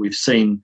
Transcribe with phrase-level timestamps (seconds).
[0.00, 0.62] we've seen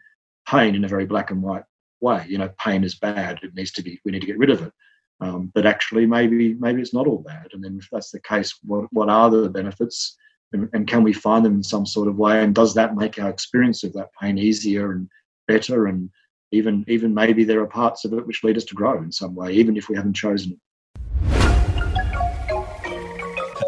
[0.48, 1.64] pain in a very black and white
[2.00, 2.24] way.
[2.28, 4.00] You know, pain is bad; it needs to be.
[4.04, 4.72] We need to get rid of it.
[5.20, 7.48] Um, but actually, maybe maybe it's not all bad.
[7.52, 10.16] And then, if that's the case, what what are the benefits?
[10.52, 12.42] And, and can we find them in some sort of way?
[12.42, 15.08] And does that make our experience of that pain easier and
[15.48, 15.86] better?
[15.86, 16.10] And
[16.52, 19.34] even even maybe there are parts of it which lead us to grow in some
[19.34, 20.58] way, even if we haven't chosen it.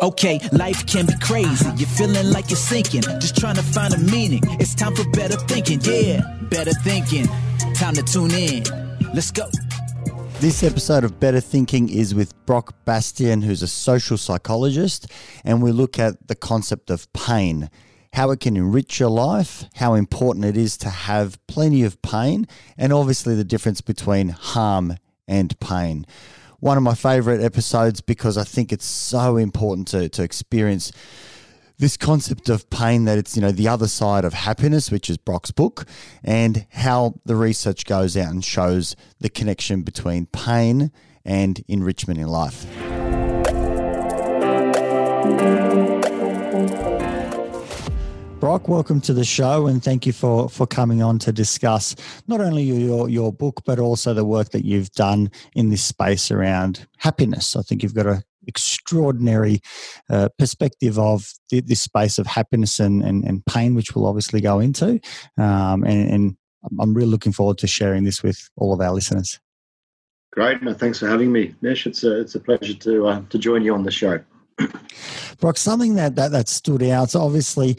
[0.02, 1.66] Okay, life can be crazy.
[1.76, 4.42] You're feeling like you're sinking, just trying to find a meaning.
[4.60, 5.80] It's time for better thinking.
[5.82, 7.26] Yeah, better thinking.
[7.74, 8.64] Time to tune in.
[9.14, 9.48] Let's go.
[10.40, 15.10] This episode of Better Thinking is with Brock Bastian, who's a social psychologist,
[15.44, 17.70] and we look at the concept of pain,
[18.12, 22.46] how it can enrich your life, how important it is to have plenty of pain,
[22.76, 26.06] and obviously the difference between harm and pain
[26.60, 30.92] one of my favorite episodes because I think it's so important to, to experience
[31.78, 35.16] this concept of pain that it's you know the other side of happiness which is
[35.16, 35.86] brock's book
[36.24, 40.90] and how the research goes out and shows the connection between pain
[41.24, 42.66] and enrichment in life
[48.40, 51.96] Brock, welcome to the show, and thank you for for coming on to discuss
[52.28, 56.30] not only your your book but also the work that you've done in this space
[56.30, 57.56] around happiness.
[57.56, 59.60] I think you've got a extraordinary
[60.08, 64.40] uh, perspective of the, this space of happiness and, and, and, pain, which we'll obviously
[64.40, 64.98] go into.
[65.36, 66.36] Um, and, and
[66.80, 69.38] I'm really looking forward to sharing this with all of our listeners.
[70.32, 71.86] Great, no, thanks for having me, Nish.
[71.86, 74.20] It's a it's a pleasure to uh, to join you on the show.
[75.40, 77.10] Brock, something that, that that stood out.
[77.10, 77.76] So obviously,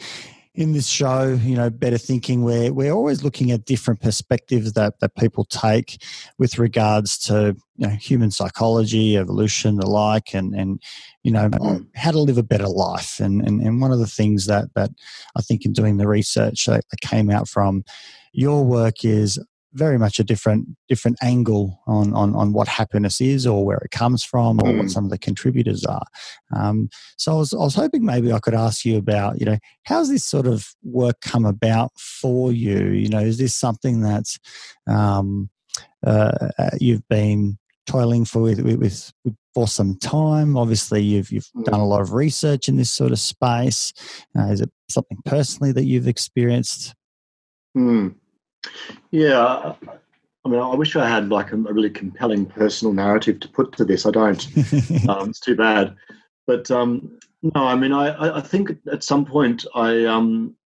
[0.60, 5.00] in this show, you know, better thinking, where we're always looking at different perspectives that,
[5.00, 6.02] that people take
[6.38, 10.82] with regards to you know, human psychology, evolution, the like, and and
[11.22, 11.84] you know mm-hmm.
[11.96, 13.18] how to live a better life.
[13.20, 14.90] And, and and one of the things that that
[15.36, 17.84] I think in doing the research that came out from
[18.32, 19.38] your work is
[19.72, 23.90] very much a different different angle on, on on what happiness is or where it
[23.90, 24.78] comes from or mm.
[24.78, 26.06] what some of the contributors are.
[26.54, 29.58] Um, so I was, I was hoping maybe I could ask you about you know
[29.84, 32.88] how's this sort of work come about for you?
[32.88, 34.38] You know, is this something that's
[34.88, 35.50] um,
[36.06, 39.12] uh, uh you've been toiling for with, with, with,
[39.54, 40.56] for some time?
[40.56, 41.64] Obviously, you've you've mm.
[41.64, 43.92] done a lot of research in this sort of space.
[44.36, 46.94] Uh, is it something personally that you've experienced?
[47.76, 48.14] Mm.
[49.10, 49.74] Yeah,
[50.44, 53.76] I mean, I wish I had like a, a really compelling personal narrative to put
[53.76, 54.06] to this.
[54.06, 54.46] I don't.
[55.08, 55.96] um, it's too bad.
[56.46, 60.56] But um, no, I mean, I, I think at some point I, um,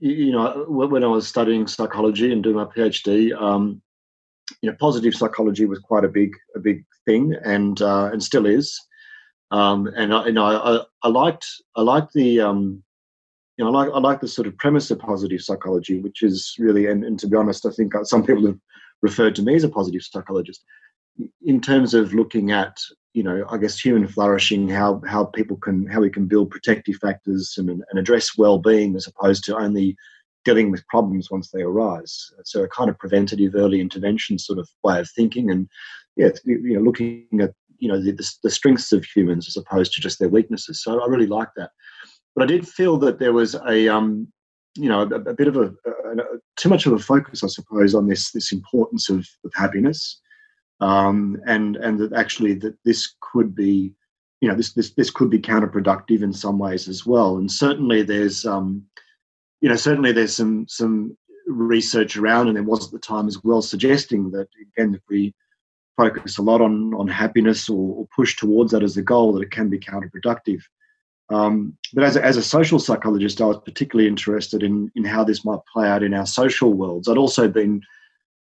[0.00, 3.80] you know, when I was studying psychology and doing my PhD, um,
[4.60, 8.46] you know, positive psychology was quite a big, a big thing, and uh, and still
[8.46, 8.78] is.
[9.52, 11.46] Um, and I, you know, I, I liked,
[11.76, 12.82] I liked the, um,
[13.56, 16.54] you know, I like I like the sort of premise of positive psychology, which is
[16.58, 18.58] really, and, and to be honest, I think uh, some people have
[19.02, 20.64] referred to me as a positive psychologist
[21.42, 22.78] in terms of looking at,
[23.12, 26.96] you know, I guess human flourishing, how how people can how we can build protective
[26.96, 29.96] factors and, and address well-being as opposed to only
[30.44, 32.30] dealing with problems once they arise.
[32.44, 35.68] So a kind of preventative early intervention sort of way of thinking, and
[36.16, 39.92] yeah, you know, looking at you know the, the, the strengths of humans as opposed
[39.92, 40.82] to just their weaknesses.
[40.82, 41.70] So I really like that.
[42.34, 44.28] But I did feel that there was a, um,
[44.76, 46.24] you know, a, a bit of a, a, a,
[46.56, 50.20] too much of a focus, I suppose, on this this importance of, of happiness,
[50.80, 53.92] um, and and that actually that this could be,
[54.40, 57.36] you know, this this this could be counterproductive in some ways as well.
[57.36, 58.82] And certainly there's, um,
[59.60, 61.16] you know, certainly there's some some
[61.46, 65.34] research around, and there was at the time as well, suggesting that again, if we
[65.98, 69.42] focus a lot on on happiness or, or push towards that as a goal, that
[69.42, 70.62] it can be counterproductive.
[71.30, 75.24] Um, but as a, as a social psychologist, I was particularly interested in, in how
[75.24, 77.08] this might play out in our social worlds.
[77.08, 77.80] I'd also been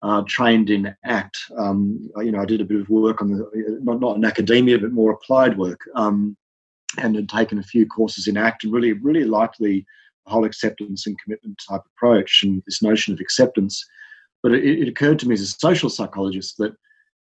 [0.02, 1.38] uh, trained in ACT.
[1.58, 4.80] Um, you know, I did a bit of work on the, not, not in academia,
[4.80, 6.36] but more applied work, um,
[6.98, 9.86] and had taken a few courses in ACT and really, really liked the
[10.26, 13.86] whole acceptance and commitment type approach and this notion of acceptance.
[14.44, 16.74] But it, it occurred to me as a social psychologist that,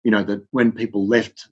[0.03, 1.49] you know, that when people left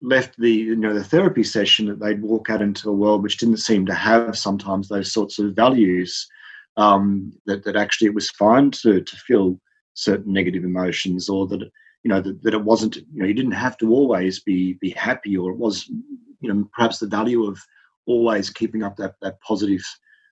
[0.00, 3.38] left the you know the therapy session that they'd walk out into a world which
[3.38, 6.28] didn't seem to have sometimes those sorts of values
[6.76, 9.60] um, that that actually it was fine to to feel
[9.94, 11.60] certain negative emotions or that
[12.04, 14.90] you know that, that it wasn't you know you didn't have to always be be
[14.90, 17.58] happy or it was you know perhaps the value of
[18.06, 19.82] always keeping up that that positive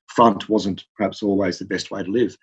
[0.06, 2.36] front wasn't perhaps always the best way to live.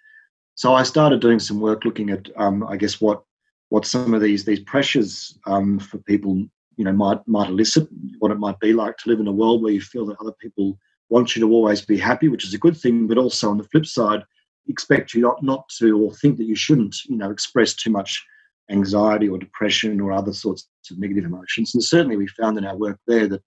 [0.55, 3.23] So i started doing some work looking at um, i guess what
[3.69, 6.45] what some of these these pressures um, for people
[6.77, 7.87] you know might might elicit
[8.19, 10.33] what it might be like to live in a world where you feel that other
[10.39, 10.77] people
[11.09, 13.63] want you to always be happy, which is a good thing, but also on the
[13.65, 14.23] flip side,
[14.67, 18.25] expect you not, not to or think that you shouldn't, you know, express too much
[18.71, 21.75] anxiety or depression or other sorts of negative emotions.
[21.75, 23.43] And certainly we found in our work there that,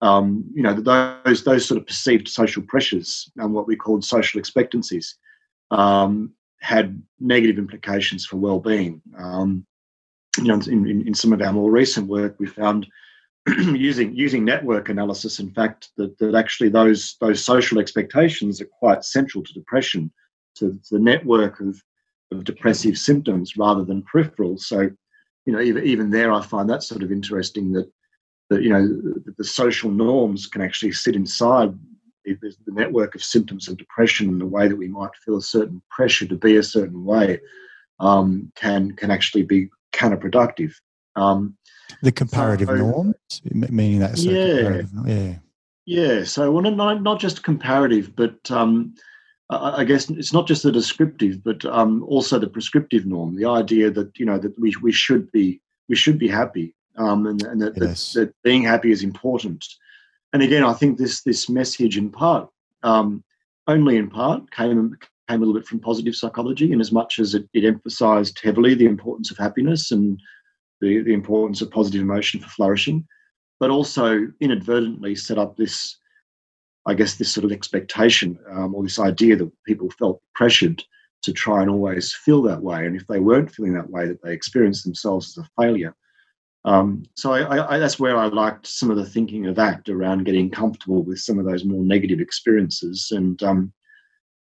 [0.00, 4.04] um, you know, that those, those sort of perceived social pressures and what we called
[4.04, 5.16] social expectancies
[5.70, 9.00] um, had negative implications for well-being.
[9.18, 9.66] Um,
[10.38, 12.86] you know, in, in, in, some of our more recent work, we found
[13.58, 19.04] using using network analysis, in fact, that, that actually those those social expectations are quite
[19.04, 20.10] central to depression,
[20.56, 21.80] to, to the network of,
[22.32, 24.58] of depressive symptoms rather than peripheral.
[24.58, 24.90] So,
[25.44, 27.90] you know, even, even there, I find that sort of interesting that
[28.50, 31.76] that you know the, the social norms can actually sit inside
[32.24, 35.42] the, the network of symptoms of depression and the way that we might feel a
[35.42, 37.40] certain pressure to be a certain way
[38.00, 40.72] um, can can actually be counterproductive.
[41.16, 41.56] Um,
[42.02, 44.18] the comparative so, norms, meaning that.
[44.18, 45.36] Yeah, yeah,
[45.86, 46.24] yeah.
[46.24, 48.94] So, well, not not just comparative, but um,
[49.48, 53.36] I guess it's not just the descriptive, but um, also the prescriptive norm.
[53.36, 57.26] The idea that you know that we we should be we should be happy, um,
[57.26, 58.12] and, and that, yes.
[58.12, 59.64] that, that being happy is important.
[60.32, 62.48] And again, I think this this message in part,
[62.82, 63.22] um,
[63.68, 64.96] only in part, came
[65.28, 68.74] came a little bit from positive psychology, in as much as it, it emphasised heavily
[68.74, 70.20] the importance of happiness and
[70.80, 73.06] the, the importance of positive emotion for flourishing,
[73.58, 75.96] but also inadvertently set up this,
[76.86, 80.82] I guess, this sort of expectation um, or this idea that people felt pressured
[81.22, 82.86] to try and always feel that way.
[82.86, 85.94] And if they weren't feeling that way, that they experienced themselves as a failure.
[86.66, 90.24] Um, so I, I, that's where I liked some of the thinking of ACT around
[90.24, 93.72] getting comfortable with some of those more negative experiences, and um,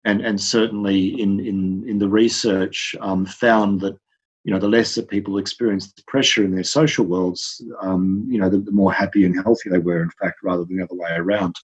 [0.06, 3.98] and and certainly in in in the research um, found that
[4.44, 8.50] you know, the less that people experienced pressure in their social worlds, um, you know,
[8.50, 11.12] the, the, more happy and healthy they were, in fact, rather than the other way
[11.12, 11.56] around.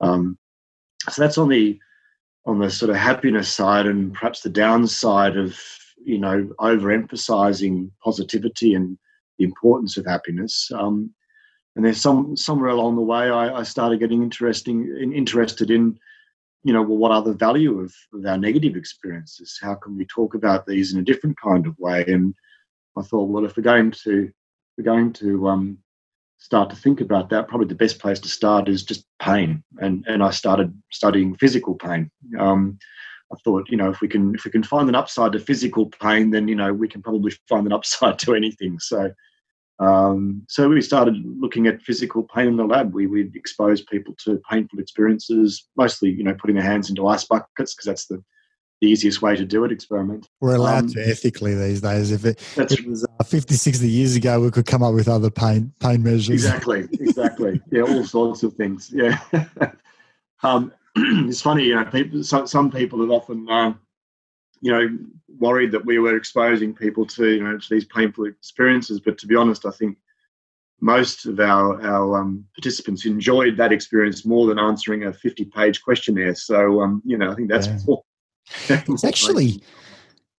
[0.00, 0.38] Um,
[1.08, 1.78] so that's on the
[2.46, 5.58] on the sort of happiness side, and perhaps the downside of
[6.02, 8.96] you know overemphasizing positivity and
[9.38, 10.70] the importance of happiness.
[10.72, 11.12] Um,
[11.74, 15.98] and there's some somewhere along the way, I, I started getting interesting interested in
[16.62, 19.58] you know, well, what are the value of, of our negative experiences?
[19.60, 22.04] How can we talk about these in a different kind of way?
[22.06, 22.34] And
[22.96, 24.30] I thought, well, if we're going to
[24.76, 25.78] we're going to um,
[26.38, 29.62] start to think about that, probably the best place to start is just pain.
[29.78, 32.10] And and I started studying physical pain.
[32.38, 32.78] Um,
[33.32, 35.86] I thought, you know, if we can if we can find an upside to physical
[35.86, 38.78] pain, then you know we can probably find an upside to anything.
[38.80, 39.12] So
[39.80, 42.92] um, so we started looking at physical pain in the lab.
[42.92, 47.24] We would expose people to painful experiences, mostly, you know, putting their hands into ice
[47.24, 48.22] buckets because that's the,
[48.82, 50.28] the easiest way to do it, experiment.
[50.40, 52.12] We're allowed um, to ethically these days.
[52.12, 55.08] If it, if it was uh, 50, 60 years ago, we could come up with
[55.08, 56.28] other pain pain measures.
[56.28, 57.58] Exactly, exactly.
[57.72, 58.90] yeah, all sorts of things.
[58.92, 59.18] Yeah.
[60.42, 63.72] um, it's funny, you know, people, some, some people have often, uh,
[64.60, 64.88] you know,
[65.38, 69.00] worried that we were exposing people to you know to these painful experiences.
[69.00, 69.98] But to be honest, I think
[70.80, 75.82] most of our our um, participants enjoyed that experience more than answering a fifty page
[75.82, 76.34] questionnaire.
[76.34, 77.78] So um, you know, I think that's yeah.
[77.86, 78.02] more.
[78.68, 79.62] it's actually.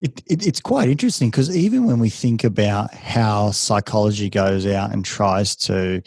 [0.04, 4.92] It, it, it's quite interesting because even when we think about how psychology goes out
[4.92, 6.02] and tries to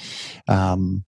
[0.48, 1.04] um,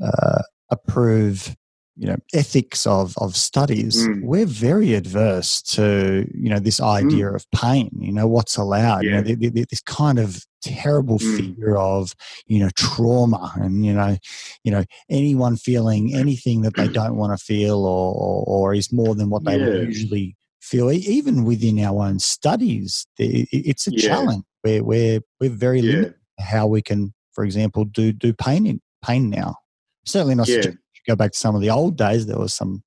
[0.00, 1.56] uh, approve
[1.98, 4.22] you know ethics of of studies mm.
[4.22, 7.34] we're very adverse to you know this idea mm.
[7.34, 9.22] of pain you know what's allowed yeah.
[9.24, 11.56] you know this kind of terrible mm.
[11.56, 12.14] fear of
[12.46, 14.16] you know trauma and you know
[14.62, 18.92] you know anyone feeling anything that they don't want to feel or, or, or is
[18.92, 19.66] more than what they yeah.
[19.66, 24.08] would usually feel even within our own studies it's a yeah.
[24.08, 28.80] challenge where we're we're very limited how we can for example do do pain in
[29.04, 29.56] pain now
[30.04, 30.62] certainly not yeah
[31.08, 32.82] go back to some of the old days, there was some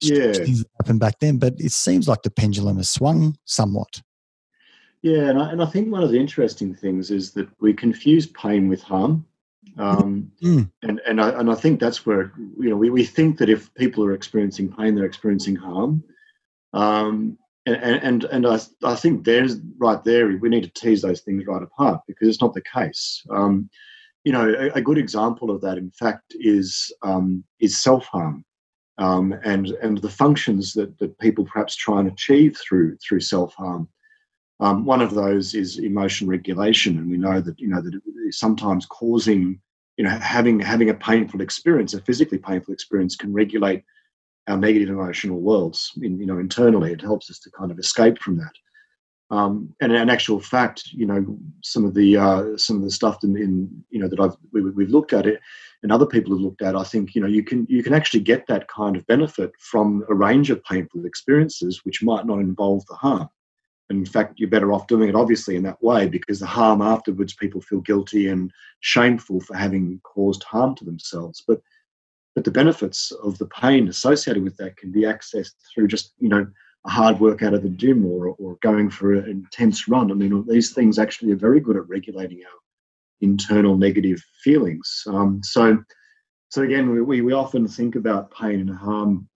[0.00, 0.32] yeah.
[0.32, 1.38] things that happened back then.
[1.38, 4.02] But it seems like the pendulum has swung somewhat.
[5.02, 8.26] Yeah, and I, and I think one of the interesting things is that we confuse
[8.26, 9.26] pain with harm.
[9.78, 10.70] Um, mm.
[10.82, 13.72] and and I, and I think that's where you know we, we think that if
[13.74, 16.04] people are experiencing pain, they're experiencing harm.
[16.72, 21.20] Um, and and and I, I think there's right there we need to tease those
[21.20, 23.24] things right apart because it's not the case.
[23.30, 23.70] Um,
[24.24, 28.44] you know, a, a, good example of that, in fact, is um, is self harm,
[28.98, 33.54] um, and and the functions that that people perhaps try and achieve through through self
[33.54, 33.88] harm.
[34.60, 38.00] Um, one of those is emotion regulation, and we know that you know that
[38.30, 39.60] sometimes causing
[39.96, 43.82] you know having having a painful experience, a physically painful experience, can regulate
[44.48, 45.90] our negative emotional worlds.
[46.00, 48.52] In, you know, internally, it helps us to kind of escape from that.
[49.32, 51.24] Um, and in actual fact, you know,
[51.62, 54.60] some of the uh, some of the stuff in, in you know that I've we,
[54.84, 55.40] have looked at it,
[55.82, 58.20] and other people have looked at, I think you know you can you can actually
[58.20, 62.84] get that kind of benefit from a range of painful experiences which might not involve
[62.86, 63.26] the harm.
[63.88, 66.82] And in fact, you're better off doing it obviously in that way because the harm
[66.82, 71.42] afterwards, people feel guilty and shameful for having caused harm to themselves.
[71.48, 71.62] But
[72.34, 76.28] but the benefits of the pain associated with that can be accessed through just you
[76.28, 76.46] know
[76.84, 80.10] a hard work out of the gym or, or going for an intense run.
[80.10, 82.58] I mean, these things actually are very good at regulating our
[83.20, 85.04] internal negative feelings.
[85.06, 85.82] Um, so,
[86.48, 89.28] so again, we, we often think about pain and harm,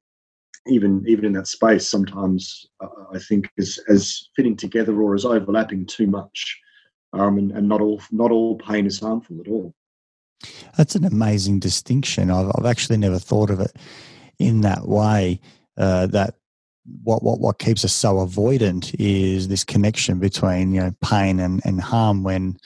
[0.67, 1.89] even even in that space.
[1.89, 6.61] Sometimes uh, I think as as fitting together or as overlapping too much,
[7.13, 9.73] um, and, and not all not all pain is harmful at all.
[10.77, 12.31] That's an amazing distinction.
[12.31, 13.75] I've, I've actually never thought of it
[14.39, 15.41] in that way.
[15.79, 16.35] Uh, that
[17.03, 21.61] what, what what keeps us so avoidant is this connection between you know pain and,
[21.65, 22.57] and harm when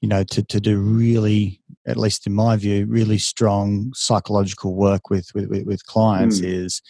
[0.00, 5.10] you know to, to do really at least in my view really strong psychological work
[5.10, 6.44] with with, with clients mm.
[6.44, 6.82] is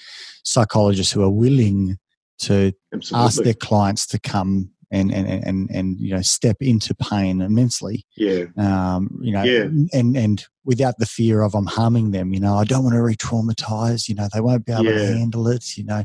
[0.45, 1.99] psychologists who are willing
[2.39, 3.27] to Absolutely.
[3.27, 8.07] ask their clients to come and and and and you know step into pain immensely.
[8.17, 8.45] Yeah.
[8.57, 9.69] Um, you know, yeah.
[9.93, 12.33] and and without the fear of I'm harming them.
[12.33, 14.09] You know, I don't want to re-traumatize.
[14.09, 14.99] You know, they won't be able yeah.
[14.99, 15.77] to handle it.
[15.77, 16.05] You know,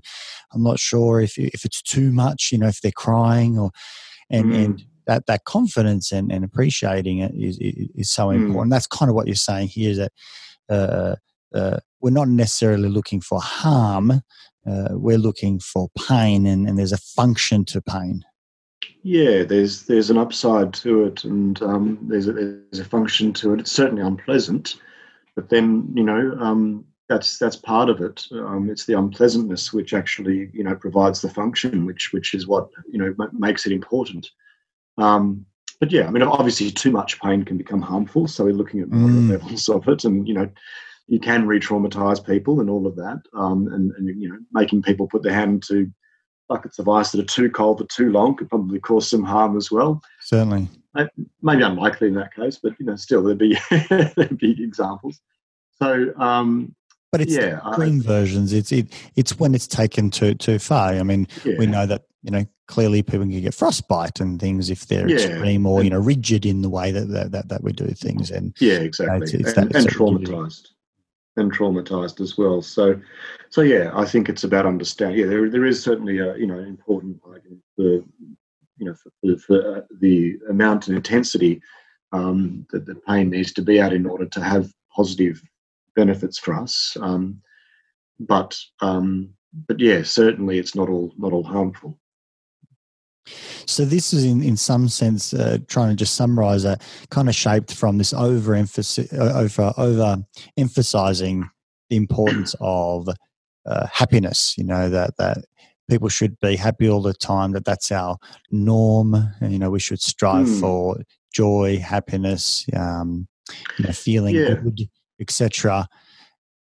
[0.54, 2.50] I'm not sure if if it's too much.
[2.52, 3.72] You know, if they're crying or
[4.30, 4.66] and mm.
[4.66, 8.36] and that that confidence and, and appreciating it is is, is so mm.
[8.36, 8.72] important.
[8.72, 9.92] That's kind of what you're saying here.
[9.92, 10.12] Is that
[10.70, 11.16] uh,
[11.54, 14.22] uh, we're not necessarily looking for harm.
[14.66, 18.24] Uh, we're looking for pain, and, and there's a function to pain.
[19.04, 23.54] Yeah, there's there's an upside to it, and um, there's a, there's a function to
[23.54, 23.60] it.
[23.62, 24.76] It's certainly unpleasant,
[25.36, 28.26] but then you know um, that's that's part of it.
[28.32, 32.70] Um, it's the unpleasantness which actually you know provides the function, which which is what
[32.92, 34.30] you know m- makes it important.
[34.98, 35.46] Um,
[35.80, 38.28] but yeah, I mean, obviously, too much pain can become harmful.
[38.28, 39.30] So we're looking at mm.
[39.32, 40.48] levels of it, and you know,
[41.08, 45.08] you can re-traumatize people and all of that, um, and, and you know, making people
[45.08, 45.92] put their hand to
[46.52, 49.56] buckets of ice that are too cold for too long could probably cause some harm
[49.56, 50.02] as well.
[50.20, 50.68] Certainly.
[51.42, 53.58] Maybe unlikely in that case, but you know, still there'd be
[53.90, 55.22] there'd be examples.
[55.82, 56.76] So, um,
[57.14, 58.52] but it's yeah, extreme I, versions.
[58.52, 60.90] It's it, it's when it's taken too too far.
[60.90, 61.56] I mean, yeah.
[61.58, 65.16] we know that you know clearly people can get frostbite and things if they're yeah.
[65.16, 68.30] extreme or you know rigid in the way that that, that, that we do things.
[68.30, 70.68] And yeah, exactly, you know, it's, it's and, and traumatized
[71.38, 72.62] and traumatized as well.
[72.62, 73.00] So,
[73.50, 75.20] so yeah, I think it's about understanding.
[75.20, 78.06] Yeah, there there is certainly a you know important argument for you
[78.80, 81.62] know for, for uh, the amount and intensity
[82.12, 85.42] um, that the pain needs to be at in order to have positive
[85.96, 86.98] benefits for us.
[87.00, 87.42] Um,
[88.20, 89.30] but um,
[89.68, 91.98] but yeah, certainly it's not all not all harmful.
[93.66, 97.36] So this is, in, in some sense, uh, trying to just summarize it, kind of
[97.36, 100.18] shaped from this overemphasis, uh, over over
[100.58, 101.50] emphasizing
[101.90, 103.08] the importance of
[103.66, 104.56] uh, happiness.
[104.58, 105.46] You know that that
[105.90, 107.52] people should be happy all the time.
[107.52, 108.18] That that's our
[108.50, 109.14] norm.
[109.42, 110.60] And, you know, we should strive mm.
[110.60, 110.98] for
[111.34, 113.28] joy, happiness, um,
[113.78, 114.56] you know, feeling yeah.
[114.56, 115.88] good, etc.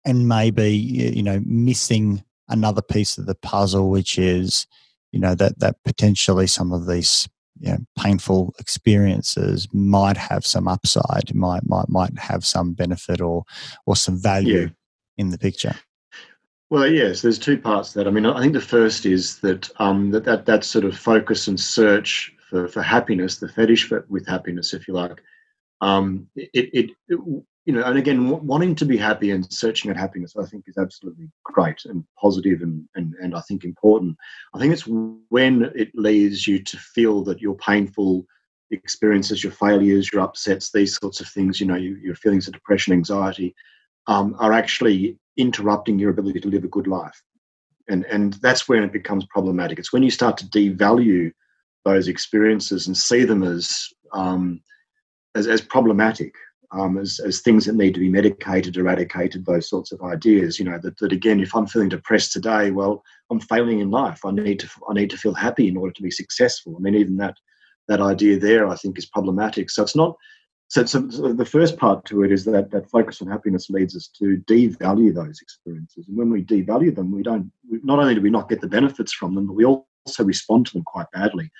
[0.04, 4.66] And maybe you know missing another piece of the puzzle, which is
[5.14, 7.28] you know that that potentially some of these
[7.60, 13.44] you know, painful experiences might have some upside, might might might have some benefit or
[13.86, 14.68] or some value yeah.
[15.16, 15.76] in the picture.
[16.68, 18.08] Well, yes, there's two parts to that.
[18.08, 21.46] I mean, I think the first is that um, that, that that sort of focus
[21.46, 25.22] and search for, for happiness, the fetish for, with happiness, if you like,
[25.80, 27.20] um, it, it, it,
[27.64, 30.64] you know, and again, w- wanting to be happy and searching at happiness, I think
[30.66, 34.16] is absolutely great and positive and, and, and I think important.
[34.54, 38.26] I think it's when it leads you to feel that your painful
[38.70, 42.52] experiences, your failures, your upsets, these sorts of things, you know, you, your feelings of
[42.52, 43.54] depression, anxiety,
[44.06, 47.22] um, are actually interrupting your ability to live a good life.
[47.88, 49.78] And, and that's when it becomes problematic.
[49.78, 51.32] It's when you start to devalue
[51.84, 54.60] those experiences and see them as, um,
[55.34, 56.34] as, as problematic
[56.72, 60.58] um, as, as things that need to be medicated, eradicated, those sorts of ideas.
[60.58, 64.20] You know that, that again, if I'm feeling depressed today, well, I'm failing in life.
[64.24, 66.74] I need to I need to feel happy in order to be successful.
[66.76, 67.36] I mean, even that
[67.88, 69.70] that idea there, I think, is problematic.
[69.70, 70.16] So it's not.
[70.68, 73.94] So, so, so the first part to it is that that focus on happiness leads
[73.94, 77.50] us to devalue those experiences, and when we devalue them, we don't.
[77.68, 80.72] Not only do we not get the benefits from them, but we also respond to
[80.72, 81.50] them quite badly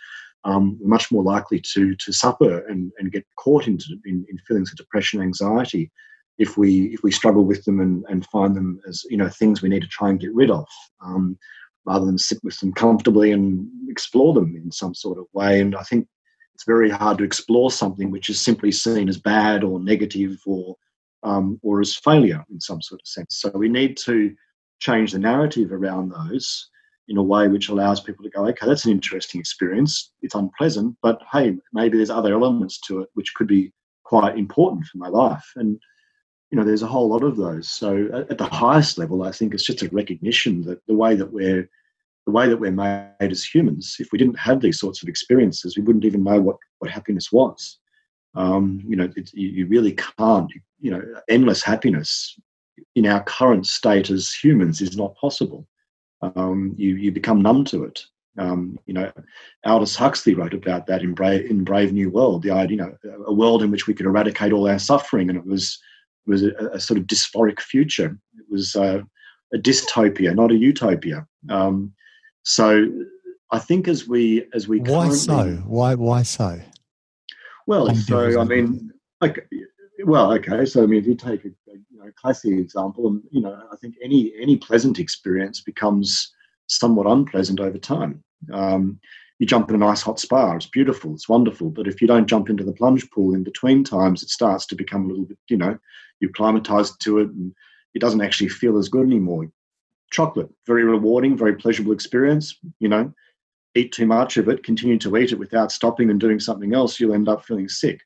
[0.45, 4.39] um, we're much more likely to to suffer and, and get caught into in, in
[4.47, 5.91] feelings of depression, anxiety,
[6.39, 9.63] if we if we struggle with them and, and find them as you know things
[9.63, 10.67] we need to try and get rid of,
[11.05, 11.39] um,
[11.87, 15.61] rather than sit with them comfortably and explore them in some sort of way.
[15.61, 16.07] And I think
[16.55, 20.77] it's very hard to explore something which is simply seen as bad or negative or
[21.23, 23.39] um, or as failure in some sort of sense.
[23.39, 24.35] So we need to
[24.81, 26.69] change the narrative around those
[27.09, 30.13] in a way which allows people to go, okay, that's an interesting experience.
[30.23, 33.73] It's unpleasant, but hey, maybe there's other elements to it which could be
[34.05, 35.45] quite important for my life.
[35.57, 35.79] And
[36.51, 37.69] you know, there's a whole lot of those.
[37.69, 41.33] So at the highest level, I think it's just a recognition that the way that
[41.33, 41.69] we're
[42.27, 45.77] the way that we're made as humans, if we didn't have these sorts of experiences,
[45.77, 47.79] we wouldn't even know what, what happiness was.
[48.35, 52.39] Um, you know, it, you really can't, you know, endless happiness
[52.95, 55.67] in our current state as humans is not possible.
[56.37, 58.01] Um, you, you become numb to it.
[58.37, 59.13] Um, you know,
[59.65, 63.25] Aldous Huxley wrote about that in Brave, in Brave New World, the idea, you know,
[63.27, 65.79] a world in which we could eradicate all our suffering, and it was
[66.27, 68.19] was a, a sort of dysphoric future.
[68.39, 69.03] It was uh,
[69.53, 71.27] a dystopia, not a utopia.
[71.49, 71.93] Um,
[72.43, 72.87] so,
[73.53, 76.61] I think as we as we why so why why so?
[77.69, 78.91] Well, so I mean,
[79.23, 79.43] okay,
[80.05, 80.67] well, okay.
[80.67, 81.51] So I mean, if you take a,
[82.05, 86.33] know, classic example, and you know, I think any any pleasant experience becomes
[86.67, 88.23] somewhat unpleasant over time.
[88.53, 89.01] Um,
[89.39, 91.71] you jump in a nice hot spa, it's beautiful, it's wonderful.
[91.71, 94.77] But if you don't jump into the plunge pool in between times, it starts to
[94.77, 95.77] become a little bit, you know,
[96.21, 97.53] you acclimatized to it and
[97.95, 99.51] it doesn't actually feel as good anymore.
[100.13, 103.13] Chocolate, very rewarding, very pleasurable experience, you know.
[103.75, 107.01] Eat too much of it, continue to eat it without stopping and doing something else,
[107.01, 108.01] you'll end up feeling sick.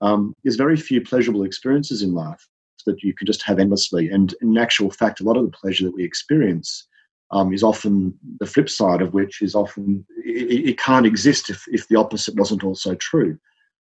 [0.00, 2.48] Um, there's very few pleasurable experiences in life
[2.86, 4.08] that you can just have endlessly.
[4.08, 6.86] And in actual fact, a lot of the pleasure that we experience
[7.30, 11.64] um, is often the flip side of which is often it, it, can't exist if,
[11.68, 13.38] if the opposite wasn't also true.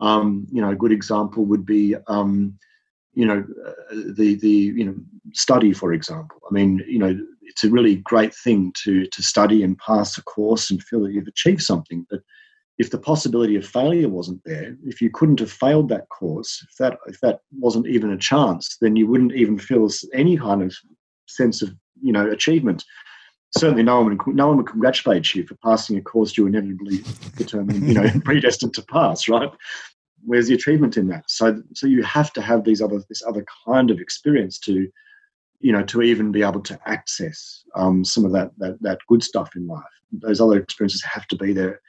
[0.01, 2.59] Um, you know, a good example would be, um,
[3.15, 4.95] you know, uh, the the you know
[5.33, 6.39] study, for example.
[6.49, 10.23] I mean, you know, it's a really great thing to to study and pass a
[10.23, 12.07] course and feel that you've achieved something.
[12.09, 12.21] But
[12.79, 16.77] if the possibility of failure wasn't there, if you couldn't have failed that course, if
[16.79, 20.75] that if that wasn't even a chance, then you wouldn't even feel any kind of
[21.27, 22.85] sense of you know achievement
[23.57, 27.03] certainly no one would, no one would congratulate you for passing a course you inevitably
[27.37, 29.51] determined, you know, predestined to pass, right?
[30.25, 31.25] Where's the achievement in that?
[31.31, 34.89] So, so you have to have these other this other kind of experience to,
[35.61, 39.23] you know, to even be able to access um, some of that, that that good
[39.23, 39.85] stuff in life.
[40.11, 41.81] Those other experiences have to be there,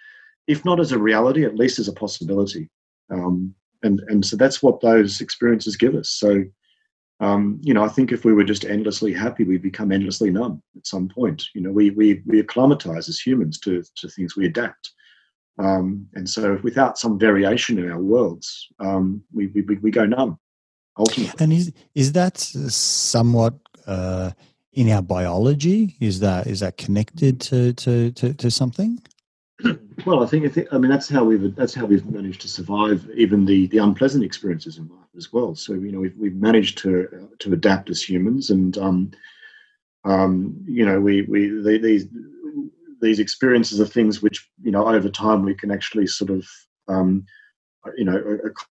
[0.49, 2.69] if not as a reality, at least as a possibility.
[3.09, 6.09] Um, and and so that's what those experiences give us.
[6.09, 6.43] So
[7.21, 10.61] um, you know, I think if we were just endlessly happy, we'd become endlessly numb
[10.77, 11.43] at some point.
[11.53, 14.35] You know, we we we acclimatize as humans to to things.
[14.35, 14.91] We adapt,
[15.57, 20.39] um, and so without some variation in our worlds, um, we, we we go numb.
[20.97, 23.53] Ultimately, and is is that somewhat
[23.85, 24.31] uh,
[24.71, 25.97] in our biology?
[25.99, 28.99] Is that is that connected to to to, to something?
[30.05, 32.47] Well, I think, I think I mean that's how we've that's how we've managed to
[32.47, 35.55] survive even the the unpleasant experiences in life as well.
[35.55, 39.11] So you know we've we've managed to to adapt as humans, and um,
[40.05, 42.07] um, you know we we the, these
[43.01, 46.45] these experiences are things which you know over time we can actually sort of
[46.87, 47.25] um,
[47.97, 48.17] you know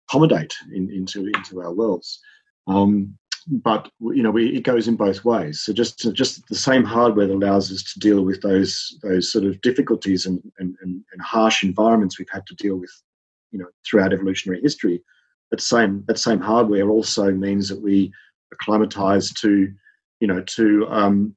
[0.09, 2.21] accommodate in, into into our worlds.
[2.67, 5.61] Um, but you know, we, it goes in both ways.
[5.61, 9.45] So just just the same hardware that allows us to deal with those those sort
[9.45, 12.91] of difficulties and, and, and, and harsh environments we've had to deal with,
[13.51, 15.03] you know, throughout evolutionary history.
[15.51, 18.13] That same that same hardware also means that we
[18.53, 19.73] acclimatize to,
[20.21, 21.37] you know, to um,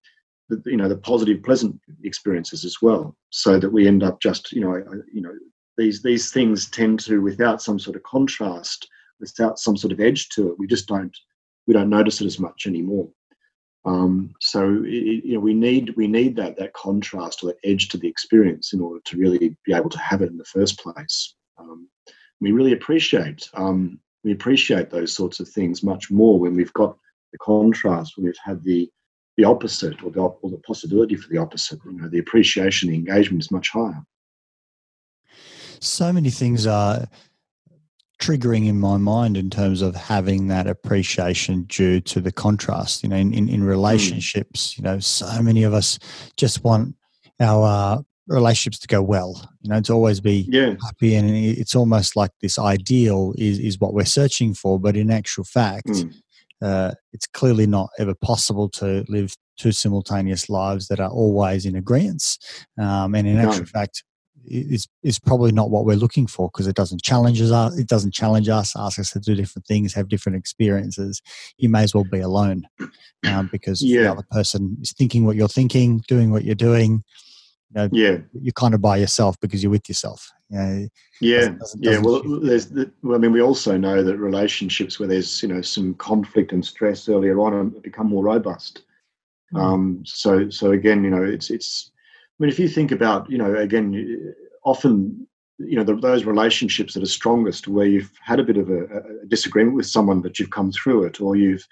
[0.50, 3.16] the, you know the positive, pleasant experiences as well.
[3.30, 4.76] So that we end up just you know
[5.12, 5.34] you know
[5.78, 8.88] these these things tend to without some sort of contrast,
[9.20, 11.16] without some sort of edge to it, we just don't
[11.68, 13.08] we don't notice it as much anymore.
[13.86, 17.90] Um, so it, you know we need we need that that contrast or that edge
[17.90, 20.80] to the experience in order to really be able to have it in the first
[20.80, 21.36] place.
[21.58, 21.90] Um,
[22.40, 26.98] we really appreciate um, we appreciate those sorts of things much more when we've got
[27.34, 28.90] the contrast when we've had the
[29.38, 31.80] the opposite or the, or the possibility for the opposite.
[31.86, 34.04] You know, the appreciation, the engagement is much higher.
[35.80, 37.08] So many things are
[38.24, 43.04] triggering in my mind in terms of having that appreciation due to the contrast.
[43.04, 43.68] You know, in, in, in hmm.
[43.68, 46.00] relationships, you know, so many of us
[46.38, 46.96] just want
[47.40, 49.50] our uh, relationships to go well.
[49.62, 50.76] You know, to always be yeah.
[50.82, 54.80] happy, and it's almost like this ideal is is what we're searching for.
[54.80, 56.14] But in actual fact, mm.
[56.62, 61.76] uh, it's clearly not ever possible to live two simultaneous lives that are always in
[61.76, 62.24] agreement.
[62.80, 63.50] Um, and in no.
[63.50, 64.04] actual fact,
[64.46, 67.78] is is probably not what we're looking for because it doesn't challenge us.
[67.78, 71.22] It doesn't challenge us, ask us to do different things, have different experiences.
[71.58, 72.68] You may as well be alone
[73.26, 74.04] um, because yeah.
[74.04, 77.04] the other person is thinking what you're thinking, doing what you're doing.
[77.70, 80.30] you know, yeah, you're kind of by yourself because you're with yourself.
[80.50, 80.88] You know,
[81.22, 81.90] yeah, doesn't- doesn't- yeah.
[81.92, 85.50] doesn't Well, there's the, well, I mean, we also know that relationships where there's you
[85.50, 88.84] know some conflict and stress earlier on become more robust.
[89.54, 89.62] Mm.
[89.62, 91.92] Um, so, so again, you know, it's it's.
[92.40, 94.34] I mean, if you think about, you know, again,
[94.66, 95.28] often,
[95.60, 98.86] you know, the, those relationships that are strongest, where you've had a bit of a,
[98.86, 101.66] a disagreement with someone, but you've come through it, or you've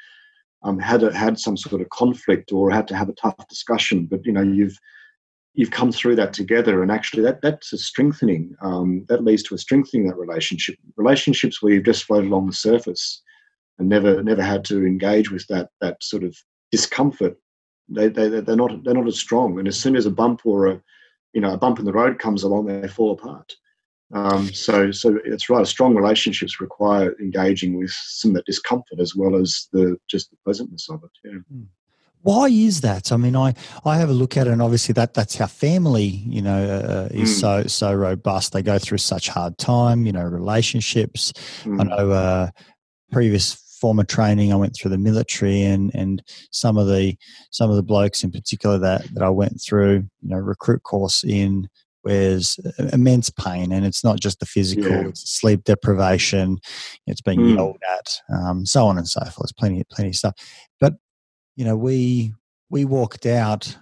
[0.64, 4.06] um, had a, had some sort of conflict, or had to have a tough discussion,
[4.06, 4.78] but you know, you've
[5.54, 8.56] you've come through that together, and actually, that that's a strengthening.
[8.62, 10.76] Um, that leads to a strengthening that relationship.
[10.96, 13.22] Relationships where you've just floated along the surface
[13.80, 16.38] and never never had to engage with that that sort of
[16.72, 17.36] discomfort
[17.90, 19.60] they, they they're not they're not as strong.
[19.60, 20.82] And as soon as a bump or a
[21.34, 23.54] you know a bump in the road comes along, they fall apart.
[24.14, 25.66] Um, so so it's right.
[25.66, 30.38] Strong relationships require engaging with some of that discomfort as well as the just the
[30.44, 31.12] pleasantness of it.
[31.24, 31.40] Yeah.
[32.24, 33.12] Why is that?
[33.12, 36.04] I mean, I, I have a look at it, and obviously that that's how family,
[36.04, 37.40] you know, uh, is Mm.
[37.40, 38.54] so so robust.
[38.54, 41.34] They go through such hard time, you know, relationships.
[41.66, 41.90] I Mm.
[41.90, 42.52] know uh,
[43.12, 47.18] previous former training, I went through the military, and and some of the
[47.50, 51.24] some of the blokes in particular that that I went through, you know, recruit course
[51.24, 51.68] in
[52.04, 52.60] was
[52.94, 55.08] immense pain, and it's not just the physical; Yeah.
[55.10, 56.58] it's sleep deprivation,
[57.08, 57.56] it's being Mm.
[57.56, 59.56] yelled at, um, so on and so forth.
[59.58, 60.34] Plenty plenty of stuff,
[60.80, 60.94] but
[61.56, 62.34] you know, we
[62.70, 63.78] we walked out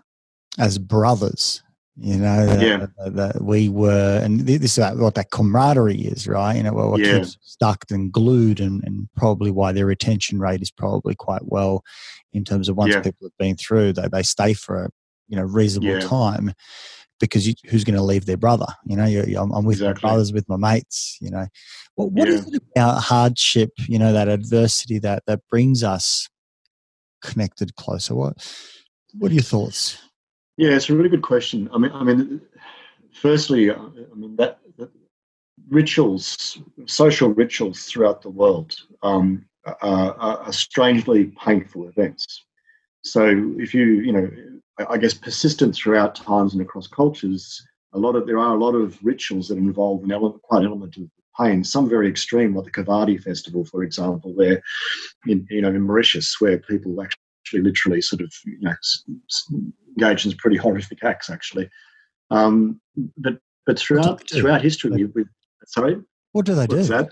[0.58, 1.62] as brothers.
[2.02, 2.86] You know, that, Yeah.
[2.98, 6.56] that- that we were, and this is what that camaraderie is, right?
[6.56, 7.18] You know, what, what Yeah.
[7.20, 11.84] keeps stuck and glued, and, and probably why their retention rate is probably quite well
[12.32, 13.02] in terms of once Yeah.
[13.02, 14.90] people have been through, they they stay for a
[15.28, 16.54] you know reasonable time
[17.20, 18.68] because you, who's going to leave their brother?
[18.86, 21.18] You know, you're, you're- I'm, with my brothers, with my mates.
[21.20, 21.48] You know,
[21.96, 22.56] what what is Yeah.
[22.58, 23.72] it about hardship?
[23.90, 26.30] You know, that adversity that that brings us
[27.22, 28.16] connected closer.
[28.16, 28.38] What
[29.18, 29.98] what are your thoughts?
[30.60, 31.70] Yeah, it's a really good question.
[31.74, 32.42] I mean, I mean,
[33.14, 33.78] firstly, I
[34.14, 34.92] mean that, that
[35.70, 39.46] rituals, social rituals throughout the world, um,
[39.82, 42.44] are, are strangely painful events.
[43.06, 44.30] So, if you, you know,
[44.90, 48.76] I guess persistent throughout times and across cultures, a lot of there are a lot
[48.76, 51.04] of rituals that involve an element, quite element of
[51.40, 51.64] pain.
[51.64, 54.62] Some very extreme, like the Kavadi festival, for example, where
[55.26, 57.19] in you know in Mauritius, where people actually
[57.50, 59.54] actually literally sort of you know, s- s-
[59.98, 61.70] engage in pretty horrific acts actually.
[62.32, 62.80] Um,
[63.18, 65.26] but but throughout throughout history, we, we
[65.66, 65.98] sorry,
[66.34, 66.84] What do they do?
[66.84, 67.10] that?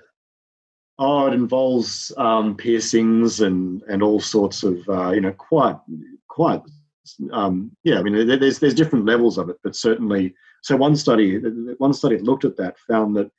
[1.00, 5.78] Oh, it involves um, piercings and and all sorts of uh, you know quite
[6.28, 6.62] quite
[7.32, 8.00] um, yeah.
[8.00, 10.34] I mean, there- there's there's different levels of it, but certainly.
[10.64, 11.38] So one study
[11.78, 13.32] one study looked at that found that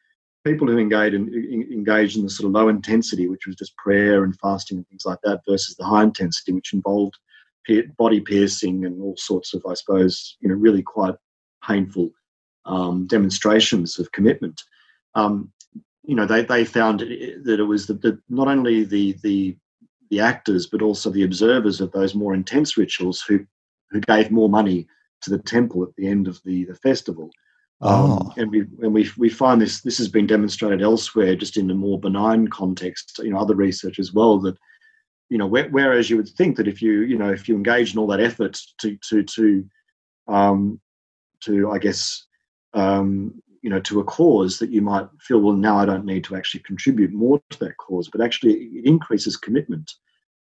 [0.49, 3.77] people who engage in, in, engage in the sort of low intensity, which was just
[3.77, 7.17] prayer and fasting and things like that, versus the high intensity, which involved
[7.99, 11.15] body piercing and all sorts of, I suppose, you know, really quite
[11.63, 12.11] painful
[12.65, 14.63] um, demonstrations of commitment.
[15.15, 15.53] Um,
[16.03, 19.57] you know, they, they found that it was the, not only the, the
[20.11, 23.45] the actors but also the observers of those more intense rituals who
[23.91, 24.87] who gave more money
[25.23, 27.31] to the temple at the end of the the festival.
[27.81, 31.57] Oh, Um, and we and we we find this this has been demonstrated elsewhere, just
[31.57, 33.21] in a more benign context.
[33.23, 34.57] You know, other research as well that
[35.31, 37.93] you know, whe- whereas you would think that if you you know if you engage
[37.93, 39.64] in all that effort to to to
[40.27, 40.81] um,
[41.41, 42.27] to I guess
[42.75, 46.25] um, you know to a cause that you might feel well now I don't need
[46.25, 49.93] to actually contribute more to that cause, but actually it increases commitment.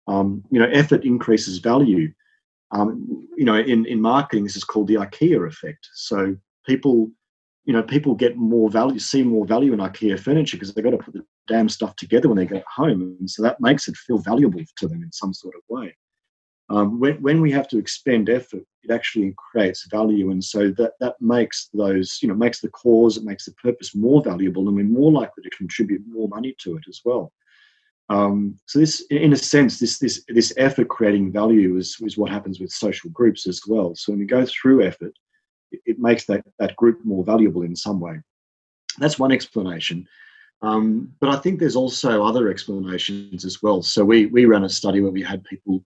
[0.07, 2.13] Um, you know, effort increases value.
[2.71, 5.89] Um, you know, in in marketing, this is called the IKEA effect.
[5.95, 7.11] So people
[7.67, 10.93] you know, people get more value, see more value in IKEA furniture because they've got
[10.93, 13.17] to put the damn stuff together when they get home.
[13.19, 15.95] And so that makes it feel valuable to them in some sort of way.
[16.69, 20.31] Um, when, when we have to expend effort, it actually creates value.
[20.31, 23.97] And so that, that makes those, you know, makes the cause, it makes the purpose
[23.97, 27.33] more valuable and we're more likely to contribute more money to it as well.
[28.09, 32.31] Um, so this, in a sense, this, this, this effort creating value is, is what
[32.31, 33.97] happens with social groups as well.
[33.97, 35.13] So when we go through effort,
[35.85, 38.21] it, makes that, that group more valuable in some way.
[38.99, 40.09] That's one explanation.
[40.63, 43.83] Um, but I think there's also other explanations as well.
[43.83, 45.85] So we, we ran a study where we had people,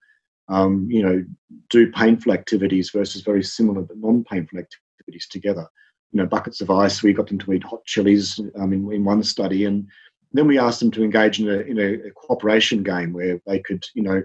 [0.49, 1.25] um, you know,
[1.71, 5.67] do painful activities versus very similar but non-painful activities together.
[6.13, 7.03] You know, buckets of ice.
[7.03, 9.87] We got them to eat hot chilies um, in, in one study, and
[10.33, 13.61] then we asked them to engage in a, in a, a cooperation game where they
[13.61, 14.23] could, you know,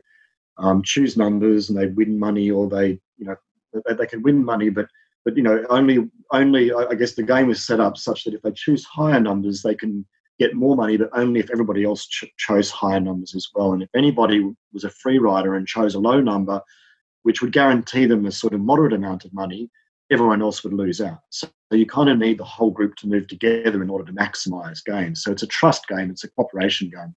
[0.57, 3.35] um, choose numbers and they'd win money, or they, you know,
[3.73, 4.87] they, they could win money, but
[5.25, 8.41] but you know, only only I guess the game is set up such that if
[8.43, 10.05] they choose higher numbers, they can
[10.39, 13.73] get more money, but only if everybody else ch- chose higher numbers as well.
[13.73, 16.61] And if anybody was a free rider and chose a low number,
[17.23, 19.69] which would guarantee them a sort of moderate amount of money,
[20.11, 21.19] everyone else would lose out.
[21.29, 24.83] So you kind of need the whole group to move together in order to maximize
[24.83, 25.23] gains.
[25.23, 27.15] So it's a trust game, it's a cooperation game.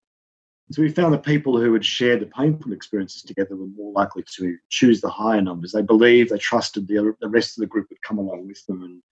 [0.70, 4.22] So we found that people who had shared the painful experiences together were more likely
[4.36, 5.72] to choose the higher numbers.
[5.72, 8.64] They believed, they trusted the, other, the rest of the group would come along with
[8.66, 9.02] them and,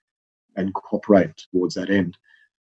[0.57, 2.17] and cooperate towards that end.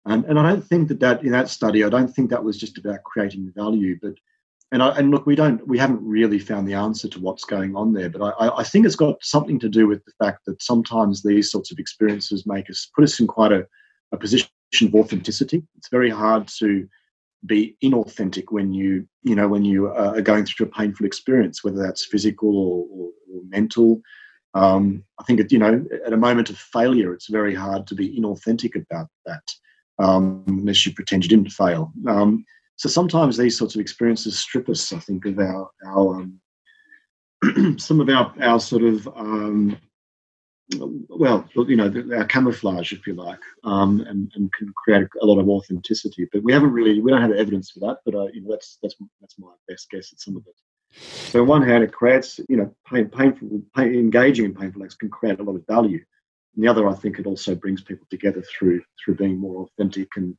[0.05, 2.57] And, and I don't think that, that in that study, I don't think that was
[2.57, 4.15] just about creating value, but
[4.73, 7.75] and, I, and look, we don't, we haven't really found the answer to what's going
[7.75, 8.09] on there.
[8.09, 11.51] But I, I think it's got something to do with the fact that sometimes these
[11.51, 13.67] sorts of experiences make us put us in quite a,
[14.11, 14.49] a position
[14.81, 15.61] of authenticity.
[15.77, 16.87] It's very hard to
[17.45, 21.81] be inauthentic when you, you know, when you are going through a painful experience, whether
[21.81, 24.01] that's physical or, or, or mental.
[24.53, 27.95] Um, I think, it, you know, at a moment of failure, it's very hard to
[27.95, 29.43] be inauthentic about that
[29.99, 31.91] um, unless you pretend you didn't fail.
[32.07, 37.77] Um, so sometimes these sorts of experiences strip us, I think, of our, our um,
[37.79, 39.77] some of our, our sort of, um,
[40.79, 45.39] well, you know, our camouflage, if you like, um, and, and can create a lot
[45.39, 46.27] of authenticity.
[46.31, 48.77] But we haven't really, we don't have evidence for that, but uh, you know, that's,
[48.81, 50.55] that's, that's my best guess at some of it.
[51.31, 54.95] So on one hand, it creates, you know, pain, painful, pain, engaging in painful acts
[54.95, 56.03] can create a lot of value.
[56.55, 60.09] And the other, I think, it also brings people together through through being more authentic
[60.17, 60.35] and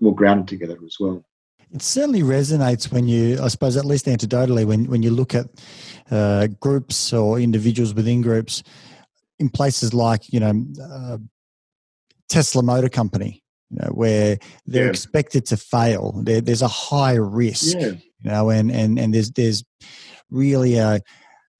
[0.00, 1.24] more grounded together as well.
[1.72, 5.46] It certainly resonates when you, I suppose, at least anecdotally, when, when you look at
[6.10, 8.62] uh, groups or individuals within groups
[9.44, 11.18] in places like, you know, uh,
[12.28, 14.90] Tesla Motor Company, you know, where they're yeah.
[14.90, 16.20] expected to fail.
[16.24, 17.88] There, there's a high risk, yeah.
[17.88, 19.62] you know, and, and, and there's, there's
[20.30, 21.00] really a,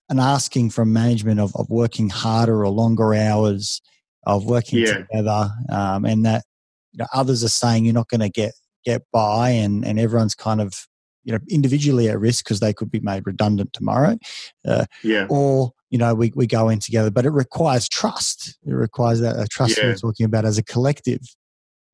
[0.08, 3.82] an asking from management of, of working harder or longer hours,
[4.26, 4.98] of working yeah.
[4.98, 6.44] together, um, and that
[6.92, 8.52] you know, others are saying you're not going to get
[8.84, 10.86] get by and, and everyone's kind of
[11.24, 14.18] you know individually at risk because they could be made redundant tomorrow
[14.66, 18.72] uh, yeah or you know we, we go in together but it requires trust it
[18.72, 19.84] requires that a trust yeah.
[19.84, 21.20] we're talking about as a collective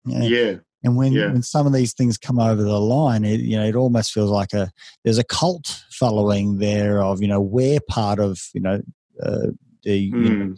[0.06, 0.54] yeah yeah.
[0.82, 1.26] and when yeah.
[1.26, 4.30] when some of these things come over the line it you know it almost feels
[4.30, 4.70] like a
[5.04, 8.80] there's a cult following there of you know we're part of you know
[9.22, 9.48] uh,
[9.82, 10.24] the mm.
[10.24, 10.52] you know, hmm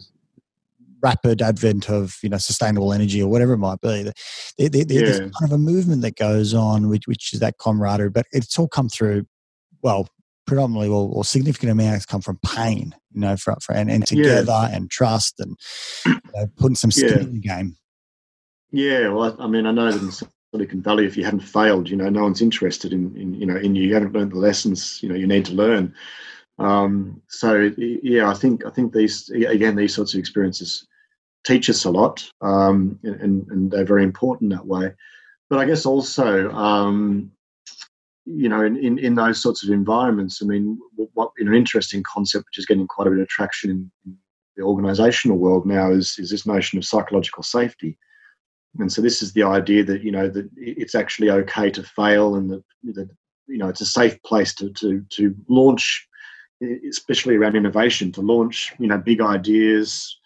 [1.03, 4.03] rapid advent of you know sustainable energy or whatever it might be.
[4.03, 4.13] There,
[4.69, 5.01] there, yeah.
[5.01, 8.57] There's kind of a movement that goes on, which, which is that camaraderie, but it's
[8.57, 9.25] all come through.
[9.81, 10.07] Well,
[10.45, 14.51] predominantly or, or significant amounts come from pain, you know, for, for and, and together
[14.51, 14.75] yeah.
[14.75, 15.57] and trust and
[16.05, 17.19] you know, putting some skin yeah.
[17.19, 17.75] in the game.
[18.71, 21.89] Yeah, well, I, I mean, I know that in Silicon Valley, if you haven't failed,
[21.89, 23.83] you know, no one's interested in, in you know, in you.
[23.83, 25.93] You haven't learned the lessons, you know, you need to learn.
[26.59, 30.87] Um, so yeah, I think I think these again these sorts of experiences
[31.43, 34.93] teach us a lot, um, and, and they're very important that way.
[35.49, 37.31] But I guess also, um,
[38.25, 40.79] you know, in, in, in, those sorts of environments, I mean,
[41.13, 44.17] what in an interesting concept which is getting quite a bit of traction in, in
[44.55, 47.97] the organisational world now is is this notion of psychological safety.
[48.79, 52.35] And so this is the idea that you know that it's actually okay to fail,
[52.35, 52.63] and that,
[52.95, 53.09] that
[53.47, 56.07] you know it's a safe place to to to launch,
[56.89, 60.17] especially around innovation, to launch you know big ideas,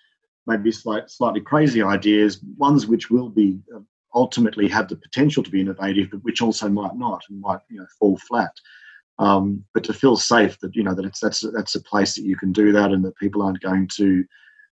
[0.46, 3.80] maybe slight, slightly crazy ideas, ones which will be uh,
[4.14, 7.80] ultimately have the potential to be innovative, but which also might not and might you
[7.80, 8.54] know fall flat.
[9.20, 12.24] Um, but to feel safe that you know that it's that's that's a place that
[12.24, 14.24] you can do that, and that people aren't going to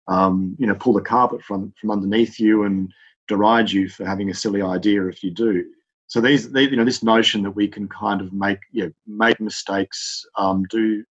[0.07, 2.91] um, you know pull the carpet from from underneath you and
[3.27, 5.65] deride you for having a silly idea if you do.
[6.07, 9.39] So these, you know, this notion that we can kind of make, you know, make
[9.39, 11.03] mistakes, um, do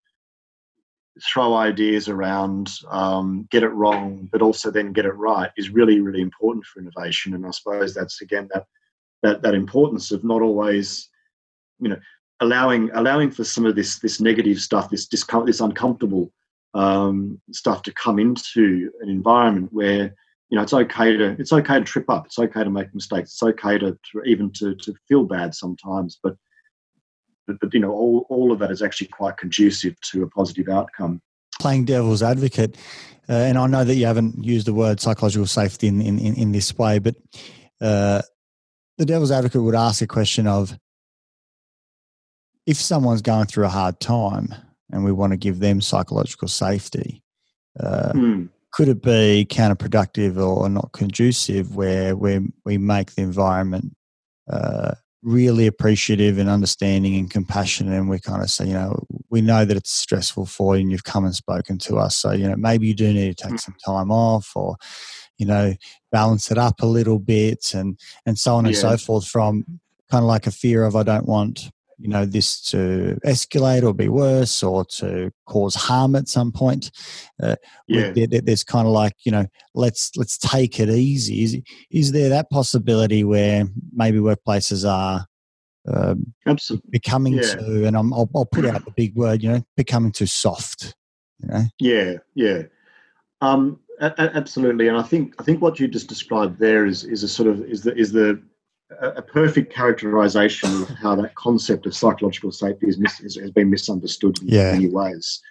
[1.21, 5.99] throw ideas around, um, get it wrong, but also then get it right is really,
[5.99, 7.33] really important for innovation.
[7.33, 8.65] And I suppose that's again that
[9.23, 11.09] that that importance of not always,
[11.79, 11.99] you know,
[12.39, 16.31] allowing allowing for some of this this negative stuff, this discom- this uncomfortable
[16.73, 20.13] um, stuff to come into an environment where
[20.49, 23.31] you know it's okay to it's okay to trip up, it's okay to make mistakes,
[23.31, 26.35] it's okay to, to even to to feel bad sometimes, but
[27.47, 30.67] but, but you know all, all of that is actually quite conducive to a positive
[30.67, 31.21] outcome
[31.59, 32.77] playing devil's advocate
[33.29, 36.51] uh, and i know that you haven't used the word psychological safety in, in, in
[36.51, 37.15] this way but
[37.81, 38.21] uh,
[38.97, 40.77] the devil's advocate would ask a question of
[42.65, 44.53] if someone's going through a hard time
[44.91, 47.23] and we want to give them psychological safety
[47.79, 48.49] uh, mm.
[48.73, 53.95] could it be counterproductive or not conducive where we, we make the environment
[54.51, 59.41] uh, really appreciative and understanding and compassionate and we kind of say you know we
[59.41, 62.47] know that it's stressful for you and you've come and spoken to us so you
[62.47, 63.59] know maybe you do need to take mm.
[63.59, 64.75] some time off or
[65.37, 65.73] you know
[66.11, 68.69] balance it up a little bit and and so on yeah.
[68.69, 69.65] and so forth from
[70.11, 73.93] kind of like a fear of i don't want you know this to escalate or
[73.93, 76.91] be worse or to cause harm at some point.
[77.41, 77.55] Uh,
[77.87, 78.11] Yeah.
[78.11, 81.43] there- there- there's kind of like you know let's let's take it easy.
[81.43, 81.57] Is
[81.91, 85.25] is there that possibility where maybe workplaces are
[85.89, 86.89] um, Absolutely.
[86.91, 87.55] becoming Yeah.
[87.55, 90.93] too, and I'm, I'll, I'll put out the big word, you know, becoming too soft.
[91.39, 92.63] You know, Yeah, yeah,
[93.41, 94.89] um, a- a- absolutely.
[94.89, 97.61] And I think I think what you just described there is is a sort of
[97.63, 98.41] is the is the
[99.01, 103.69] a a perfect characterization of how that concept of psychological safety is mis- has been
[103.69, 104.71] misunderstood in Yeah.
[104.71, 105.41] many ways.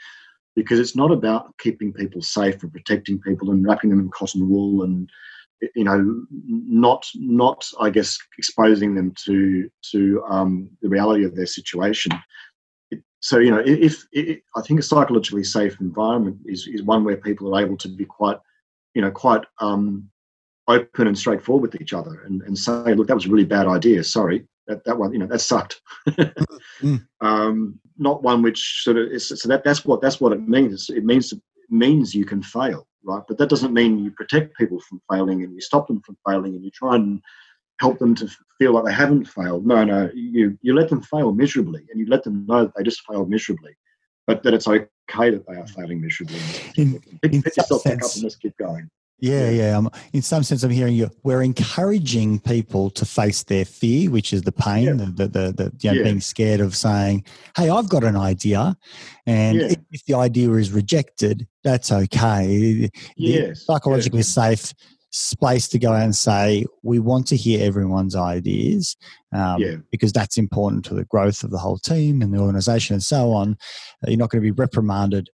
[0.55, 4.49] Because it's not about keeping people safe and protecting people and wrapping them in cotton
[4.49, 5.11] wool and
[5.75, 11.47] you know not not I guess exposing them to to um, the reality of their
[11.47, 12.13] situation
[13.21, 17.17] so you know if, if I think a psychologically safe environment is is one where
[17.17, 18.39] people are able to be quite
[18.95, 20.09] you know quite um,
[20.69, 23.67] open and straightforward with each other and, and say look that was a really bad
[23.67, 25.81] idea sorry that, that one you know that sucked
[26.83, 27.07] Mm.
[27.23, 30.91] um, not one which sort of is so that that's what that's what it means
[30.91, 34.79] it means it means you can fail right but that doesn't mean you protect people
[34.81, 37.23] from failing and you stop them from failing and you try and
[37.81, 39.67] help them to feel like they haven't failed.
[39.67, 42.83] No, no, you you let them fail miserably, and you let them know that they
[42.83, 43.77] just failed miserably,
[44.27, 46.39] but that it's okay that they are failing miserably.
[46.77, 48.89] In- pick, in pick yourself back up and just keep going.
[49.19, 49.77] Yeah, yeah.
[49.79, 51.11] Um, in some sense, I'm hearing you.
[51.23, 54.93] We're encouraging people to face their fear, which is the pain, Yeah.
[54.93, 56.03] the, the, the, the you know, Yeah.
[56.05, 57.25] being scared of saying,
[57.57, 58.77] "Hey, I've got an idea,"
[59.27, 59.75] and Yeah.
[59.93, 62.47] if, the idea is rejected, that's okay.
[62.75, 64.73] The Yes, psychologically safe
[65.11, 68.97] space to go out and say, "We want to hear everyone's ideas."
[69.33, 69.77] Um, Yeah.
[69.91, 73.33] because that's important to the growth of the whole team and the organization and so
[73.33, 73.57] on.
[74.07, 75.29] Uh, you're not going to be reprimanded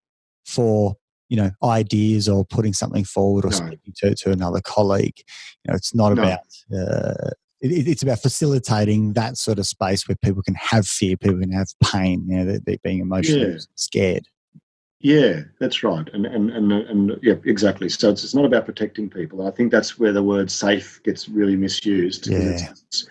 [0.46, 0.96] for
[1.32, 3.56] you know ideas or putting something forward or No.
[3.56, 5.18] speaking to, to another colleague.
[5.64, 6.22] You know, it's not No.
[6.22, 6.40] about.
[6.78, 7.30] Uh,
[7.62, 11.52] it, it's about facilitating that sort of space where people can have fear, people can
[11.52, 12.26] have pain.
[12.28, 13.58] You know, they're, they're being emotionally Yeah.
[13.76, 14.24] scared.
[15.00, 17.88] Yeah, that's right, and and and and yeah, exactly.
[17.88, 19.48] So it's, it's not about protecting people.
[19.48, 22.28] I think that's where the word "safe" gets really misused.
[22.28, 22.38] Yeah.
[22.38, 23.08] It's, it's,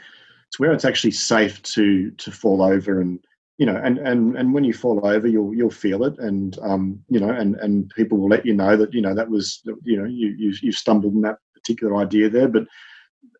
[0.48, 3.20] it's where it's actually safe to to fall over, and
[3.62, 7.00] you know, and and and when you fall over, you'll you'll feel it, and um,
[7.10, 9.98] you know, and and people will let you know that you know that was you
[9.98, 12.64] know you you you stumbled in that particular idea there, but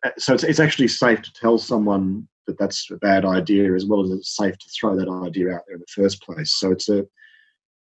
[0.06, 3.84] uh, so it's it's actually safe to tell someone that that's a bad idea, as
[3.84, 6.54] well as it's safe to throw that idea out there in the first place.
[6.54, 7.00] So it's a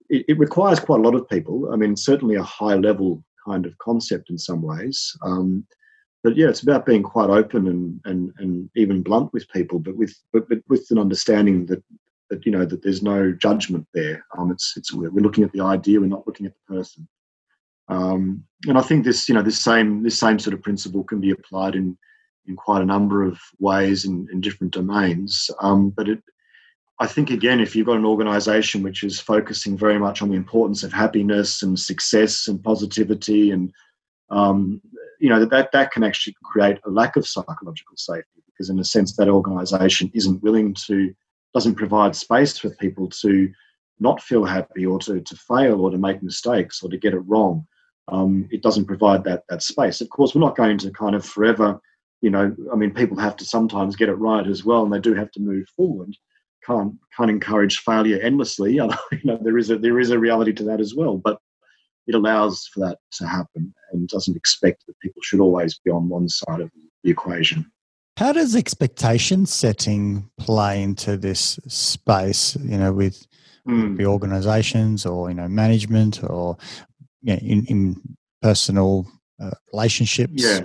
[0.09, 1.73] it, it requires quite a lot of people.
[1.73, 5.13] I mean, certainly a high level kind of concept in some ways.
[5.23, 5.67] Um,
[6.23, 9.97] but yeah, it's about being quite open and, and, and even blunt with people, but
[9.97, 11.83] with but, but with an understanding that
[12.31, 14.25] that you know that there's no judgment there.
[14.37, 17.09] Um, it's it's we're looking at the idea, we're not looking at the person.
[17.89, 21.21] Um, and I think this you know this same this same sort of principle can
[21.21, 21.97] be applied in
[22.47, 25.51] in quite a number of ways in, in different domains.
[25.61, 26.23] Um, but it
[27.01, 30.37] I think again, if you've got an organisation which is focusing very much on the
[30.37, 33.73] importance of happiness and success and positivity, and
[34.31, 34.81] um,
[35.21, 38.85] you know that that can actually create a lack of psychological safety because, in a
[38.85, 41.15] sense, that organisation isn't willing to
[41.59, 43.53] doesn't provide space for people to
[44.01, 47.21] not feel happy or to to fail or to make mistakes or to get it
[47.21, 47.67] wrong.
[48.07, 50.01] Um, it doesn't provide that that space.
[50.01, 51.81] Of course, we're not going to kind of forever.
[52.21, 55.01] You know, I mean, people have to sometimes get it right as well, and they
[55.01, 56.15] do have to move forward
[56.69, 58.75] can't can't encourage failure endlessly.
[58.75, 58.89] you
[59.25, 61.39] know, there is a there is a reality to that as well, but
[62.07, 66.09] it allows for that to happen and doesn't expect that people should always be on
[66.09, 66.71] one side of
[67.03, 67.71] the equation.
[68.19, 72.57] How does expectation setting play into this space?
[72.57, 73.25] You know, with
[73.67, 73.99] Mm.
[73.99, 76.57] the organisations or you know management or
[77.21, 78.01] you know, in, in
[78.41, 79.07] personal
[79.41, 80.43] uh, relationships.
[80.43, 80.65] Yeah.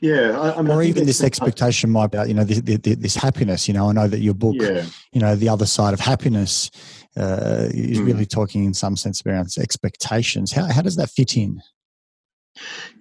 [0.00, 2.96] Yeah, I, I mean, or think even this expectation might be, you know, this, this,
[2.96, 3.66] this happiness.
[3.66, 6.70] You know, I know that your book, Yeah, you know, the other side of happiness,
[7.16, 8.06] uh, is Mm.
[8.06, 10.52] really talking in some sense around expectations.
[10.52, 11.62] How how does that fit in?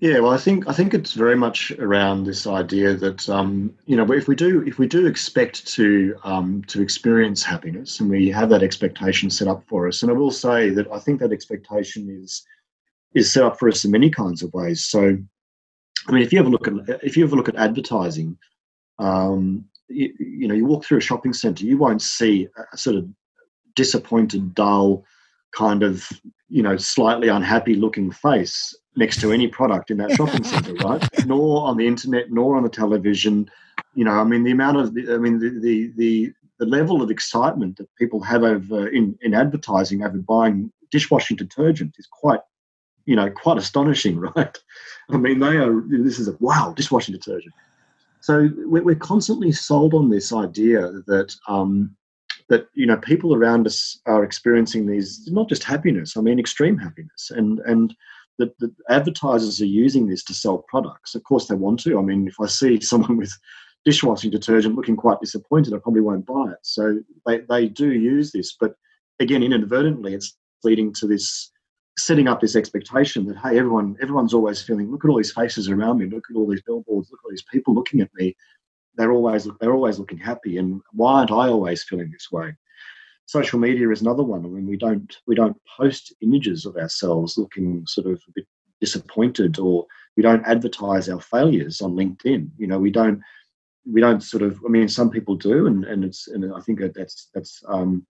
[0.02, 3.96] Yeah, well, I think I think it's very much around this idea that um, you
[3.96, 8.30] know if we do if we do expect to um, to experience happiness and we
[8.30, 11.32] have that expectation set up for us, and I will say that I think that
[11.32, 12.46] expectation is
[13.14, 14.86] is set up for us in many kinds of ways.
[14.86, 15.18] So,
[16.08, 18.38] I mean, if you ever look at if you ever look at advertising,
[19.00, 22.98] um, you, you know, you walk through a shopping centre, you won't see a sort
[22.98, 23.08] of
[23.76, 25.06] disappointed, dull,
[25.56, 26.08] kind of
[26.50, 31.26] you know slightly unhappy looking face next to any product in that shopping center right?
[31.26, 33.50] Nor on the internet nor on the television.
[33.94, 37.10] You know i mean the amount of i mean the the the, the level of
[37.10, 42.42] excitement that people have over in, in advertising over buying dishwashing detergent is quite
[43.06, 44.58] you know quite astonishing right?
[45.10, 47.54] I mean they are this is a wow dishwashing detergent.
[48.22, 51.96] So we're constantly sold on this idea that um,
[52.50, 56.78] that you know people around us are experiencing these not just happiness, I mean extreme
[56.78, 57.96] happiness, and and
[58.38, 61.16] that the advertisers are using this to sell products.
[61.16, 61.98] Of course, they want to.
[61.98, 63.34] I mean, if I see someone with
[63.86, 66.60] dishwashing detergent looking quite disappointed, I probably won't buy it.
[66.64, 68.76] So they, they do use this, but
[69.20, 71.52] again, inadvertently, it's leading to this
[71.98, 74.92] setting up this expectation that hey, everyone everyone's always feeling.
[74.92, 76.08] Look at all these faces around me.
[76.08, 77.10] Look at all these billboards.
[77.10, 78.36] Look at all these people looking at me.
[78.96, 82.56] They're always they're always looking happy, and why aren't I always feeling this way?
[83.28, 84.46] Social media is another one.
[84.46, 88.48] I mean, we don't we don't post images of ourselves looking sort of a bit
[88.80, 92.50] disappointed, or we don't advertise our failures on LinkedIn.
[92.58, 93.22] You know, we don't
[93.92, 94.60] we don't sort of.
[94.66, 98.06] I mean, some people do, and and it's and I think that's that's um,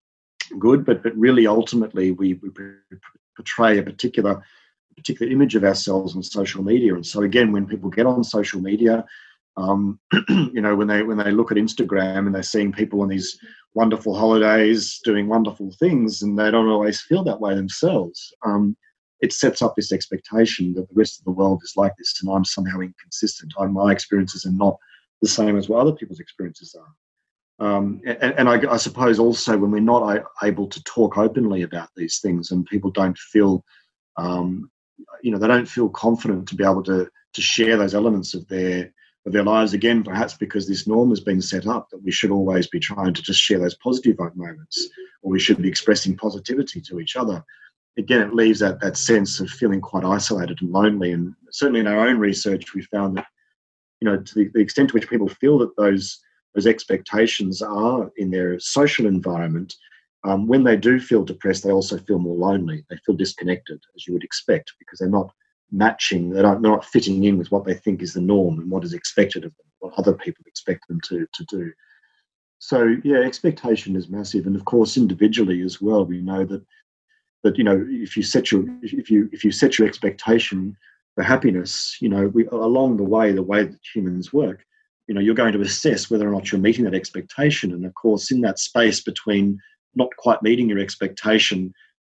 [0.59, 2.49] good, but but really ultimately we, we
[3.35, 4.43] portray a particular
[4.95, 6.95] particular image of ourselves on social media.
[6.95, 9.05] And so again, when people get on social media,
[9.57, 9.99] um,
[10.29, 13.37] you know, when they when they look at Instagram and they're seeing people on these
[13.75, 18.33] wonderful holidays doing wonderful things, and they don't always feel that way themselves.
[18.45, 18.75] Um,
[19.21, 22.31] it sets up this expectation that the rest of the world is like this, and
[22.31, 23.53] I'm somehow inconsistent.
[23.59, 24.77] I, my experiences are not
[25.21, 27.65] the same as what other people's experiences are.
[27.65, 31.87] Um, and, and I, I, suppose also when we're not able to talk openly about
[31.95, 33.63] these things and people don't feel,
[34.17, 34.69] um,
[35.23, 38.45] you know, they don't feel confident to be able to to share those elements of
[38.47, 38.93] their
[39.25, 42.31] of their lives again, perhaps because this norm has been set up that we should
[42.31, 44.89] always be trying to just share those positive moments,
[45.23, 47.43] or we should be expressing positivity to each other.
[47.97, 51.13] Again, it leaves that that sense of feeling quite isolated and lonely.
[51.13, 53.27] And certainly in our own research, we found that,
[54.01, 56.19] you know, to the, the extent to which people feel that those
[56.53, 59.75] those expectations are in their social environment,
[60.23, 62.85] um, when they do feel depressed, they also feel more lonely.
[62.89, 65.31] They feel disconnected, as you would expect, because they're not
[65.71, 68.69] matching, they're not, they're not fitting in with what they think is the norm and
[68.69, 71.71] what is expected of them, what other people expect them to, to do.
[72.59, 76.05] So yeah, expectation is massive, and of course individually as well.
[76.05, 76.65] We know that
[77.43, 80.75] that you know if you set your if you if you set your expectation
[81.13, 84.65] for happiness, you know we along the way the way that humans work,
[85.07, 87.93] you know you're going to assess whether or not you're meeting that expectation and of
[87.93, 89.59] course in that space between
[89.95, 91.73] not quite meeting your expectation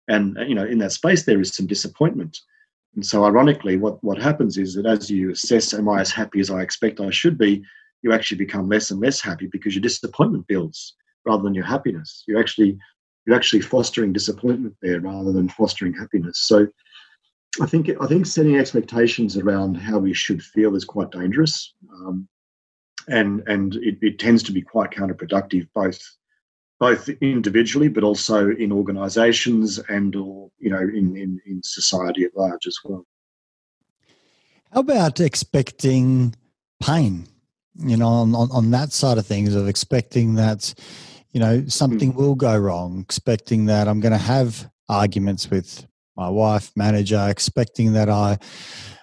[0.08, 2.39] and you know in that space there is some disappointment
[3.00, 6.41] and so ironically what what happens is that as you assess am i as happy
[6.41, 7.64] as i expect i should be?
[8.02, 12.26] You actually become less and less happy because your disappointment builds rather than your happiness.
[12.28, 12.78] You're actually
[13.26, 16.41] you're actually fostering disappointment there rather than fostering happiness.
[16.41, 16.68] So
[17.62, 21.74] I think I think setting expectations around how we should feel is quite dangerous.
[21.93, 22.28] Um,
[23.08, 26.02] and and it, it tends to be quite counterproductive both
[26.80, 32.36] both individually but also in organizations and or you know in, in, in society at
[32.36, 33.05] large as well
[34.73, 36.34] how about expecting
[36.82, 37.27] pain
[37.75, 40.73] you know on, on, on that side of things of expecting that
[41.32, 42.15] you know something mm.
[42.15, 47.93] will go wrong expecting that i'm going to have arguments with my wife manager expecting
[47.93, 48.38] that i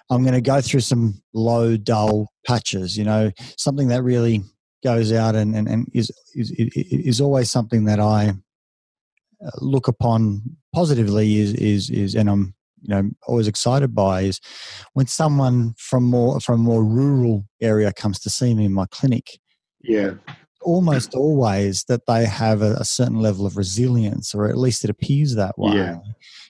[0.09, 4.43] I'm going to go through some low, dull patches, you know, something that really
[4.83, 8.29] goes out and, and, and is, is, is always something that I
[9.45, 10.41] uh, look upon
[10.73, 14.39] positively is, is, is, and I'm, you know, always excited by is
[14.93, 18.85] when someone from more, from a more rural area comes to see me in my
[18.91, 19.39] clinic.
[19.81, 20.15] Yeah.
[20.61, 24.89] Almost always that they have a, a certain level of resilience, or at least it
[24.89, 25.75] appears that way.
[25.75, 25.99] Yeah.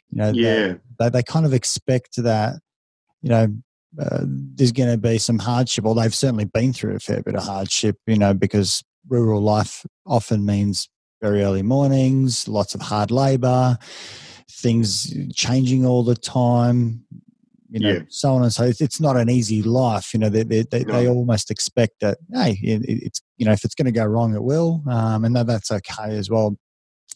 [0.10, 0.68] You know, yeah.
[0.68, 2.56] They, they, they kind of expect that
[3.22, 3.48] you know,
[4.00, 7.36] uh, there's going to be some hardship, or they've certainly been through a fair bit
[7.36, 10.90] of hardship, you know, because rural life often means
[11.22, 13.78] very early mornings, lots of hard labor,
[14.50, 17.04] things changing all the time,
[17.70, 18.00] you know, yeah.
[18.10, 18.72] so on and so.
[18.80, 20.30] It's not an easy life, you know.
[20.30, 20.94] They they, they, no.
[20.94, 24.36] they almost expect that, hey, it, it's you know, if it's going to go wrong,
[24.36, 26.58] it will, um, and that's okay as well.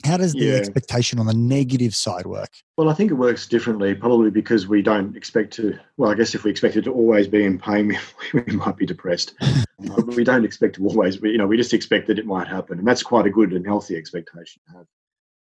[0.06, 0.54] How does the yeah.
[0.54, 2.50] expectation on the negative side work?
[2.78, 5.78] Well, I think it works differently, probably because we don't expect to.
[5.98, 7.98] Well, I guess if we expected to always be in pain,
[8.34, 9.36] we, we might be depressed.
[9.42, 11.22] uh, we don't expect to always.
[11.22, 13.66] You know, we just expect that it might happen, and that's quite a good and
[13.66, 14.88] healthy expectation to have.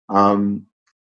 [0.09, 0.67] Um,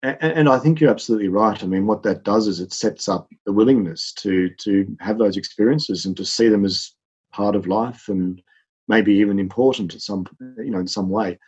[0.04, 1.62] and, and I think you're absolutely right.
[1.64, 5.38] I mean, what that does is it sets up the willingness to to have those
[5.38, 6.92] experiences and to see them as
[7.32, 8.42] part of life and
[8.90, 10.26] maybe even important at some
[10.58, 11.40] you know in some way.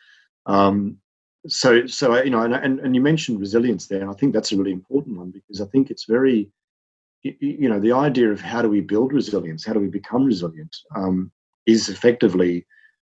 [0.46, 1.00] Um,
[1.48, 4.52] so so you know and, and, and you mentioned resilience there and i think that's
[4.52, 6.50] a really important one because i think it's very
[7.24, 10.76] you know the idea of how do we build resilience how do we become resilient
[10.96, 11.32] um,
[11.66, 12.66] is effectively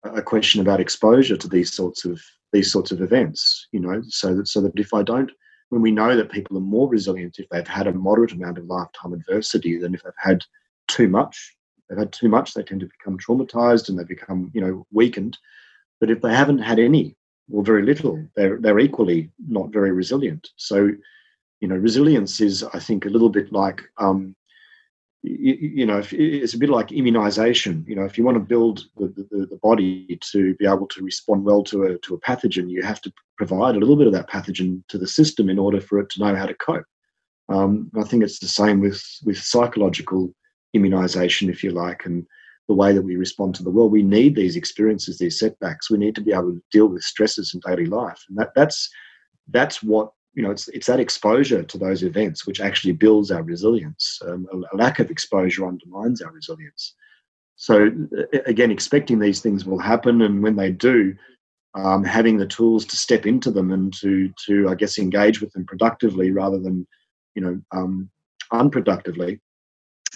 [0.05, 2.21] a question about exposure to these sorts of
[2.53, 5.31] these sorts of events you know so that so that if i don't
[5.71, 8.65] when we know that people are more resilient if they've had a moderate amount of
[8.65, 10.43] lifetime adversity than if they've had
[10.87, 11.59] too much
[11.89, 15.39] they've had too much, they tend to become traumatized and they become, you know, weakened.
[16.01, 17.17] But if they haven't had any
[17.51, 20.51] or very little, they're they're equally not very resilient.
[20.57, 20.91] So,
[21.61, 24.37] you know, resilience is, I think, a little bit like um,
[25.23, 27.85] you, you, know, it's a bit like immunization.
[27.89, 31.03] You know, if you want to build the, the, the, body to be able to
[31.03, 34.13] respond well to a, to a pathogen, you have to provide a little bit of
[34.13, 36.85] that pathogen to the system in order for it to know how to cope.
[37.49, 40.33] Um, I think it's the same with, with psychological
[40.75, 42.27] immunization, if you like, and
[42.69, 43.91] the way that we respond to the world.
[43.91, 45.91] We need these experiences, these setbacks.
[45.91, 48.89] We need to be able to deal with stresses in daily life, and that, that's
[49.51, 53.43] that's what you know, it's, it's that exposure to those events which actually builds our
[53.43, 54.21] resilience.
[54.25, 56.95] Um, a, a, lack of exposure undermines our resilience.
[57.57, 57.91] So,
[58.47, 61.13] again, expecting these things will happen, and when they do,
[61.75, 65.53] um, having the tools to step into them and to, to I guess, engage with
[65.55, 66.87] them productively rather than,
[67.35, 68.09] you know, um,
[68.53, 69.41] unproductively,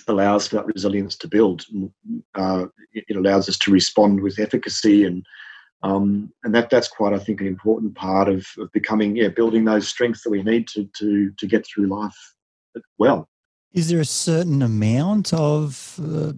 [0.09, 1.64] allows for that resilience to build.
[2.34, 5.24] Uh, it allows us to respond with efficacy and
[5.84, 9.64] um, and that that's quite, I think, an important part of, of, becoming, yeah, building
[9.64, 12.16] those strengths that we need to to to get through life
[12.98, 13.28] well.
[13.72, 16.32] Is there a certain amount of uh,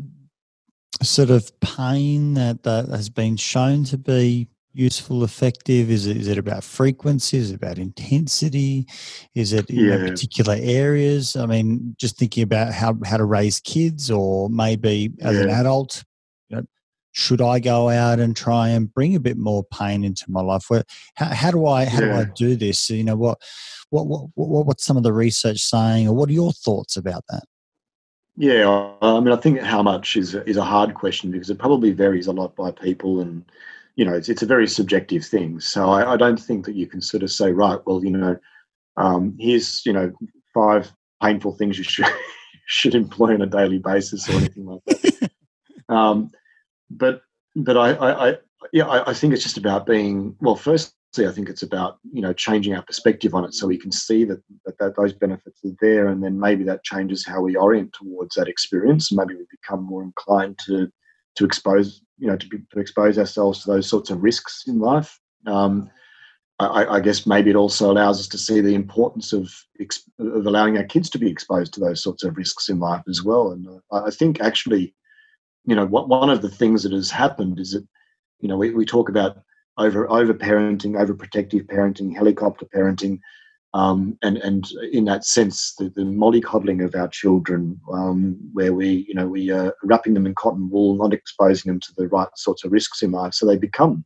[1.03, 5.91] sort of pain that, that has been shown to be useful, effective?
[5.91, 7.39] Is it, is it about frequency?
[7.39, 8.87] Is it about intensity?
[9.35, 9.99] Is it in yeah.
[9.99, 11.37] particular areas?
[11.37, 15.43] I mean, just thinking about how, how to raise kids or maybe as yeah.
[15.45, 16.05] an adult,
[17.17, 20.65] should I go out and try and bring a bit more pain into my life?
[20.69, 20.83] Where,
[21.15, 22.07] how, how do I how yeah.
[22.07, 22.91] do I do this?
[22.91, 23.39] You know what,
[23.91, 27.23] what what what what's some of the research saying, or what are your thoughts about
[27.29, 27.45] that?
[28.37, 31.93] Yeah, I mean, I think how much is is a hard question because it probably
[31.93, 33.45] varies a lot by people, and
[33.97, 35.61] you know, it's it's a very subjective thing.
[35.61, 38.37] So I, I don't think that you can sort of say, right, well, you know,
[38.97, 40.13] um, here's you know
[40.53, 40.93] five
[41.23, 42.07] painful things you should
[42.67, 45.31] should employ on a daily basis or anything like that.
[45.89, 46.31] um,
[46.91, 47.23] but
[47.57, 48.37] but I, I, I
[48.73, 50.57] yeah I, I, think it's just about being well.
[50.57, 53.93] Firstly, I think it's about you know changing our perspective on it so we can
[53.93, 57.55] see that, that, that those benefits are there, and then maybe that changes how we
[57.55, 59.13] orient towards that experience.
[59.13, 60.89] Maybe we become more inclined to
[61.37, 65.21] to expose you know to, to expose ourselves to those sorts of risks in life.
[65.47, 65.91] Um,
[66.61, 69.53] I, I, guess maybe it also allows us to see the importance of,
[70.21, 73.25] of allowing our kids to be exposed to those sorts of risks in life as
[73.25, 73.51] well.
[73.51, 74.95] And I think actually
[75.65, 77.87] you know, what, one of the things that has happened is that,
[78.41, 79.39] you know, we, we talk about
[79.79, 83.21] over over parenting, overprotective parenting, helicopter parenting,
[83.75, 89.05] um, and and in that sense, the, the mollycoddling of our children, um, where we
[89.09, 92.29] you know we are wrapping them in cotton wool, not exposing them to the right
[92.37, 94.05] sorts of risks in life, so they become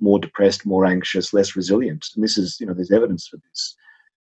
[0.00, 2.06] more depressed, more anxious, less resilient.
[2.14, 3.74] And this is you know there's evidence for this.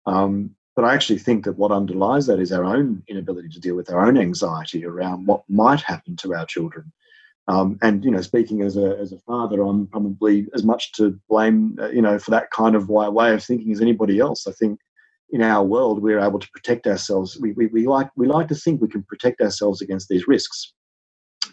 [0.06, 3.74] Um, but I actually think that what underlies that is our own inability to deal
[3.74, 6.90] with our own anxiety around what might happen to our children.
[7.48, 11.18] Um, and you know, speaking as a as a father, I'm probably as much to
[11.28, 14.46] blame, uh, you know, for that kind of way, way of thinking as anybody else.
[14.46, 14.78] I think
[15.30, 17.38] in our world we're able to protect ourselves.
[17.40, 20.74] We, we, we like we like to think we can protect ourselves against these risks,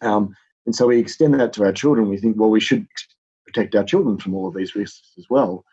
[0.01, 0.35] um,
[0.65, 2.09] and so we extend that to our children.
[2.09, 2.85] We think, well, we should
[3.45, 5.63] protect our children from all of these risks as well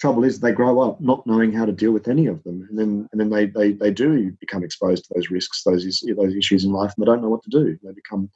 [0.00, 2.78] trouble is they grow up not knowing how to deal with any of them and
[2.78, 6.64] then and then they they, they do become exposed to those risks those those issues
[6.64, 8.30] in life and they don't know what to do they become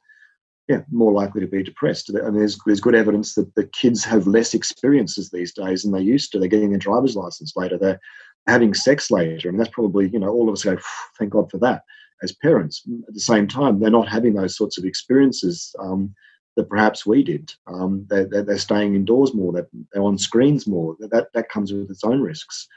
[0.71, 4.27] yeah more likely to be depressed and there's there's good evidence that the kids have
[4.27, 7.99] less experiences these days than they used to they're getting their driver's license later they're
[8.47, 10.77] having sex later and that's probably you know all of us go
[11.19, 11.83] thank god for that
[12.23, 16.13] as parents at the same time they're not having those sorts of experiences um,
[16.57, 17.53] that perhaps we did.
[17.67, 19.53] Um, they're, they're, staying indoors more.
[19.53, 20.95] They're, they're, on screens more.
[20.99, 22.67] That that comes with its own risks.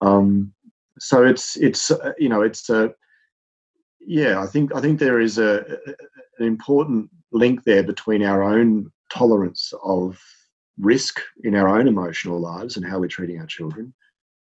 [0.00, 0.52] Um,
[0.98, 2.88] so it's it's uh, you know it's uh,
[4.06, 4.40] yeah.
[4.40, 5.78] I think I think there is a,
[6.38, 10.18] an important link there between our own tolerance of
[10.78, 13.92] risk in our own emotional lives and how we're treating our children,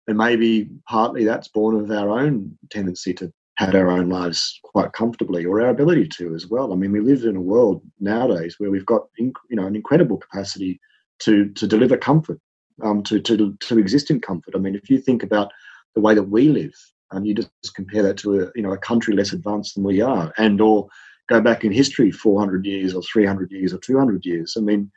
[0.08, 4.94] and maybe partly that's born of our own tendency to had our own lives quite
[4.94, 6.74] comfortably, or our ability to as well.
[6.74, 10.18] I mean, we live in a world nowadays where we've got you know an incredible
[10.18, 10.80] capacity
[11.20, 12.40] to to deliver comfort,
[12.82, 14.56] um, to to to exist in comfort.
[14.56, 15.52] I mean, if you think about
[15.94, 16.74] the way that we live,
[17.12, 20.02] and you just compare that to a you know a country less advanced than we
[20.02, 20.88] are, and or
[21.30, 24.56] go back in history 400 years or 300 years or 200 years.
[24.58, 24.92] I mean,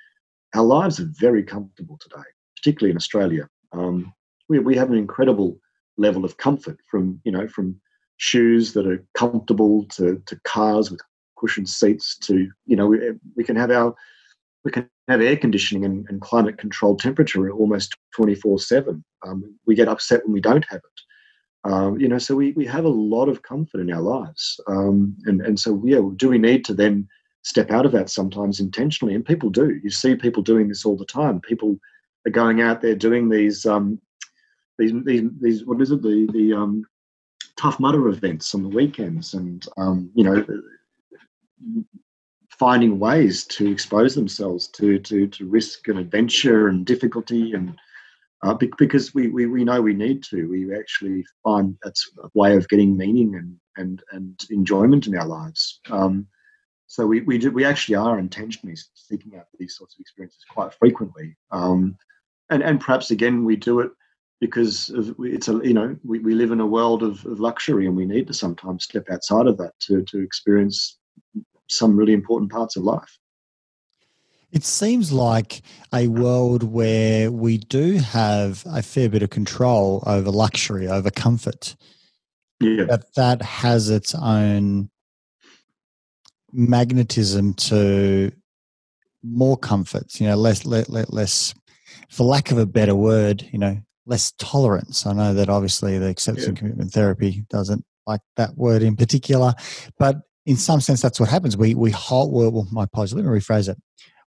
[0.55, 2.25] our lives are very comfortable today,
[2.57, 3.49] particularly in Australia.
[3.73, 4.13] Um,
[4.49, 5.59] we we have an incredible
[5.97, 7.81] level of comfort from you know from
[8.17, 11.01] shoes that are comfortable to, to cars with
[11.39, 12.99] cushioned seats to you know we,
[13.37, 13.95] we can have our
[14.65, 19.75] we can have air conditioning and, and climate controlled temperature almost 24 7 um, we
[19.75, 21.01] get upset when we don't have it
[21.65, 25.17] um, you know so we, we have a lot of comfort in our lives um,
[25.27, 27.09] and, and so yeah do we need to then
[27.45, 29.79] step out of that sometimes intentionally, and people do.
[29.83, 31.41] You see people doing this all the time.
[31.41, 31.79] People
[32.27, 34.01] are going out there doing these um,
[34.79, 36.85] these, these, these what is it the the um,
[37.57, 40.45] tough mudder events on the weekends, and um, you know
[42.59, 47.77] finding ways to expose themselves to to to risk and adventure and difficulty and
[48.43, 50.49] uh, because we, we we know we need to.
[50.49, 55.27] We actually find that's a way of getting meaning and and and enjoyment in our
[55.27, 55.81] lives.
[55.91, 56.27] Um,
[56.87, 60.75] so we we do we actually are intentionally seeking out these sorts of experiences quite
[60.75, 61.37] frequently.
[61.51, 61.97] Um,
[62.51, 63.91] and and perhaps again we do it
[64.41, 67.87] because of, it's a you know we, we live in a world of, of luxury
[67.87, 70.99] and we need to sometimes step outside of that to to experience
[71.71, 73.19] some really important parts of life.
[74.55, 80.31] It seems like a world where we do have a fair bit of control over
[80.31, 81.75] luxury, over comfort.
[82.61, 82.85] Yeah.
[82.85, 84.91] But that has its own
[86.53, 88.31] magnetism to
[89.25, 91.53] more comforts, you know, less, less, less,
[92.09, 93.77] for lack of a better word, you know,
[94.07, 95.05] less tolerance.
[95.05, 96.51] I know that obviously the acceptance yeah.
[96.51, 99.55] and commitment therapy doesn't like that word in particular,
[99.99, 101.57] but in some sense, that's what happens.
[101.57, 102.33] We we hold.
[102.33, 103.15] Well, my apologies.
[103.15, 103.79] Let me rephrase it.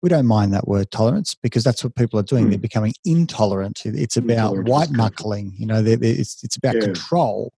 [0.06, 2.46] We don't mind that word tolerance because that's what people are doing.
[2.46, 2.50] Mm.
[2.52, 3.88] They're becoming intolerant.
[3.88, 5.56] It's about white knuckling.
[5.58, 6.82] You know, it's it's about yeah.
[6.82, 7.54] control.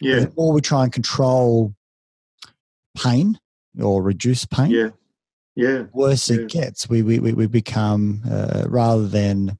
[0.00, 0.20] Yeah.
[0.20, 1.74] The more we try and control
[2.96, 3.36] pain
[3.80, 4.90] or reduce pain, yeah,
[5.56, 6.42] yeah, worse yeah.
[6.42, 6.88] it gets.
[6.88, 9.58] We we we become uh, rather than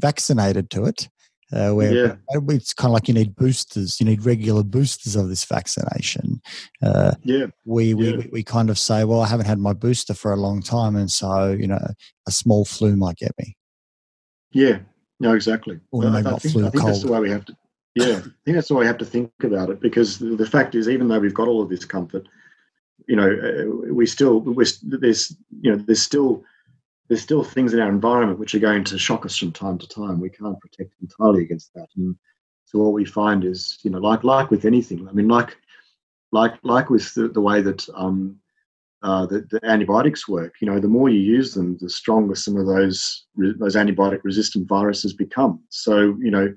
[0.00, 1.10] vaccinated to it
[1.52, 2.16] uh, where yeah.
[2.48, 6.40] it's kind of like you need boosters, you need regular boosters of this vaccination.
[6.82, 7.46] Uh, yeah.
[7.64, 8.26] We, we, yeah.
[8.32, 11.10] we, kind of say, well, I haven't had my booster for a long time, and
[11.10, 11.84] so you know,
[12.26, 13.56] a small flu might get me.
[14.52, 14.78] Yeah.
[15.20, 15.80] No, exactly.
[15.92, 16.94] Or maybe I, not think, flu, I think cold.
[16.94, 17.56] that's the way we have to.
[17.94, 20.46] Yeah, I think that's the way we have to think about it because the, the
[20.46, 22.28] fact is, even though we've got all of this comfort,
[23.08, 26.44] you know, uh, we still we're, there's you know there's still
[27.08, 29.88] there's still things in our environment which are going to shock us from time to
[29.88, 30.20] time.
[30.20, 31.88] We can't protect entirely against that.
[31.96, 32.16] And
[32.64, 35.56] so what we find is, you know, like like with anything, I mean, like
[36.32, 38.36] like like with the, the way that um,
[39.02, 42.56] uh, the, the, antibiotics work, you know, the more you use them, the stronger some
[42.56, 45.60] of those those antibiotic resistant viruses become.
[45.68, 46.52] So, you know,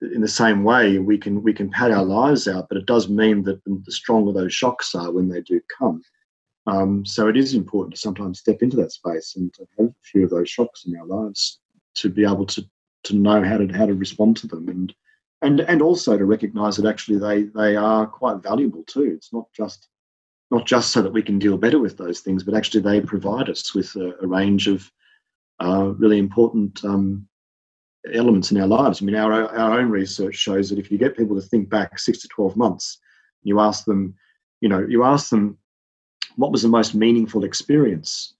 [0.00, 3.08] in the same way, we can we can pad our lives out, but it does
[3.08, 6.02] mean that the stronger those shocks are when they do come.
[6.66, 9.94] Um, so it is important to sometimes step into that space and to have a
[10.02, 11.60] few of those shocks in our lives
[11.96, 12.64] to be able to
[13.04, 14.92] to know how to how to respond to them and
[15.42, 19.12] and and also to recognise that actually they they are quite valuable too.
[19.16, 19.88] It's not just
[20.50, 23.48] not just so that we can deal better with those things, but actually they provide
[23.48, 24.90] us with a, a range of
[25.60, 27.26] uh, really important um,
[28.12, 29.00] elements in our lives.
[29.00, 31.98] I mean, our our own research shows that if you get people to think back
[31.98, 32.98] six to twelve months,
[33.42, 34.14] you ask them,
[34.60, 35.58] you know, you ask them
[36.36, 38.34] what was the most meaningful experience?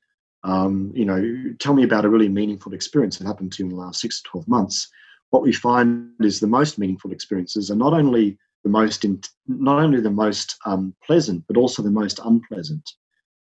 [0.45, 3.75] Um, you know, tell me about a really meaningful experience that happened to you in
[3.75, 4.89] the last six to 12 months.
[5.31, 9.83] What we find is the most meaningful experiences are not only the most, in, not
[9.83, 12.89] only the most um, pleasant, but also the most unpleasant.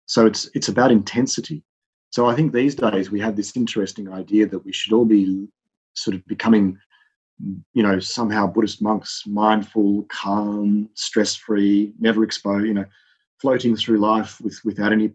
[0.06, 1.62] So it's it's about intensity.
[2.10, 5.48] So I think these days we have this interesting idea that we should all be
[5.94, 6.78] sort of becoming,
[7.72, 12.84] you know, somehow Buddhist monks, mindful, calm, stress-free, never exposed, you know,
[13.44, 15.12] floating through life with without any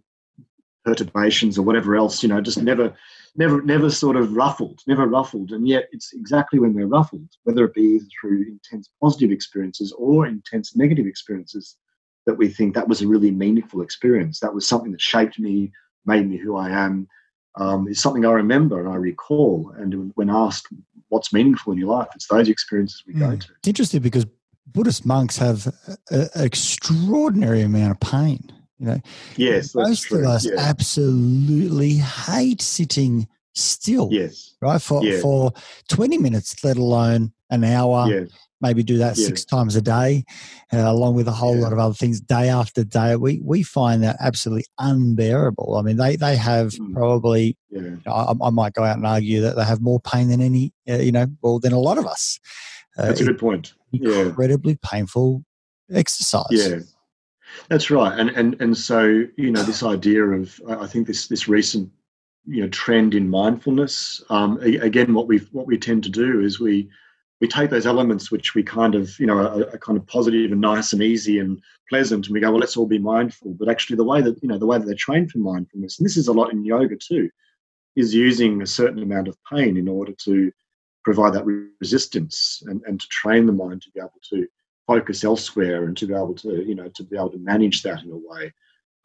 [0.85, 2.93] perturbations or whatever else, you know, just never,
[3.35, 5.49] never, never sort of ruffled, never ruffled.
[5.51, 10.27] And yet it's exactly when we're ruffled, whether it be through intense positive experiences or
[10.27, 11.75] intense negative experiences,
[12.27, 14.39] that we think that was a really meaningful experience.
[14.41, 15.71] That was something that shaped me,
[16.05, 17.07] made me who I am.
[17.55, 19.73] Um, is something I remember and I recall.
[19.75, 20.67] And when asked
[21.07, 23.21] what's meaningful in your life, it's those experiences we mm.
[23.21, 23.39] go hmm.
[23.39, 23.47] to.
[23.57, 24.27] It's interesting because
[24.71, 25.73] Buddhist monks have
[26.09, 28.51] an extraordinary amount of pain.
[28.79, 29.01] You know,
[29.35, 34.07] yes, most of us absolutely hate sitting still.
[34.11, 35.51] Yes, right for for
[35.89, 38.07] twenty minutes, let alone an hour.
[38.09, 38.29] Yes.
[38.61, 40.25] Maybe do that six times a day,
[40.73, 41.61] uh, along with a whole yeah.
[41.61, 43.15] lot of other things, day after day.
[43.15, 45.77] We we find that absolutely unbearable.
[45.77, 46.93] I mean, they they have mm.
[46.93, 47.57] probably.
[47.69, 47.95] Yeah.
[48.05, 50.95] I, I, might go out and argue that they have more pain than any, uh,
[50.95, 52.39] you know, well, than a lot of us.
[52.97, 53.73] Uh, That's a good point.
[53.93, 54.89] Incredibly yeah.
[54.89, 55.43] painful
[55.91, 56.45] exercise.
[56.51, 56.79] Yeah,
[57.67, 58.17] that's right.
[58.19, 61.89] And and and so you know this idea of I think this this recent
[62.45, 64.23] you know trend in mindfulness.
[64.29, 66.89] Um, again, what we what we tend to do is we
[67.41, 70.51] we take those elements which we kind of you know are, are, kind of positive
[70.51, 73.69] and nice and easy and pleasant and we go well let's all be mindful but
[73.69, 76.17] actually the way that you know the way that they're trained for mindfulness and this
[76.17, 77.29] is a lot in yoga too
[77.95, 80.51] is using a certain amount of pain in order to
[81.03, 81.45] provide that
[81.79, 84.47] resistance and, and to train the mind to be able to
[84.87, 88.03] focus elsewhere and to be able to you know to be able to manage that
[88.03, 88.53] in a way.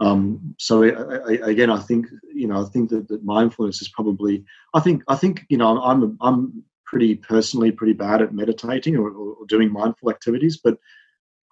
[0.01, 3.89] Um, so I, I, again, I think you know I think that, that mindfulness is
[3.89, 8.97] probably I think I think you know I'm I'm pretty personally pretty bad at meditating
[8.97, 10.79] or, or doing mindful activities, but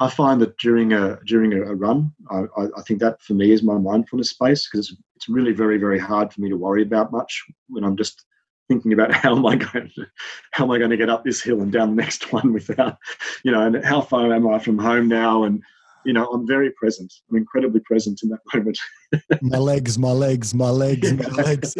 [0.00, 2.44] I find that during a during a, run, I,
[2.76, 5.98] I, think that for me is my mindfulness space because it's, it's really very very
[5.98, 8.24] hard for me to worry about much when I'm just
[8.72, 10.06] thinking about how am I going to
[10.52, 12.96] how am I going to get up this hill and down the next one without
[13.44, 15.44] you know and how far am I from home now?
[15.44, 15.62] And
[16.04, 17.12] you know I'm very present.
[17.30, 18.78] I'm incredibly present in that moment.
[19.42, 21.74] My legs my legs my legs my legs.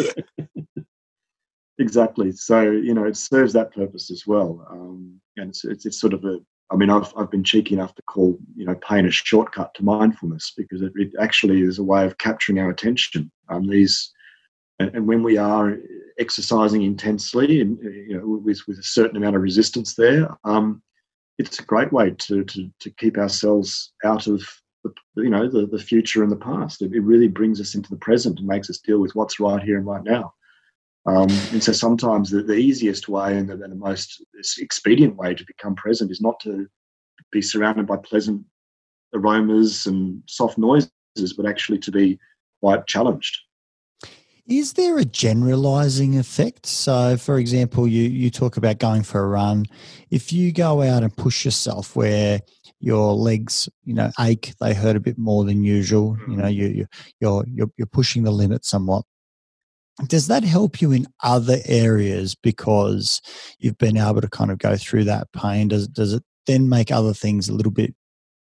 [1.79, 2.33] Exactly.
[2.33, 4.67] So you know it serves that purpose as well.
[4.71, 6.39] Um, and it's, it's, it's sort of a
[6.71, 9.85] I mean, I've, I've been cheeky enough to call, you know, pain a shortcut to
[9.85, 13.31] mindfulness because it, it actually is a way of capturing our attention.
[13.51, 14.11] Um, these,
[14.79, 15.77] and, and when we are
[16.19, 20.83] exercising intensely and you know with, with a certain amount of resistance there, um,
[21.39, 24.43] it's a great way to, to, to keep ourselves out of
[24.85, 26.83] the, you know the, the future and the past.
[26.83, 29.63] It, it really brings us into the present and makes us deal with what's right
[29.63, 30.35] here and right now.
[31.05, 34.25] Um, and so sometimes the, the easiest way and the, and the most
[34.59, 36.67] expedient way to become present is not to
[37.33, 38.45] be surrounded by pleasant
[39.15, 40.91] aromas and soft noises,
[41.37, 42.19] but actually to be
[42.61, 43.37] quite challenged.
[44.47, 46.67] Is there a generalizing effect?
[46.67, 49.67] So, for example, you, you talk about going for a run.
[50.11, 52.41] If you go out and push yourself where
[52.81, 56.19] your legs, you know, ache, they hurt a bit more than usual.
[56.27, 56.53] You know, mm-hmm.
[56.53, 56.87] you, you
[57.21, 59.05] you're you're you're pushing the limit somewhat.
[60.09, 63.21] Does that help you in other areas because
[63.61, 65.69] you've been able to kind of go through that pain?
[65.69, 67.95] Does does it then make other things a little bit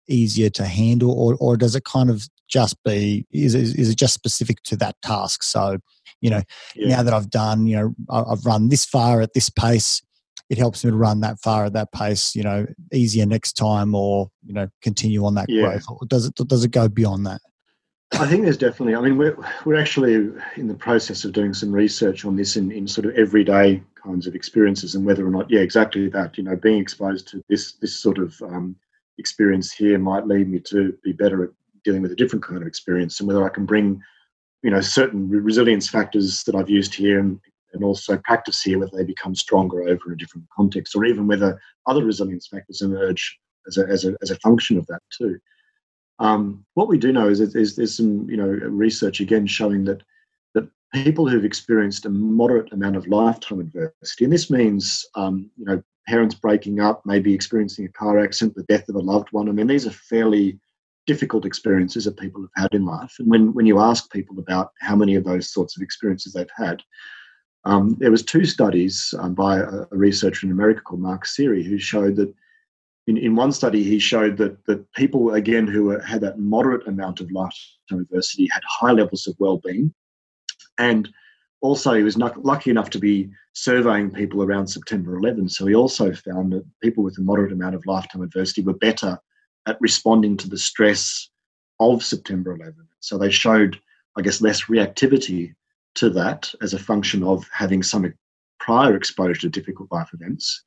[0.06, 4.14] easier to handle, or or does it kind of just be is is it just
[4.14, 5.42] specific to that task?
[5.42, 5.78] So,
[6.20, 6.42] you know,
[6.74, 6.96] yeah.
[6.96, 10.02] now that I've done, you know, I've run this far at this pace,
[10.50, 13.94] it helps me to run that far at that pace, you know, easier next time,
[13.94, 15.62] or you know, continue on that yeah.
[15.62, 15.84] growth.
[15.88, 17.40] Or does it does it go beyond that?
[18.12, 18.96] I think there's definitely.
[18.96, 20.14] I mean, we're we're actually
[20.56, 24.26] in the process of doing some research on this in, in sort of everyday kinds
[24.26, 26.36] of experiences and whether or not, yeah, exactly that.
[26.36, 28.74] You know, being exposed to this this sort of um,
[29.18, 31.50] experience here might lead me to be better at
[31.84, 34.02] dealing with a different kind of experience, and whether I can bring,
[34.62, 37.40] you know, certain resilience factors that I've used here and,
[37.72, 41.60] and also practice here, whether they become stronger over a different context, or even whether
[41.86, 45.38] other resilience factors emerge as a as a as a function of that too.
[46.18, 50.02] Um, what we do know is there's, there's some you know research again showing that
[50.54, 55.64] that people who've experienced a moderate amount of lifetime adversity, and this means um, you
[55.64, 59.48] know parents breaking up, maybe experiencing a car accident, the death of a loved one.
[59.48, 60.58] I mean, these are fairly
[61.06, 63.14] difficult experiences that people have had in life.
[63.18, 66.56] And when when you ask people about how many of those sorts of experiences they've
[66.56, 66.82] had,
[67.64, 71.62] um, there was two studies um, by a, a, researcher in America called Mark Seery
[71.62, 72.32] who showed that
[73.06, 76.86] in, in one study, he showed that, that people, again, who were, had that moderate
[76.86, 79.92] amount of lifetime adversity had high levels of well-being.
[80.78, 81.08] And
[81.60, 85.48] also, he was not, lucky enough to be surveying people around September 11.
[85.48, 89.18] So he also found that people with a moderate amount of lifetime adversity were better
[89.66, 91.30] at responding to the stress
[91.78, 92.74] of September 11.
[93.00, 93.80] So they showed,
[94.16, 95.54] I guess, less reactivity
[95.96, 98.12] to that as a function of having some
[98.58, 100.64] prior exposure to difficult life events.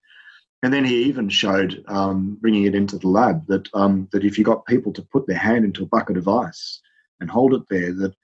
[0.63, 4.37] And then he even showed, um, bringing it into the lab, that um, that if
[4.37, 6.81] you got people to put their hand into a bucket of ice
[7.19, 8.15] and hold it there, that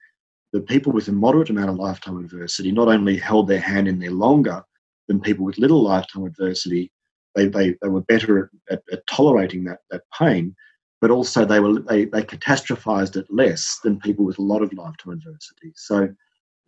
[0.52, 3.98] the people with a moderate amount of lifetime adversity not only held their hand in
[3.98, 4.62] there longer
[5.06, 6.90] than people with little lifetime adversity,
[7.34, 10.54] they, they, they were better at, at tolerating that, that pain,
[11.00, 14.72] but also they were they, they catastrophized it less than people with a lot of
[14.72, 15.72] lifetime adversity.
[15.76, 16.08] So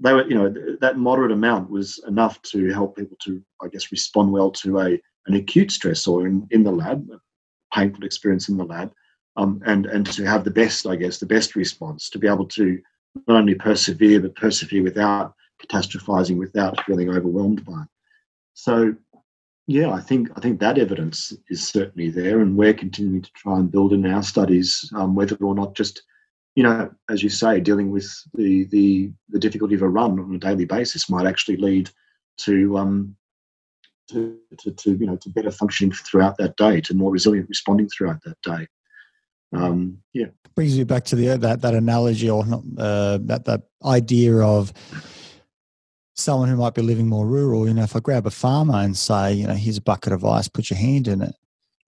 [0.00, 3.92] they were, you know, that moderate amount was enough to help people to, I guess,
[3.92, 7.20] respond well to a an acute stressor in, in the lab, a
[7.72, 8.92] painful experience in the lab,
[9.36, 12.46] um, and and to have the best, I guess, the best response to be able
[12.46, 12.80] to
[13.28, 17.88] not only persevere but persevere without catastrophizing, without feeling overwhelmed by it.
[18.54, 18.94] So,
[19.66, 23.58] yeah, I think I think that evidence is certainly there, and we're continuing to try
[23.58, 26.02] and build in our studies um, whether or not just
[26.54, 30.34] you know, as you say, dealing with the the the difficulty of a run on
[30.34, 31.90] a daily basis might actually lead
[32.38, 33.16] to um,
[34.10, 37.88] to, to, to, you know to better functioning throughout that day, to more resilient responding
[37.88, 38.66] throughout that day.
[39.54, 43.62] Um, yeah, brings you back to the that that analogy or not, uh, that that
[43.84, 44.72] idea of
[46.14, 47.66] someone who might be living more rural.
[47.66, 50.24] You know, if I grab a farmer and say, you know, here's a bucket of
[50.24, 51.34] ice, put your hand in it.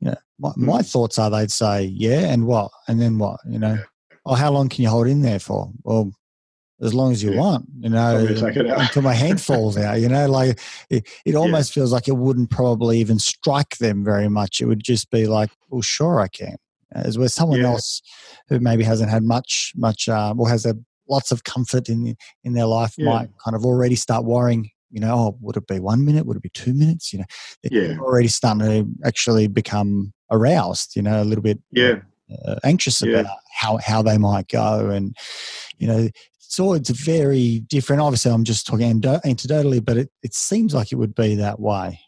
[0.01, 0.91] You know, my, my mm.
[0.91, 3.41] thoughts are they'd say, yeah, and what, and then what?
[3.49, 3.79] You know,
[4.27, 5.71] oh, how long can you hold in there for?
[5.83, 6.13] Well,
[6.83, 7.41] as long as you yeah.
[7.41, 10.59] want, you know, until my hand falls out, you know, like
[10.91, 11.81] it, it almost yeah.
[11.81, 14.61] feels like it wouldn't probably even strike them very much.
[14.61, 16.57] It would just be like, well, sure, I can.
[16.93, 17.69] as where someone Yeah.
[17.69, 18.03] else
[18.49, 20.77] who maybe hasn't had much much uh, or has a
[21.09, 23.07] lots of comfort in in their life Yeah.
[23.07, 24.71] might kind of already start worrying.
[24.91, 26.25] You know, oh, would it be one minute?
[26.27, 27.13] Would it be two minutes?
[27.13, 27.25] You know,
[27.63, 27.99] they're Yeah.
[27.99, 30.95] already starting to actually become aroused.
[30.97, 32.01] You know, a little bit Yeah.
[32.47, 33.21] uh, anxious Yeah.
[33.21, 35.17] about how how they might go, and
[35.79, 38.03] you know, so it's very different.
[38.03, 41.99] Obviously, I'm just talking anecdotally, but it, it seems like it would be that way.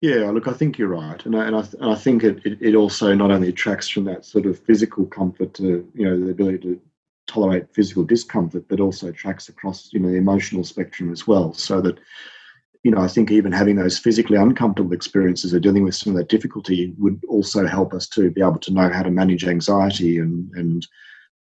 [0.00, 2.58] Yeah, look, I think you're right, and I, and I, and I think it, it,
[2.60, 6.30] it also not only attracts from that sort of physical comfort to you know the
[6.30, 6.80] ability to
[7.28, 11.54] tolerate physical discomfort, but also tracks across you know the emotional spectrum as well.
[11.54, 11.98] So that
[12.82, 16.18] you know I think even having those physically uncomfortable experiences or dealing with some of
[16.18, 20.18] that difficulty would also help us to be able to know how to manage anxiety
[20.18, 20.86] and and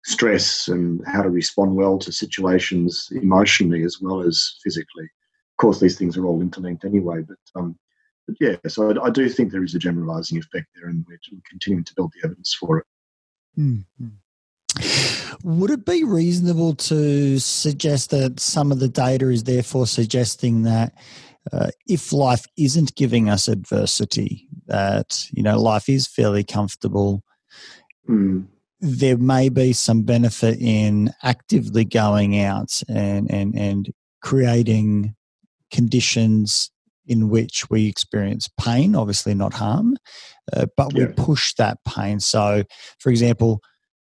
[0.05, 5.05] stress and how to respond well to situations emotionally as well as physically.
[5.05, 7.79] Of course, these things are all interlinked anyway, but um,
[8.27, 11.19] but yeah, so I, I do think there is a generalizing effect there, and we're
[11.49, 12.85] continuing to build the evidence for it.
[15.45, 20.93] Would it be reasonable to suggest that some of the data is therefore suggesting that
[21.53, 27.23] uh, if life isn't giving us adversity, that you know life is fairly comfortable,
[28.07, 28.43] Hmm.
[28.81, 35.15] there may be some benefit in actively going out and and and creating
[35.71, 36.71] conditions
[37.07, 39.97] in which we experience pain, obviously not harm,
[40.53, 42.19] uh, but we push that pain.
[42.19, 42.65] So,
[42.99, 43.61] for example,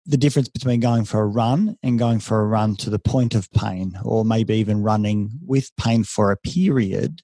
[0.07, 3.35] the difference between going for a run and going for a run to the point
[3.35, 7.21] of pain, or maybe even running with pain for a period,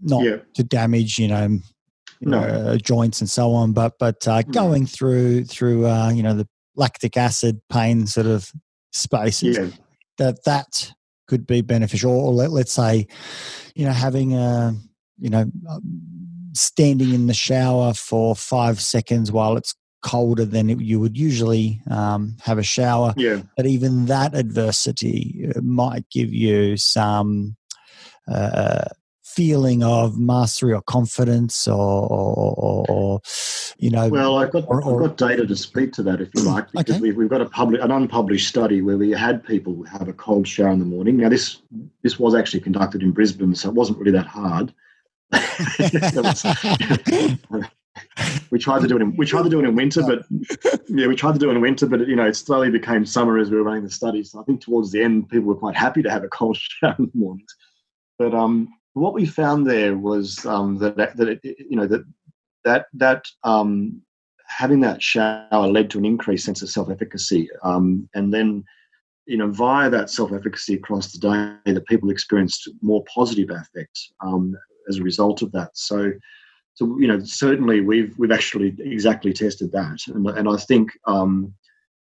[0.00, 0.36] not Yeah.
[0.54, 1.58] to damage, you know,
[2.20, 2.40] you No.
[2.40, 4.52] know, uh, joints and so on, but but uh, Mm.
[4.52, 8.50] going through through uh, you know the lactic acid pain sort of
[8.92, 9.70] spaces Yeah,
[10.18, 10.92] that that
[11.26, 12.12] could be beneficial.
[12.12, 13.06] Or let, let's say,
[13.74, 14.74] you know, having a
[15.18, 16.00] you know um,
[16.54, 19.74] standing in the shower for five seconds while it's
[20.04, 25.50] colder than it, you would usually um, have a shower yeah, but even that adversity
[25.56, 27.56] uh, might give you some
[28.30, 28.84] uh,
[29.24, 33.20] feeling of mastery or confidence or, or, or, or
[33.78, 36.70] you know Well, I've got I've got data to speak to that if you like,
[36.70, 37.00] because Okay.
[37.00, 40.46] we've, we've got a public an unpublished study where we had people have a cold
[40.46, 41.16] shower in the morning.
[41.16, 41.62] Now this
[42.02, 44.74] this was actually conducted in Brisbane, so it wasn't really that hard.
[48.50, 50.24] We tried to do it in we tried to do it in winter, but
[50.88, 53.38] yeah, we tried to do it in winter, but you know, it slowly became summer
[53.38, 54.22] as we were running the study.
[54.22, 56.94] So I think towards the end, people were quite happy to have a cold shower
[56.98, 57.54] in the mornings.
[58.18, 62.04] But um, what we found there was um, that that it, you know that
[62.64, 64.00] that that um,
[64.46, 68.64] having that shower led to an increased sense of self-efficacy, um, and then
[69.26, 74.56] you know via that self-efficacy across the day, that people experienced more positive affect um,
[74.88, 75.70] as a result of that.
[75.74, 76.12] So
[76.74, 79.98] so you know certainly we've we've actually exactly tested that.
[80.08, 81.54] And, and i think um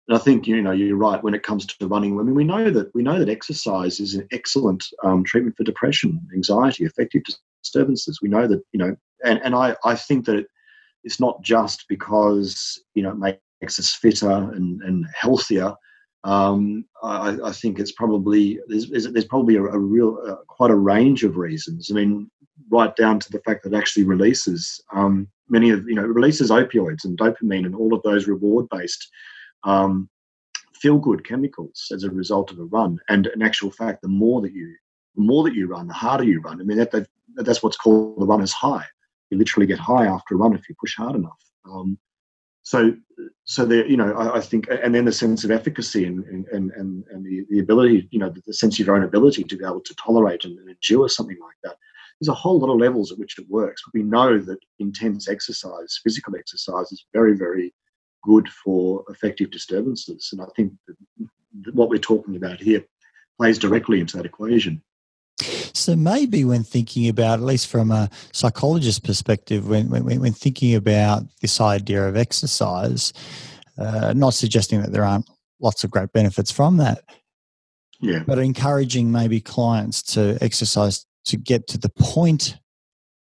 [0.08, 2.18] and i think you know you're right when it comes to running.
[2.18, 5.64] I mean we know that we know that exercise is an excellent um, treatment for
[5.64, 7.22] depression anxiety affective
[7.62, 8.20] disturbances.
[8.22, 10.46] We know that you know and and i i think that
[11.04, 15.74] it's not just because you know it makes us fitter and and healthier.
[16.24, 20.76] Um, I, I think it's probably there's, there's probably a, a real uh, quite a
[20.76, 21.90] range of reasons.
[21.90, 22.30] I mean,
[22.72, 26.50] right down to the fact that it actually releases um, many of you know releases
[26.50, 29.08] opioids and dopamine and all of those reward based
[29.64, 30.08] um,
[30.74, 32.98] feel good chemicals as a result of a run.
[33.08, 34.74] And in actual fact, the more that you
[35.14, 36.60] the more that you run, the harder you run.
[36.60, 37.06] I mean that, that
[37.36, 38.86] that's what's called the runner's high.
[39.30, 41.42] You literally get high after a run if you push hard enough.
[41.70, 41.98] Um,
[42.62, 42.94] so
[43.44, 46.46] so there you know I, I, think and then the sense of efficacy and and
[46.70, 49.56] and, and the, the ability you know the, the sense of your own ability to
[49.56, 51.76] be able to tolerate and, and endure something like that
[52.22, 53.82] there's a whole lot of levels at which it works.
[53.84, 57.74] But we know that intense exercise physical exercise is very very
[58.22, 60.28] good for affective disturbances.
[60.30, 62.84] And i think that what we're talking about here
[63.38, 64.80] plays directly into that equation.
[65.74, 70.76] So maybe when thinking about, at least from a psychologist perspective, when when, when thinking
[70.76, 73.12] about this idea of exercise,
[73.78, 75.28] uh, not suggesting that there aren't
[75.60, 77.02] lots of great benefits from that,
[78.00, 78.22] yeah.
[78.24, 82.58] but encouraging maybe clients to exercise to get to the point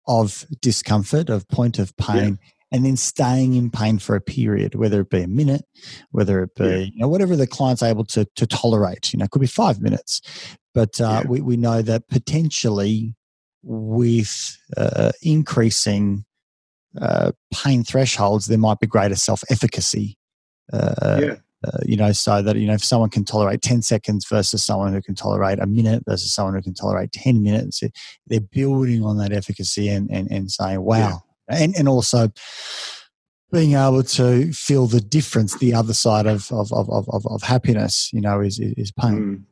[0.06, 2.38] of discomfort, of point of pain,
[2.72, 5.64] and then staying in pain for a period, whether it be a minute,
[6.10, 6.76] whether it be Yeah.
[6.78, 9.12] you know whatever the client's able to to tolerate.
[9.12, 10.20] You know, it could be five minutes,
[10.74, 11.28] but uh, Yeah.
[11.28, 13.14] we we know that potentially
[13.62, 16.24] with uh, increasing
[17.00, 20.18] uh, pain thresholds, there might be greater self efficacy.
[20.72, 21.34] Uh, yeah
[21.64, 24.92] uh, you know, so that you know if someone can tolerate ten seconds versus someone
[24.92, 27.82] who can tolerate a minute versus someone who can tolerate ten minutes,
[28.26, 32.28] they're building on that efficacy and and, and saying, wow, and and also
[33.52, 38.10] being able to feel the difference, the other side of of of of, of happiness,
[38.12, 39.12] you know, is is pain.
[39.18, 39.42] Mm.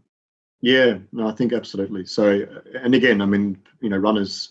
[0.63, 2.05] Yeah, no, I think absolutely.
[2.05, 4.51] So, and again, I mean, you know, runners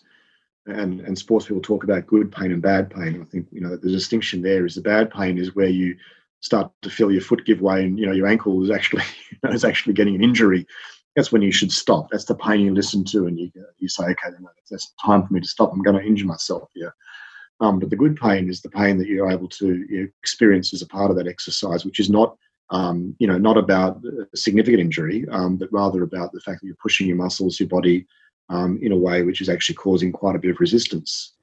[0.66, 3.22] and and sports people talk about good pain and bad pain.
[3.22, 5.95] I think you know the distinction there is the bad pain is where you
[6.42, 9.38] start to feel your foot give way and you know your ankle is actually you
[9.44, 10.66] know, is actually getting an injury.
[11.16, 12.08] That's when you should stop.
[12.12, 14.36] That's the pain you listen to, and you you say, okay,
[14.70, 15.72] that's time for me to stop.
[15.72, 16.94] I'm going to injure myself here.
[17.62, 20.74] Um, but the good pain is the pain that you're able to you know, experience
[20.74, 22.38] as a part of that exercise, which is not
[22.72, 26.68] um, you know, not about a significant injury, um, but rather about the fact that
[26.68, 28.06] you're pushing your muscles, your body,
[28.50, 31.34] um, in a way which is actually causing quite a bit of resistance.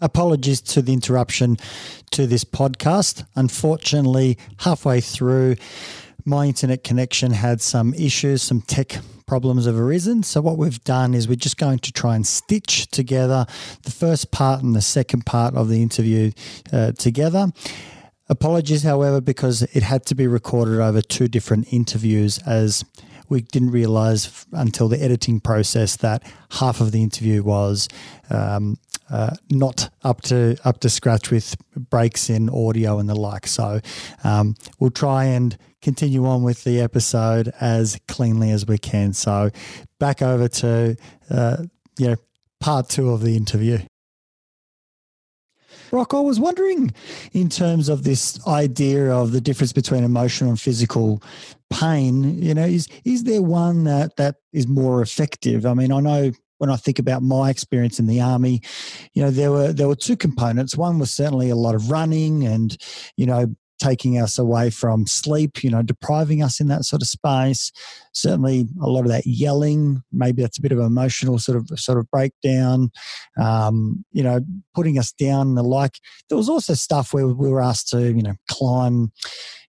[0.00, 1.56] Apologies to the interruption
[2.10, 3.24] to this podcast.
[3.36, 5.56] Unfortunately, halfway through,
[6.24, 10.22] my internet connection had some issues, some tech problems have arisen.
[10.22, 13.46] So, what we've done is we're just going to try and stitch together
[13.82, 16.32] the first part and the second part of the interview
[16.72, 17.52] uh, together.
[18.28, 22.84] Apologies, however, because it had to be recorded over two different interviews as
[23.28, 26.22] we didn't realize until the editing process that
[26.52, 27.88] half of the interview was
[28.30, 28.78] um,
[29.14, 33.46] uh, not up to up to scratch with breaks in audio and the like.
[33.46, 33.80] So
[34.24, 39.12] um, we'll try and continue on with the episode as cleanly as we can.
[39.12, 39.50] So
[40.00, 40.96] back over to
[41.30, 41.56] uh,
[41.96, 42.16] you know
[42.58, 43.78] part two of the interview.
[45.90, 46.92] Brock, I was wondering
[47.32, 51.22] in terms of this idea of the difference between emotional and physical
[51.70, 55.64] pain, you know, is is there one that that is more effective?
[55.64, 58.62] I mean, I know when I think about my experience in the army,
[59.12, 60.76] you know, there were there were two components.
[60.76, 62.76] One was certainly a lot of running and,
[63.16, 67.08] you know, taking us away from sleep, you know, depriving us in that sort of
[67.08, 67.72] space.
[68.12, 70.02] Certainly, a lot of that yelling.
[70.12, 72.90] Maybe that's a bit of emotional sort of sort of breakdown.
[73.40, 74.40] Um, you know,
[74.74, 75.98] putting us down and the like.
[76.28, 79.12] There was also stuff where we were asked to, you know, climb,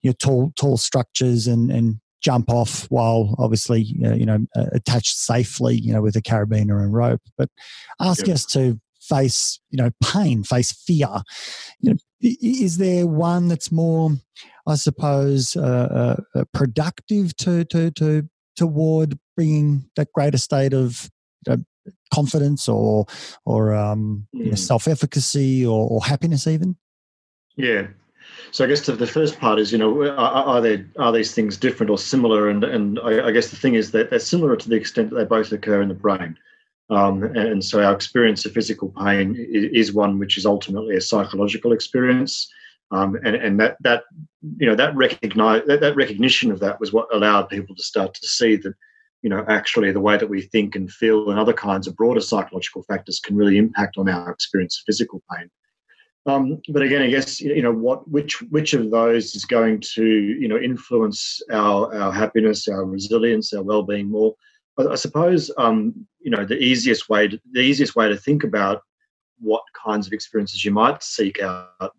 [0.03, 4.65] you know, tall tall structures and and jump off while obviously uh, you know uh,
[4.73, 7.51] attached safely you know with a carabiner and rope but
[8.01, 8.35] ask yep.
[8.35, 11.23] us to face you know pain face fear
[11.81, 14.11] you know is there one that's more
[14.67, 21.11] i suppose uh, uh, uh, productive to to to toward bringing that greater state of
[21.47, 23.05] you know, confidence or
[23.45, 24.39] or um, mm.
[24.39, 24.57] you know, hmm.
[24.57, 26.77] self-efficacy or, or happiness even
[27.57, 27.89] yeah
[28.51, 31.57] so I guess the first part is, you know, are, are there are these things
[31.57, 32.49] different or similar?
[32.49, 35.17] And and I, I, guess the thing is that they're similar to the extent that
[35.17, 36.37] they both occur in the brain.
[36.91, 41.73] Um, and so our experience of physical pain is, one which is ultimately a psychological
[41.73, 42.51] experience.
[42.91, 44.05] Um, and, and that that
[44.59, 48.15] you know that recognize that, that recognition of that was what allowed people to start
[48.15, 48.75] to see that
[49.23, 52.21] you know actually the way that we think and feel and other kinds of broader
[52.21, 55.51] psychological factors can really impact on our experience of physical pain.
[56.27, 60.05] Um, but again, I guess you know what which which of those is going to
[60.05, 64.35] you know influence our our happiness, our resilience, our well-being more.
[64.79, 68.83] I, suppose um, you know the easiest way to, the easiest way to think about
[69.39, 71.93] what kinds of experiences you might seek out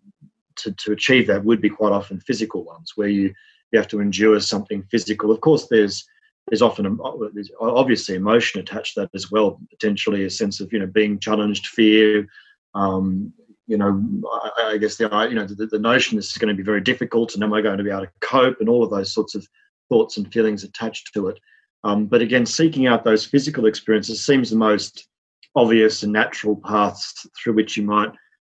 [0.56, 3.32] to, to achieve that would be quite often physical ones where you
[3.72, 5.30] you have to endure something physical.
[5.30, 6.04] Of course, there's
[6.48, 6.98] there's often
[7.32, 9.60] there's obviously emotion attached to that as well.
[9.70, 12.26] Potentially a sense of you know being challenged, fear.
[12.74, 13.32] Um,
[13.66, 16.54] you know, I, I guess the you know the, the notion this is going to
[16.54, 18.90] be very difficult, and am I going to be able to cope, and all of
[18.90, 19.46] those sorts of
[19.88, 21.40] thoughts and feelings attached to it.
[21.84, 25.08] Um, but again, seeking out those physical experiences seems the most
[25.54, 28.10] obvious and natural paths through which you might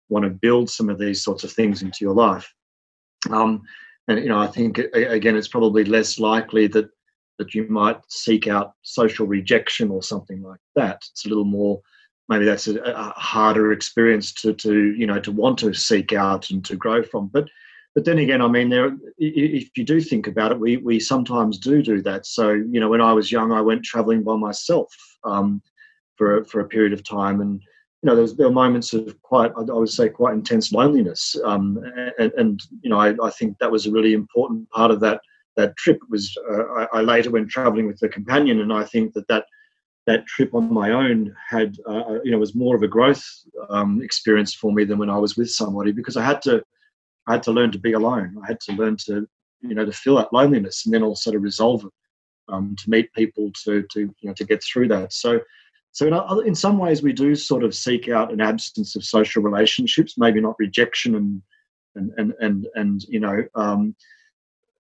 [0.09, 2.51] want to build some of these sorts of things into your life.
[3.29, 3.61] Um,
[4.07, 6.89] and you know, I think again, it's probably less likely that
[7.37, 11.01] that you might seek out social rejection or something like that.
[11.11, 11.81] It's a little more
[12.29, 16.49] maybe that's a, a harder experience to to you know to want to seek out
[16.49, 17.27] and to grow from.
[17.27, 17.49] But
[17.93, 21.57] but then again, I mean, there if you do think about it, we we sometimes
[21.57, 22.25] do do that.
[22.25, 25.61] So you know, when I was young, I went traveling by myself um,
[26.15, 27.61] for for a period of time, and
[28.05, 31.35] you know, there, was, there were moments of quite, I would say, quite intense loneliness,
[31.43, 31.79] um,
[32.19, 35.21] and, and, you know, I, I, think that was a really important part of that
[35.55, 35.99] that trip.
[36.09, 39.45] Was uh, I, I, later went traveling with a companion, and I think that that
[40.07, 43.23] that trip on my own had, uh, you know, was more of a growth
[43.69, 46.63] um, experience for me than when I was with somebody because I had to
[47.27, 48.35] I had to learn to be alone.
[48.43, 49.27] I had to learn to,
[49.61, 51.91] you know, to feel that loneliness and then also to resolve it,
[52.53, 55.11] um, to meet people, to, to, you know, to get through that.
[55.11, 55.39] So,
[55.91, 59.41] so in, in some ways, we do sort of seek out an absence of social
[59.41, 61.41] relationships, maybe not rejection and,
[61.95, 63.95] and, and, and, and you know, um,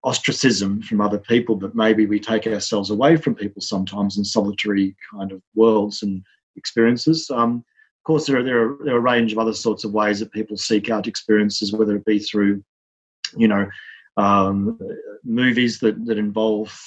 [0.05, 4.95] ostracism from other people, but maybe we take ourselves away from people sometimes in solitary
[5.11, 6.23] kind of worlds and
[6.57, 7.31] experiences.
[7.31, 9.93] Um, of course, there are, there are there are a range of other sorts of
[9.93, 12.63] ways that people seek out experiences, whether it be through,
[13.35, 13.67] you know,
[14.19, 14.79] um,
[15.25, 16.79] movies that that involve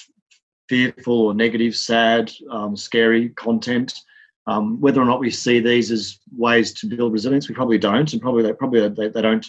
[0.69, 3.99] fearful or negative, sad, um, scary content.
[4.45, 8.13] Um, whether or not we see these as ways to build resilience, we probably don't,
[8.13, 9.45] and probably they probably they, they don't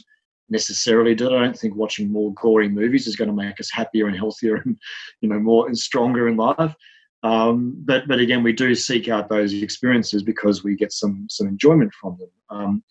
[0.51, 1.27] necessarily do.
[1.35, 4.57] I don't think watching more gory movies is going to make us happier and healthier
[4.57, 4.77] and
[5.21, 6.75] you know more and stronger in life.
[7.23, 11.49] Um, but but again, we do seek out those experiences because we get some some
[11.49, 12.31] enjoyment from them.
[12.51, 12.83] Um,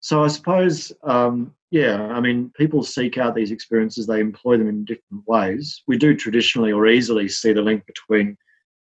[0.00, 4.06] so I suppose, um, yeah, I mean, people seek out these experiences.
[4.06, 5.82] They employ them in different ways.
[5.86, 8.36] We do traditionally or easily see the link between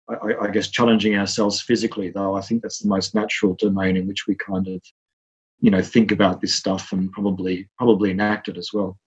[0.09, 4.07] I, I, guess challenging ourselves physically, though I think that's the most natural domain in
[4.07, 4.83] which we kind of,
[5.63, 8.99] you know, think about this stuff and probably probably enact it as well.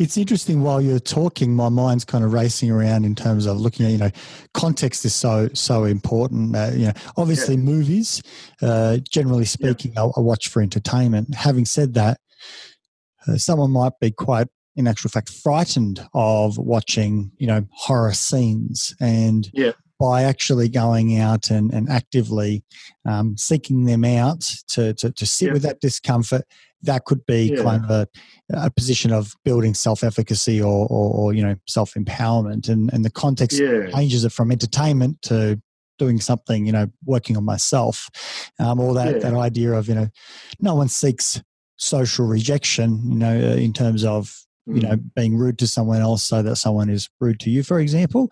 [0.00, 3.86] It's interesting while you're talking, my mind's kind of racing around in terms of looking
[3.86, 4.10] at, you know,
[4.52, 6.56] context is so, so important.
[6.56, 7.60] Uh, you know, obviously yeah.
[7.60, 8.20] movies,
[8.60, 10.02] uh, generally speaking, yeah.
[10.02, 11.32] I, I, watch for entertainment.
[11.36, 12.18] Having said that,
[13.28, 18.92] uh, someone might be quite in actual fact frightened of watching you know horror scenes
[19.00, 19.70] and yeah.
[20.04, 22.62] By actually going out and, and actively
[23.06, 25.52] um, seeking them out to, to, to sit yeah.
[25.54, 26.44] with that discomfort
[26.82, 27.62] that could be yeah.
[27.62, 28.08] kind of a,
[28.52, 33.56] a, position of building self-efficacy or, or, or you know self-empowerment and, and the context
[33.58, 35.58] changes it from entertainment to
[35.98, 38.10] doing something you know working on myself
[38.58, 40.08] um, or that, that idea of you know
[40.60, 41.42] no one seeks
[41.76, 45.14] social rejection you know in terms of you know mm.
[45.16, 48.30] being rude to someone else so that someone is rude to you for example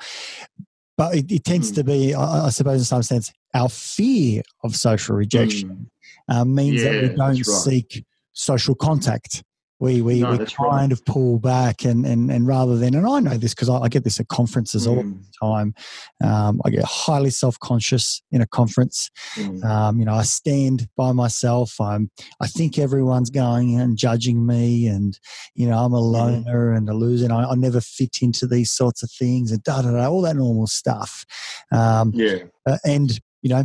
[0.97, 1.77] but it, it tends mm.
[1.77, 5.91] to be I, I, suppose in some sense our fear of social rejection
[6.31, 6.35] mm.
[6.35, 7.45] uh, means yeah, that we don't right.
[7.45, 9.43] seek social contact
[9.83, 10.93] we we, no, we kind right.
[10.93, 13.89] of pull back and, and and rather than and I know this because I, I,
[13.89, 14.91] get this at conferences mm.
[14.91, 15.75] all the time.
[16.23, 19.11] Um, I get highly self conscious in a conference.
[19.35, 19.65] Mm.
[19.65, 21.81] Um, you know, I stand by myself.
[21.81, 25.19] I'm I think everyone's going and judging me, and
[25.57, 26.13] you know I'm a mm.
[26.13, 26.77] loner mm.
[26.77, 27.25] and a loser.
[27.25, 30.23] And I, I, never fit into these sorts of things and da da da all
[30.23, 31.25] that normal stuff.
[31.73, 33.65] Um, yeah, uh, and you know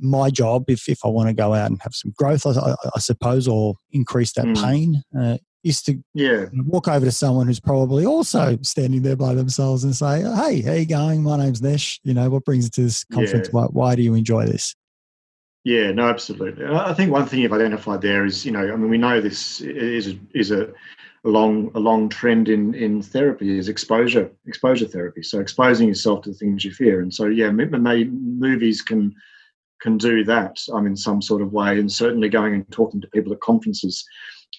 [0.00, 2.98] my job, if, if I want to go out and have some growth, I, I
[3.00, 4.62] suppose, or increase that mm.
[4.62, 6.46] pain, uh, is to yeah.
[6.64, 10.72] walk over to someone who's probably also standing there by themselves and say, "Hey, how
[10.72, 11.22] you going?
[11.22, 12.00] My name's Nesh.
[12.04, 13.48] You know, what brings you to this conference?
[13.48, 13.52] Yeah.
[13.52, 14.74] Why, why do you enjoy this?"
[15.64, 16.64] Yeah, no, absolutely.
[16.64, 19.60] I think one thing you've identified there is, you know, I mean, we know this
[19.60, 20.72] is a, is a
[21.24, 25.22] long a long trend in in therapy is exposure exposure therapy.
[25.22, 29.14] So exposing yourself to the things you fear, and so yeah, movies can
[29.80, 33.08] can do that um, in some sort of way, and certainly going and talking to
[33.08, 34.04] people at conferences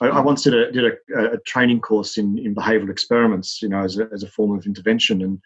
[0.01, 3.69] I, I once did a did a, a, training course in in behavioural experiments, you
[3.69, 5.39] know, as a, as a form of intervention, and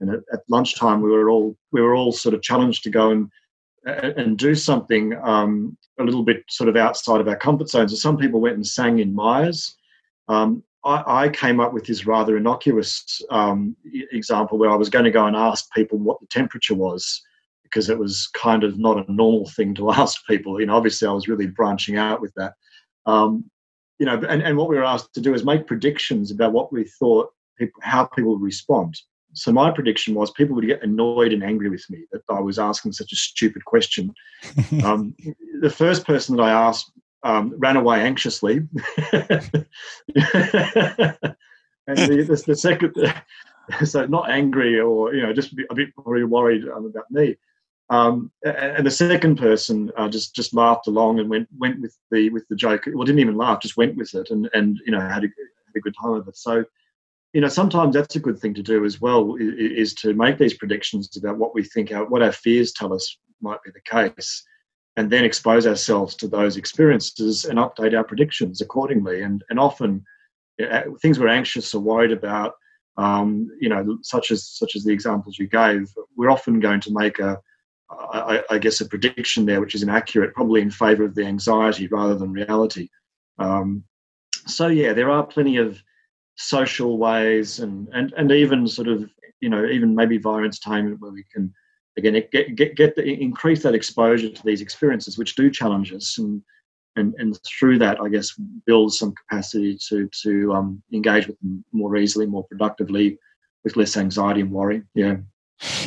[0.00, 3.10] and at, at lunchtime we were all we were all sort of challenged to go
[3.10, 3.30] and
[3.84, 7.92] and do something um, a little bit sort of outside of our comfort zones.
[7.92, 9.76] And some people went and sang in Myers.
[10.28, 13.76] Um, I, I, came up with this rather innocuous um,
[14.12, 17.22] example where I was going to go and ask people what the temperature was
[17.62, 20.60] because it was kind of not a normal thing to ask people.
[20.60, 22.54] You know, obviously I was really branching out with that.
[23.06, 23.50] Um,
[24.00, 26.72] you know, and, and what we were asked to do is make predictions about what
[26.72, 28.98] we thought people, how people would respond.
[29.34, 32.58] So my prediction was people would get annoyed and angry with me that I was
[32.58, 34.12] asking such a stupid question.
[34.84, 35.14] um,
[35.60, 36.90] the first person that I asked
[37.22, 38.66] um, ran away anxiously, and
[41.86, 42.94] the, the, the, second,
[43.84, 47.36] so not angry or you know just a bit worried um, about me.
[47.90, 52.30] Um, and the second person uh, just just laughed along and went went with the
[52.30, 52.84] with the joke.
[52.86, 55.76] Well, didn't even laugh, just went with it, and and you know had a, had
[55.76, 56.36] a good time with it.
[56.36, 56.64] So,
[57.32, 60.38] you know, sometimes that's a good thing to do as well, is, is to make
[60.38, 63.80] these predictions about what we think, our, what our fears tell us might be the
[63.80, 64.44] case,
[64.96, 69.22] and then expose ourselves to those experiences and update our predictions accordingly.
[69.22, 70.04] And and often,
[71.02, 72.54] things we're anxious or worried about,
[72.96, 76.92] um, you know, such as such as the examples you gave, we're often going to
[76.94, 77.40] make a
[77.90, 81.88] I, I, guess, a prediction there which is inaccurate, probably in favour of the anxiety
[81.88, 82.88] rather than reality.
[83.38, 83.84] Um,
[84.46, 85.82] so yeah, there are plenty of
[86.36, 89.10] social ways and, and, and even sort of,
[89.40, 91.52] you know, even maybe via entertainment where we can,
[91.96, 96.18] again, get, get, get the, increase that exposure to these experiences which do challenge us
[96.18, 96.42] and,
[96.96, 98.34] and, and through that, I guess,
[98.66, 103.18] build some capacity to, to um, engage with them more easily, more productively,
[103.64, 104.82] with less anxiety and worry.
[104.94, 105.16] Yeah.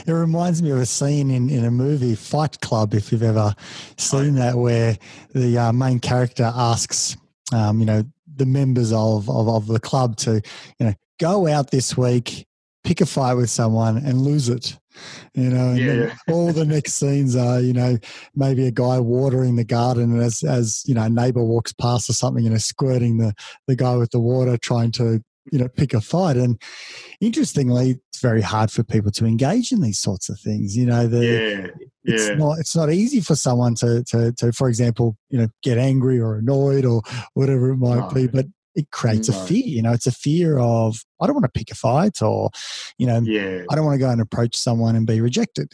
[0.05, 3.55] It reminds me of a scene in, in a movie, Fight Club, if you've ever
[3.97, 4.97] seen that, where
[5.33, 7.17] the uh, main character asks,
[7.51, 8.03] um, you know,
[8.35, 10.41] the members of, of, of the club to,
[10.79, 12.45] you know, go out this week,
[12.83, 14.77] pick a fight with someone and lose it.
[15.33, 17.97] You know, and Yeah, then all the next scenes are, you know,
[18.35, 22.11] maybe a guy watering the garden, and as as you know, a neighbor walks past
[22.11, 23.33] or something, and is squirting the
[23.65, 26.37] the guy with the water, trying to you know pick a fight.
[26.37, 26.61] And
[27.21, 30.75] interestingly, it's very hard for people to engage in these sorts of things.
[30.75, 31.67] You know, the Yeah,
[32.03, 35.77] it's not it's not easy for someone to to to for example you know get
[35.77, 37.01] angry or annoyed or
[37.33, 38.09] whatever it might No.
[38.09, 38.45] be but
[38.75, 39.37] it creates No.
[39.39, 42.21] a fear you know it's a fear of i don't want to pick a fight
[42.21, 42.49] or
[42.97, 43.63] you know yeah.
[43.69, 45.71] i don't want to go and approach someone and be rejected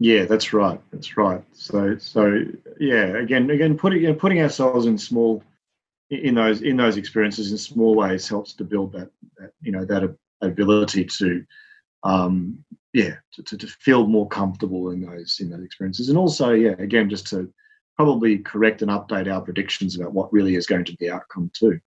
[0.00, 0.80] Yeah, that's right.
[0.92, 1.44] That's right.
[1.52, 2.42] So, so
[2.80, 3.16] yeah.
[3.22, 5.44] Again, again, putting you know, putting ourselves in small,
[6.12, 9.84] in those in those experiences in small ways helps to build that, that you know
[9.84, 11.44] that ability to,
[12.04, 12.62] um,
[12.92, 16.74] yeah, to, to, to feel more comfortable in those in those experiences, and also yeah,
[16.78, 17.52] again, just to
[17.96, 21.50] probably correct and update our predictions about what really is going to be the outcome
[21.54, 21.78] too.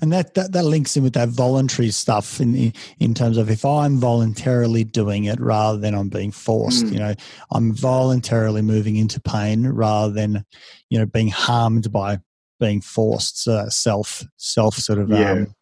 [0.00, 3.50] and that, that that links in with that voluntary stuff in in- in terms of
[3.50, 6.92] if i'm voluntarily doing it rather than i'm being forced Mm.
[6.92, 7.14] you know
[7.50, 10.44] i'm voluntarily moving into pain rather than
[10.90, 12.18] you know being harmed by
[12.58, 15.30] being forced that self self sort of Yeah.
[15.30, 15.54] um,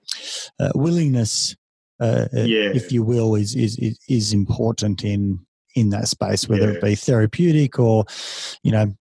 [0.60, 1.56] uh, willingness
[2.00, 2.72] uh, uh, Yeah.
[2.74, 5.40] if you will is, is is important in
[5.74, 8.04] in that space whether it be therapeutic or
[8.62, 8.94] you know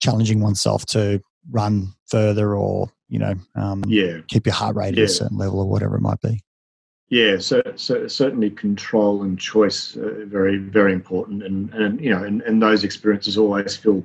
[0.00, 1.20] challenging oneself to
[1.50, 4.18] run further or you know um, Yeah.
[4.28, 6.40] keep your heart rate at a certain level or whatever it might be.
[7.08, 12.24] Yeah, so, so certainly control and choice uh, very very important, and and you know,
[12.24, 14.02] and, and those experiences always feel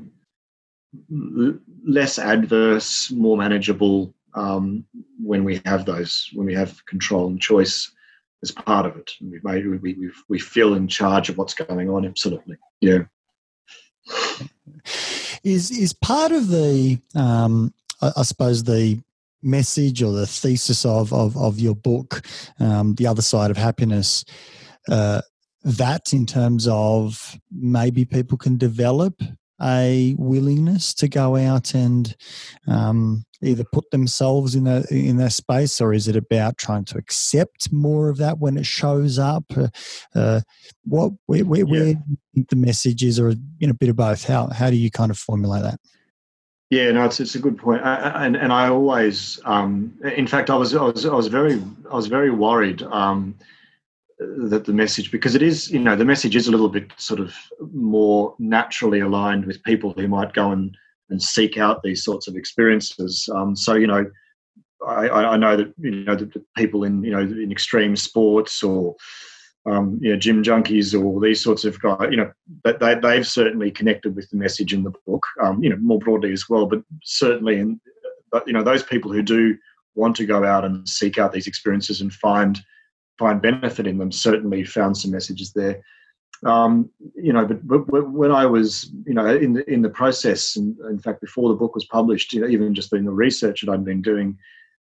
[1.11, 4.85] l- less adverse, more manageable um,
[5.23, 7.91] when we have those when we have control and choice
[8.43, 9.11] as part of it.
[9.19, 12.05] And made we we we feel in charge of what's going on.
[12.05, 13.03] Absolutely, yeah.
[15.43, 18.99] Is is part of the um, I, I suppose the
[19.43, 22.21] message or the thesis of of, of your book,
[22.59, 24.25] um, the other side of happiness.
[24.89, 25.21] Uh,
[25.63, 29.21] that in terms of maybe people can develop
[29.63, 32.15] a willingness to go out and
[32.67, 36.97] um, either put themselves in a in that space, or is it about trying to
[36.97, 39.45] accept more of that when it shows up?
[39.55, 39.67] Uh,
[40.15, 40.41] uh,
[40.83, 43.89] what where, where, where do you think the message is, or you know, a bit
[43.89, 44.25] of both?
[44.25, 45.79] How how do you kind of formulate that?
[46.69, 50.49] Yeah, no, it's, it's a good point, I- and and I always, um, in fact,
[50.49, 51.61] I was I was I was very
[51.91, 53.35] I was very worried um,
[54.49, 57.19] that the message because it is you know the message is a little bit sort
[57.19, 57.35] of
[57.73, 60.77] more naturally aligned with people who might go and
[61.09, 63.27] and seek out these sorts of experiences.
[63.35, 64.05] Um, so you know,
[64.87, 68.63] I, I know that you know that the people in you know in extreme sports
[68.63, 68.95] or
[69.67, 72.31] um, you know, gym junkies or these sorts of guys, you know,
[72.63, 75.99] that they, they've certainly connected with the message in the book, um, you know, more
[75.99, 76.65] broadly as well.
[76.65, 77.79] But certainly, in,
[78.31, 79.55] but you know, those people who do
[79.93, 82.59] want to go out and seek out these experiences and find
[83.21, 85.81] find benefit in them certainly found some messages there.
[86.43, 90.55] Um, you know, but, but when I was, you know, in the in the process,
[90.55, 93.61] and in fact, before the book was published, you know, even just in the research
[93.61, 94.37] that I'd been doing,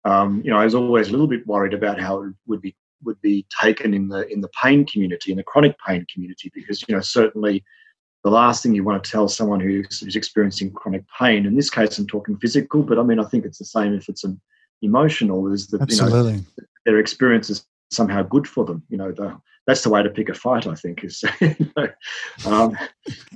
[0.05, 2.75] um, you know, I was always a little bit worried about how it would be
[3.03, 6.83] would be taken in the in the pain community, in the chronic pain community, because
[6.87, 7.63] you know certainly
[8.23, 11.45] the last thing you want to tell someone who's, who's experiencing chronic pain.
[11.45, 14.09] In this case, I'm talking physical, but I mean I think it's the same if
[14.09, 14.39] it's an
[14.83, 15.51] emotional.
[15.51, 16.43] Is that you know Absolutely.
[16.85, 18.83] their experience is somehow good for them.
[18.89, 20.67] You know, the, that's the way to pick a fight.
[20.67, 21.23] I think is.
[22.45, 22.77] Um,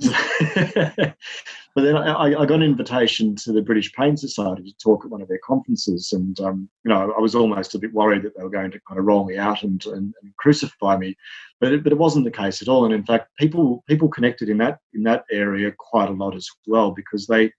[1.74, 5.10] but then I, I got an invitation to the British Pain Society to talk at
[5.10, 8.36] one of their conferences, and um, you know, I was almost a bit worried that
[8.36, 11.16] they were going to kind of roll me out and, and, and crucify me,
[11.60, 12.84] but it, but it wasn't the case at all.
[12.84, 16.48] And in fact, people people connected in that in that area quite a lot as
[16.66, 17.50] well because they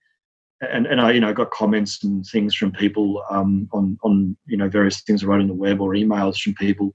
[0.72, 4.58] and, and I, you know, got comments and things from people um, on on you
[4.58, 6.94] know various things I wrote on the web or emails from people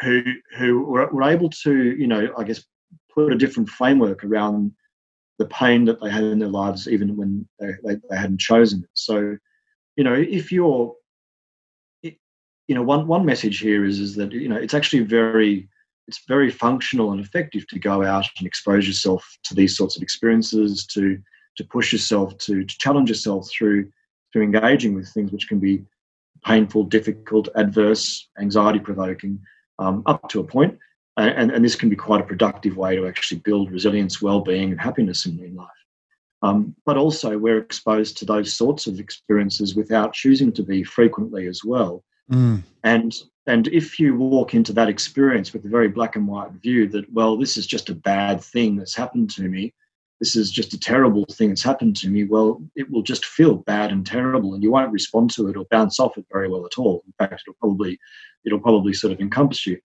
[0.00, 0.22] who
[0.56, 2.64] who were, were able to you know I guess
[3.14, 4.72] put a different framework around
[5.38, 8.80] the pain that they had in their lives even when they, they, they hadn't chosen
[8.84, 8.90] it.
[8.94, 9.36] So
[9.96, 10.94] you know if you're
[12.02, 12.16] it,
[12.68, 15.68] you know one one message here is is that you know it's actually very
[16.06, 20.02] it's very functional and effective to go out and expose yourself to these sorts of
[20.02, 21.18] experiences to
[21.56, 23.90] to push yourself to, to challenge yourself through
[24.32, 25.84] through engaging with things which can be
[26.44, 29.38] painful, difficult, adverse, anxiety provoking,
[29.78, 30.76] um, up to a point.
[31.16, 34.80] And, and this can be quite a productive way to actually build resilience, well-being, and
[34.80, 35.68] happiness in, in life.
[36.42, 41.46] Um, but also, we're exposed to those sorts of experiences without choosing to be frequently
[41.46, 42.02] as well.
[42.30, 42.62] Mm.
[42.82, 43.14] And
[43.46, 47.10] and if you walk into that experience with a very black and white view that
[47.12, 49.72] well, this is just a bad thing that's happened to me,
[50.24, 53.56] this is just a terrible thing that's happened to me, well, it will just feel
[53.56, 56.64] bad and terrible, and you won't respond to it or bounce off it very well
[56.64, 57.02] at all.
[57.06, 57.98] In fact, it'll probably
[58.46, 59.78] it'll probably sort of encompass you.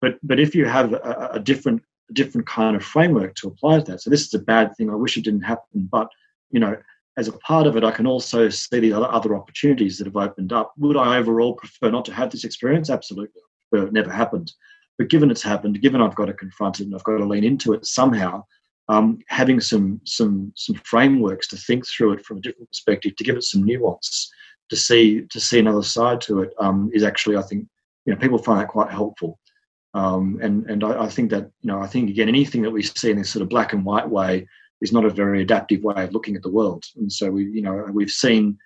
[0.00, 1.80] But but if you have a, a different
[2.12, 4.00] different kind of framework to apply to that.
[4.00, 4.90] So this is a bad thing.
[4.90, 6.08] I wish it didn't happen, but
[6.50, 6.76] you know,
[7.16, 10.16] as a part of it, I can also see the other, other opportunities that have
[10.16, 10.72] opened up.
[10.78, 12.90] Would I overall prefer not to have this experience?
[12.90, 13.42] Absolutely.
[13.70, 14.50] Well, it never happened.
[14.96, 17.44] But given it's happened, given I've got to confront it and I've got to lean
[17.44, 18.44] into it somehow,
[18.88, 23.24] um, having some some some frameworks to think through it from a different perspective, to
[23.24, 24.30] give it some nuance,
[24.70, 27.66] to see to see another side to it, um, is actually, I think,
[28.06, 29.38] you know, people find that quite helpful.
[29.94, 32.82] Um, and and I, I, think that you know I think again anything that we
[32.82, 34.46] see in this sort of black and white way
[34.80, 36.84] is not a very adaptive way of looking at the world.
[36.96, 38.58] And so we you know we've seen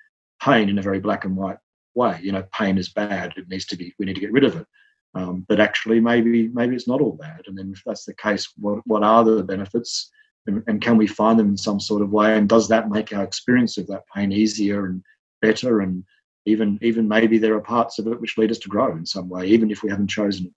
[0.43, 1.59] pain in a very black and white
[1.95, 2.19] way.
[2.23, 3.35] You know, pain is bad.
[3.37, 3.95] It needs to be.
[3.99, 4.67] We need to get rid of it.
[5.15, 7.43] Um, but actually, maybe maybe it's not all bad.
[7.47, 10.11] And then if that's the case, what what are the benefits?
[10.47, 12.37] And, and can we find them in some sort of way?
[12.37, 15.03] And does that make our experience of that pain easier and
[15.41, 15.81] better?
[15.81, 16.05] And
[16.47, 19.29] even even maybe there are parts of it which lead us to grow in some
[19.29, 20.53] way, even if we haven't chosen it.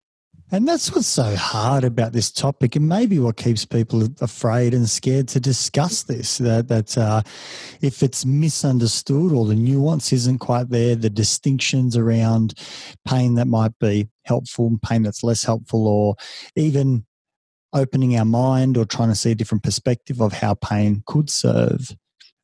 [0.53, 4.89] And that's what's so hard about this topic, and maybe what keeps people afraid and
[4.89, 6.39] scared to discuss this.
[6.39, 7.23] That that uh,
[7.81, 12.55] if it's misunderstood or the nuance isn't quite there, the distinctions around
[13.07, 16.15] pain that might be helpful, pain that's less helpful, or
[16.55, 17.05] even
[17.73, 21.97] opening our mind or trying to see a different perspective of how pain could serve.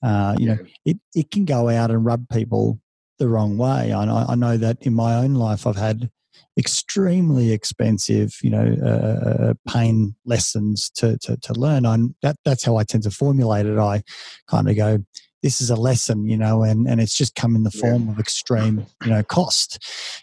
[0.02, 2.81] Uh, you know, it, it can go out and rub people
[3.18, 3.93] the wrong way.
[3.93, 6.10] I, I know that in my own life, I've had
[6.58, 11.86] extremely expensive, you know, uh, uh, pain lessons to, to, to learn.
[11.86, 13.78] On that, that's how I tend to formulate it.
[13.78, 14.02] I
[14.48, 14.98] kind of go,
[15.42, 18.12] this is a lesson, you know, and, and it's just come in the form yeah.
[18.12, 19.78] of extreme, you know, cost,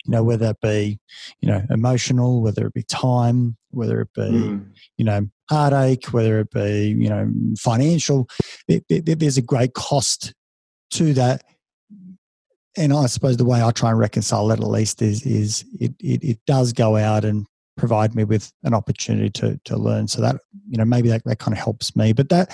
[0.05, 0.99] you know, whether it be,
[1.41, 4.65] you know, emotional, whether it be time, whether it be, mm.
[4.97, 8.27] you know, heartache, whether it be, you know, financial.
[8.67, 10.33] It, it, there's a great cost
[10.91, 11.43] to that
[12.77, 15.93] and I suppose the way I try and reconcile that at least is is it,
[15.99, 17.45] it, it does go out and
[17.75, 20.07] provide me with an opportunity to to learn.
[20.07, 20.37] So that
[20.69, 22.13] you know maybe that, that kind of helps me.
[22.13, 22.49] But that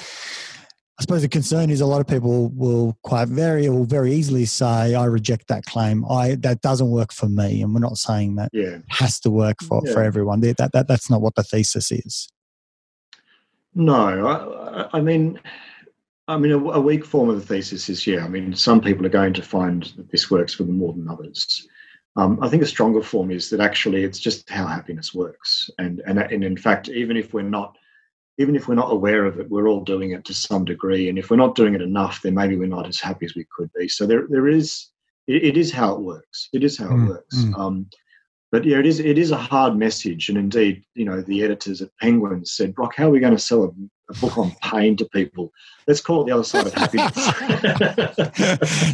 [0.99, 4.45] I suppose the concern is a lot of people will quite very or very easily
[4.45, 6.05] say, I reject that claim.
[6.09, 7.61] I that doesn't work for me.
[7.61, 8.77] And we're not saying that yeah.
[8.89, 9.93] has to work for, yeah.
[9.93, 10.41] for everyone.
[10.41, 12.29] That, that that's not what the thesis is.
[13.73, 15.39] No, I, I mean
[16.27, 18.23] I mean, a, a, weak form of the thesis is yeah.
[18.23, 21.09] I mean, some people are going to find that this works for them more than
[21.09, 21.67] others.
[22.15, 26.01] Um, I think a stronger form is that actually it's just how happiness works, and
[26.05, 27.75] and and in fact, even if we're not,
[28.37, 31.09] even if we're not aware of it, we're all doing it to some degree.
[31.09, 33.45] And if we're not doing it enough, then maybe we're not as happy as we
[33.55, 33.89] could be.
[33.89, 34.89] So there there is
[35.27, 36.49] it, it is how it works.
[36.53, 37.37] It is how mm, it works.
[37.37, 37.59] Mm.
[37.59, 37.89] Um,
[38.51, 41.81] but yeah, it is it is a hard message, and indeed, you know, the editors
[41.81, 43.63] at Penguin said, "Brock, how are we going to sell
[44.09, 45.51] a, book on pain to people?
[45.87, 47.15] Let's call it the other side of happiness."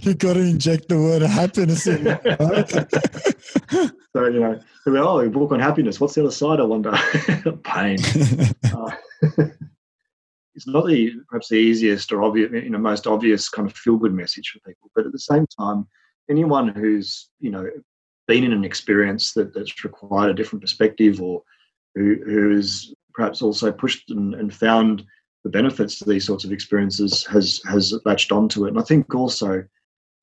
[0.06, 2.06] You've got to inject the word happiness in.
[2.06, 2.70] Right?
[4.14, 6.00] so you know, oh, a book on happiness.
[6.00, 6.60] What's the other side?
[6.60, 6.92] I wonder.
[7.64, 8.00] pain.
[8.74, 8.92] Uh,
[10.56, 13.98] it's not the perhaps the easiest or obvious, you know, most obvious kind of feel
[13.98, 15.88] good message for people, but at the same time,
[16.30, 17.66] anyone who's you know
[18.28, 21.42] been in an experience that, that's required a different perspective or
[21.96, 25.04] who, who is perhaps also pushed and, and found
[25.44, 28.70] the benefits to these sorts of experiences has has latched onto it.
[28.70, 29.64] And I think also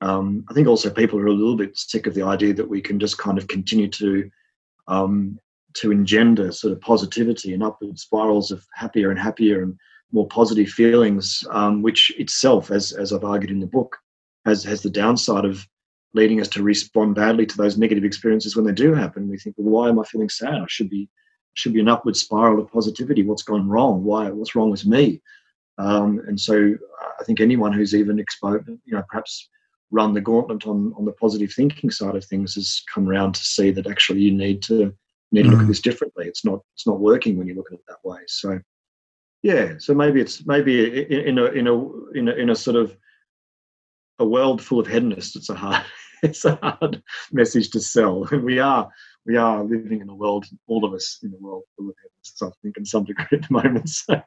[0.01, 2.81] um, I think also people are a little bit sick of the idea that we
[2.81, 4.29] can just kind of continue to
[4.87, 5.39] um,
[5.75, 9.77] to engender sort of positivity and upward spirals of happier and happier and
[10.11, 13.97] more positive feelings, um, which itself, as as I've argued in the book,
[14.45, 15.65] has has the downside of
[16.13, 19.29] leading us to respond badly to those negative experiences when they do happen.
[19.29, 20.55] We think, well, why am I feeling sad?
[20.55, 21.09] I should be
[21.57, 23.23] should be an upward spiral of positivity.
[23.23, 24.03] What's gone wrong?
[24.03, 24.29] Why?
[24.29, 25.21] What's wrong with me?
[25.77, 26.75] Um, and so,
[27.19, 29.49] I think anyone who's even exposed, you know, perhaps
[29.91, 33.41] run the gauntlet on on the positive thinking side of things has come around to
[33.41, 34.93] see that actually you need to
[35.31, 35.69] need to look at mm.
[35.69, 36.27] this differently.
[36.27, 38.19] It's not it's not working when you look at it that way.
[38.27, 38.59] So,
[39.43, 39.73] yeah.
[39.79, 42.95] So maybe it's maybe in, in a in a in a in a sort of
[44.19, 45.83] a world full of hedonists, it's a hard
[46.23, 47.01] it's a hard
[47.31, 48.25] message to sell.
[48.31, 48.89] And we are
[49.27, 52.41] we are living in a world, all of us in the world full of hedonists,
[52.41, 53.89] I think, in some degree at the moment.
[53.89, 54.21] So.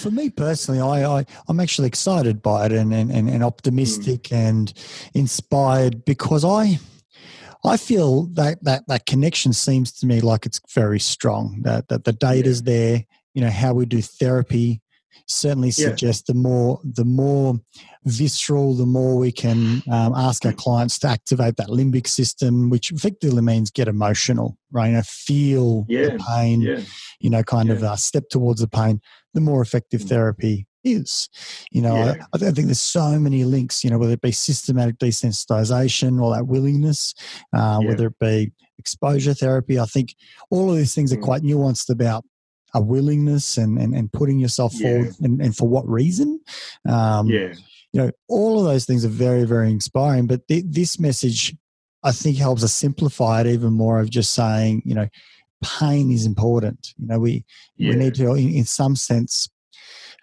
[0.00, 4.36] For me personally, I, I am actually excited by it and and, and optimistic mm.
[4.36, 4.72] and
[5.14, 6.78] inspired because I.
[7.66, 11.62] I feel that, that that connection seems to me like it's very strong.
[11.62, 12.72] That that the data's yeah.
[12.72, 13.04] there.
[13.32, 14.82] You know how we do therapy
[15.26, 17.60] certainly suggest the more the more
[18.04, 22.92] visceral, the more we can um, ask our clients to activate that limbic system, which
[22.92, 24.88] effectively means get emotional, right?
[24.88, 26.10] You know, feel yeah.
[26.10, 26.80] the pain, yeah.
[27.20, 27.74] you know, kind yeah.
[27.74, 29.00] of uh, step towards the pain.
[29.32, 30.08] The more effective mm.
[30.08, 31.28] therapy is.
[31.70, 34.98] You know, I, I, think there's so many links, you know, whether it be systematic
[34.98, 37.14] desensitization or that willingness,
[37.52, 39.78] uh, whether it be exposure therapy.
[39.78, 40.14] I think
[40.50, 41.22] all of these things are mm.
[41.22, 42.24] quite nuanced about
[42.74, 44.82] a willingness and, and, and putting yourself Yeah.
[44.82, 46.40] forward and, and for what reason.
[46.88, 47.54] Um, yeah,
[47.92, 50.26] You know, all of those things are very, very inspiring.
[50.26, 51.54] But th- this message,
[52.02, 55.08] I think, helps us simplify it even more of just saying, you know,
[55.62, 56.92] pain is important.
[56.98, 57.44] You know, we,
[57.76, 59.48] yeah, we need to, in, in some sense,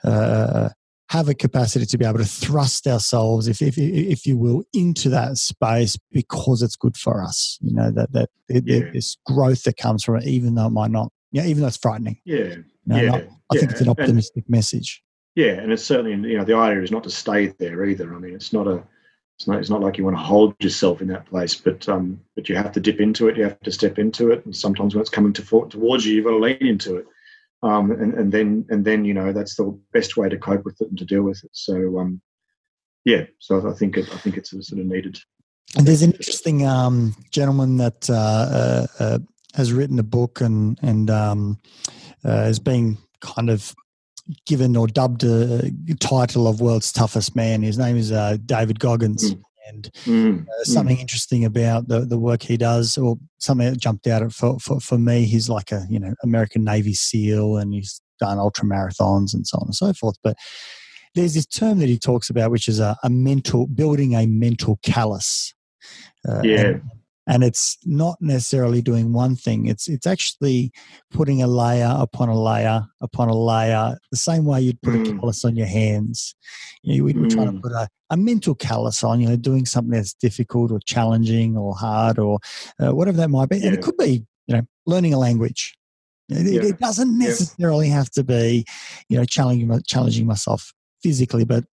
[0.04, 0.70] uh,
[1.10, 5.10] have a capacity to be able to thrust ourselves, if, if, if you will, into
[5.10, 7.58] that space because it's good for us.
[7.62, 8.92] You know that that Yeah.
[8.94, 11.78] this growth that comes from it, even though it might not, yeah, even though it's
[11.78, 12.20] frightening.
[12.26, 12.56] yeah,
[12.86, 13.10] know, yeah.
[13.10, 13.72] not- I think yeah.
[13.72, 15.04] it's an And- optimistic message.
[15.36, 18.14] Yeah, and it's certainly you know the idea is not to stay there either.
[18.14, 18.84] I mean, it's not a
[19.38, 22.20] it's not it's not like you want to hold yourself in that place, but um,
[22.36, 23.38] but you have to dip into it.
[23.38, 26.16] You have to step into it, and sometimes when it's coming to for, towards you,
[26.16, 27.06] you've got to lean into it.
[27.64, 30.82] Um, and and then and then you know that's the best way to cope with
[30.82, 31.52] it and to deal with it.
[31.54, 32.22] So um,
[33.06, 35.18] yeah, so I think it, I think it's sort of needed.
[35.78, 39.20] And there's an interesting um, gentleman that uh, uh, uh,
[39.56, 41.60] has written a book and and um,
[42.26, 43.74] uh, is being kind of
[44.46, 47.62] given or dubbed a title of world's toughest man.
[47.64, 49.42] His name is uh, David Goggins, Mm.
[49.68, 54.08] and Mm, uh, something interesting about the, the work he does, or something that jumped
[54.08, 55.26] out at for, for for me.
[55.26, 59.58] He's like a you know American Navy SEAL, and he's done ultra marathons and so
[59.58, 60.16] on and so forth.
[60.24, 60.38] But
[61.16, 64.80] there's this term that he talks about, which is a, a mental building a mental
[64.84, 65.54] callus.
[66.28, 66.60] Uh, Yeah.
[66.62, 66.82] and,
[67.28, 69.68] and it's not necessarily doing one thing.
[69.68, 70.72] It's it's actually
[71.12, 74.98] putting a layer upon a layer upon a layer, the same way you'd put a
[75.00, 75.20] Mm.
[75.20, 76.36] callus on your hands.
[76.84, 77.62] You know, we we're trying to Mm.
[77.62, 81.76] put a, a mental callus on, you know, doing something that's difficult or challenging or
[81.76, 82.40] hard or
[82.80, 83.64] uh, whatever that might be.
[83.64, 85.76] And it could be, you know, learning a language.
[86.30, 86.70] It, Yeah.
[86.70, 87.28] it doesn't Yeah.
[87.28, 88.66] necessarily have to be,
[89.10, 90.74] you know, challenging challenging myself
[91.04, 91.66] physically, but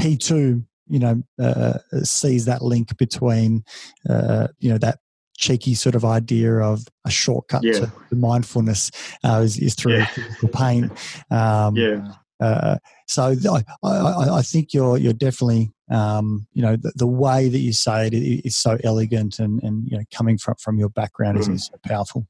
[0.00, 3.64] he too, you know, uh, sees that link between,
[4.08, 4.98] uh, you know, that
[5.36, 7.72] cheeky sort of idea of a shortcut Yeah.
[7.80, 8.90] to the mindfulness
[9.24, 10.04] uh, is, is through Yeah.
[10.06, 10.90] physical pain.
[11.30, 16.92] Um, yeah, uh, so I, I, I think you're you're definitely um, you know the,
[16.96, 20.54] the way that you say it is so elegant and, and you know coming from
[20.56, 21.54] from your background is, Mm.
[21.54, 22.26] is so powerful.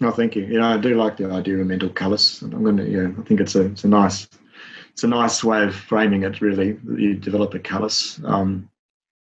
[0.00, 0.44] no, thank you.
[0.46, 2.40] You know, I do like the idea of mental callus.
[2.42, 4.28] I'm going to yeah, I think it's a it's a nice
[4.98, 6.40] it's a nice way of framing it.
[6.40, 8.20] Really, you develop a callus.
[8.24, 8.68] Um,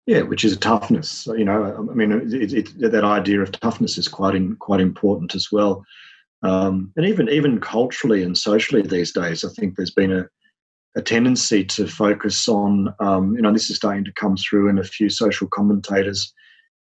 [0.06, 1.26] yeah, which is a toughness.
[1.26, 5.34] You know, I mean, it, it, that idea of toughness is quite in, quite important
[5.34, 5.84] as well.
[6.44, 10.28] Um, and even even culturally and socially these days, I think there's been a,
[10.94, 14.78] a tendency to focus on, um, you know, this is starting to come through in
[14.78, 16.32] a few social commentators.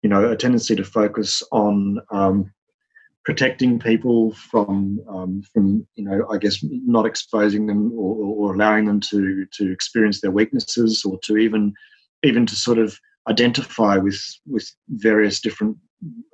[0.03, 2.53] You know, a tendency to focus on um,
[3.25, 8.17] protecting people from um, from you know I guess not exposing them or,
[8.49, 11.75] or allowing them to to experience their weaknesses or to even
[12.23, 15.77] even to sort of identify with with various different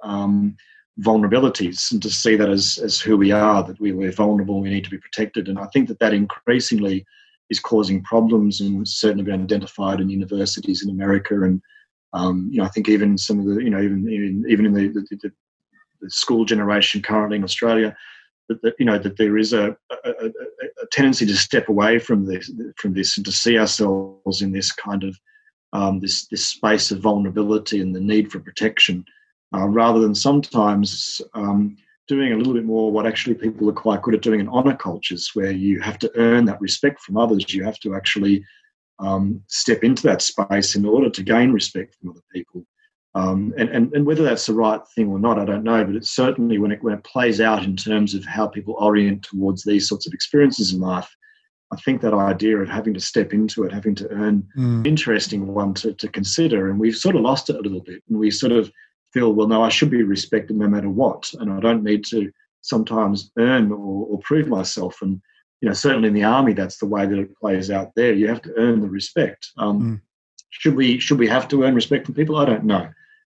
[0.02, 0.56] um,
[1.00, 4.70] vulnerabilities and to see that as as who we are that we, we're vulnerable we
[4.70, 5.48] need to be protected.
[5.48, 7.04] And I think that that increasingly
[7.50, 11.60] is causing problems and certainly been identified in universities in America and
[12.14, 14.72] um, you know I think even some of the you know even even, even in
[14.72, 15.32] the, the,
[16.00, 17.96] the school generation currently in Australia,
[18.48, 22.26] that, that you know that there is a, a, a, tendency to step away from
[22.26, 25.16] this from this and to see ourselves in this kind of
[25.72, 29.04] um, this this space of vulnerability and the need for protection,
[29.54, 31.76] uh, rather than sometimes um,
[32.06, 34.76] doing a little bit more what actually people are quite good at doing in honour
[34.76, 37.52] cultures, where you have to earn that respect from others.
[37.52, 38.42] You have to actually
[38.98, 42.64] um, step into that space in order to gain respect from other people.
[43.14, 45.84] Um, and, and, and whether that's the right thing or not, I don't know.
[45.84, 49.22] But it's certainly when it when it plays out in terms of how people orient
[49.22, 51.08] towards these sorts of experiences in life,
[51.72, 54.86] I think that idea of having to step into it, having to earn, Mm.
[54.86, 56.70] interesting one to, to consider.
[56.70, 58.70] And we've sort of lost it a little bit, and we sort of
[59.12, 62.30] feel, well, no, I should be respected no matter what, and I don't need to
[62.60, 65.00] sometimes earn or, or prove myself.
[65.02, 65.20] And
[65.60, 68.12] you know, certainly in the army, that's the way that it plays out there.
[68.12, 69.48] You have to earn the respect.
[69.56, 70.00] Um, Mm.
[70.50, 72.36] Should we should we have to earn respect from people?
[72.36, 72.88] I don't know.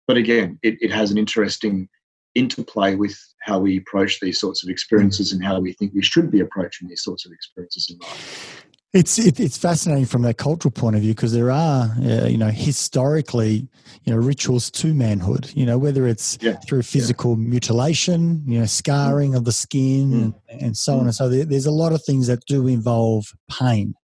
[0.08, 1.88] But again, it, it has an interesting
[2.34, 6.30] interplay with how we approach these sorts of experiences and how we think we should
[6.30, 8.64] be approaching these sorts of experiences in life.
[8.94, 12.36] It's it, it's fascinating from that cultural point of view because there are uh, you
[12.36, 13.66] know historically
[14.04, 16.56] you know rituals to manhood you know whether it's Yeah.
[16.66, 20.34] through physical mutilation you know scarring of the skin Mm.
[20.50, 23.32] and, and so on and so there, there's a lot of things that do involve
[23.50, 23.94] pain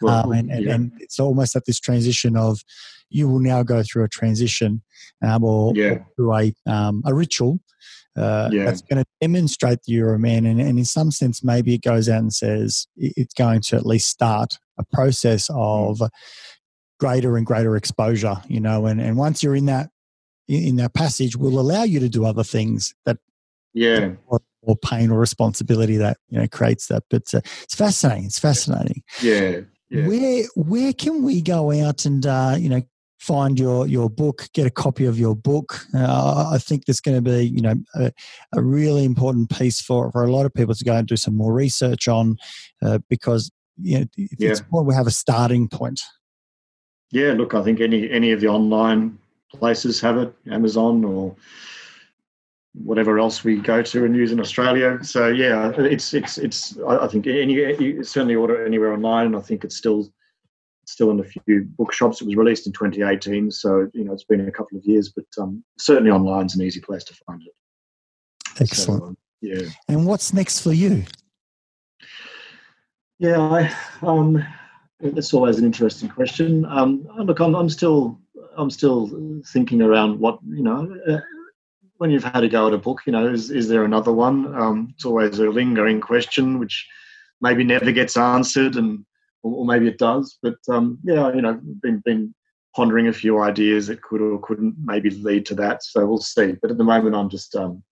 [0.00, 0.74] Well, um, and, and, yeah.
[0.74, 2.60] and it's almost at this transition of
[3.08, 4.82] you will now go through a transition
[5.22, 5.90] um, or, Yeah.
[5.90, 7.60] or through a, um, a ritual
[8.16, 8.64] uh, Yeah.
[8.64, 10.46] that's going to demonstrate that you're a man.
[10.46, 13.86] And, and in some sense, maybe it goes out and says it's going to at
[13.86, 16.00] least start a process of
[16.98, 19.90] greater and greater exposure, you know, and, and once you're in that,
[20.48, 23.18] in in that passage will allow you to do other things that
[23.74, 24.12] yeah,
[24.66, 27.04] or, pain or responsibility that you know creates that.
[27.10, 28.26] But uh, it's fascinating.
[28.26, 29.02] It's fascinating.
[29.22, 29.60] Yeah.
[29.90, 30.06] yeah.
[30.06, 32.82] Where where can we go out and uh, you know
[33.18, 35.80] find your your book, get a copy of your book?
[35.94, 38.12] Uh, I think there's going to be you know a,
[38.54, 41.36] a, really important piece for for a lot of people to go and do some
[41.36, 42.36] more research on
[42.84, 44.50] uh, because you know yeah.
[44.50, 46.00] it's important we have a starting point.
[47.12, 49.18] Yeah, look, I think any any of the online
[49.52, 51.34] places have it, Amazon or
[52.82, 54.98] whatever else we go to and use in Australia.
[55.02, 56.78] So yeah, it's it's it's.
[56.86, 60.08] I think any you certainly order anywhere online, and I think it's still
[60.86, 62.20] still in a few bookshops.
[62.20, 65.26] It was released in 2018, so you know it's been a couple of years, but
[65.40, 67.54] um, certainly online is an easy place to find it.
[68.60, 69.02] Excellent.
[69.02, 69.68] So, um, yeah.
[69.88, 71.04] And what's next for you?
[73.18, 74.44] Yeah, I, um,
[75.00, 76.64] that's always an interesting question.
[76.66, 78.18] Um, look, I'm, I'm still
[78.56, 80.96] I'm still thinking around what you know.
[81.98, 84.54] When you've had a go at a book, you know, is, is there another one?
[84.54, 86.86] Um, it's always a lingering question, which
[87.40, 89.04] maybe never gets answered, and
[89.42, 90.38] or, maybe it does.
[90.42, 92.34] But um, yeah, you know, been been
[92.74, 95.82] pondering a few ideas that could or couldn't maybe lead to that.
[95.82, 96.54] So we'll see.
[96.60, 97.82] But at the moment, I'm just um,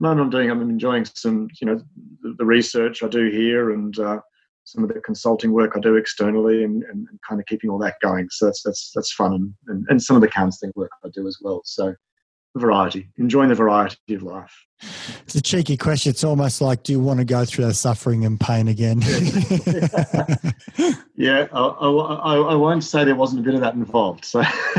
[0.00, 0.50] moment I'm doing.
[0.50, 1.80] I'm enjoying some, you know,
[2.22, 4.20] the, the research I do here and uh,
[4.64, 7.78] some of the consulting work I do externally, and, and, and, kind of keeping all
[7.78, 8.28] that going.
[8.30, 11.26] So that's that's that's fun, and, and, and some of the counselling work I do
[11.26, 11.62] as well.
[11.64, 11.94] So
[12.60, 14.64] variety, enjoying the variety of life.
[15.22, 16.10] It's a cheeky question.
[16.10, 19.00] It's almost like, do you want to go through that suffering and pain again?
[21.16, 24.24] yeah, I, I, I, won't say there wasn't a bit of that involved.
[24.24, 24.40] So,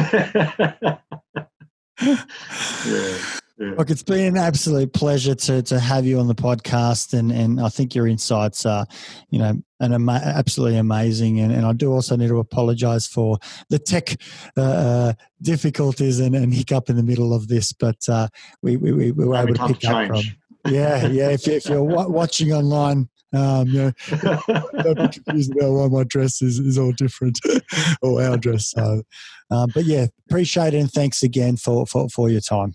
[2.85, 3.39] yeah.
[3.57, 3.76] Yeah.
[3.77, 7.61] Look, it's been an absolute pleasure to to have you on the podcast, and and
[7.61, 8.86] I think your insights are,
[9.30, 11.40] you know, an ama- absolutely amazing.
[11.40, 13.38] And, and I do also need to apologise for
[13.69, 14.18] the tech
[14.57, 18.27] uh, uh, difficulties and, and hiccup in the middle of this, but uh,
[18.61, 20.23] we, we, we were able to pick up from.
[20.68, 21.30] Yeah, yeah.
[21.30, 23.91] If, if you're watching online, um, you know,
[24.82, 27.40] don't be confused about why my dress is, is all different
[28.02, 28.72] or our dress.
[28.72, 29.03] So,
[29.52, 32.73] um, but yeah, appreciate it and thanks again for, for, for your time.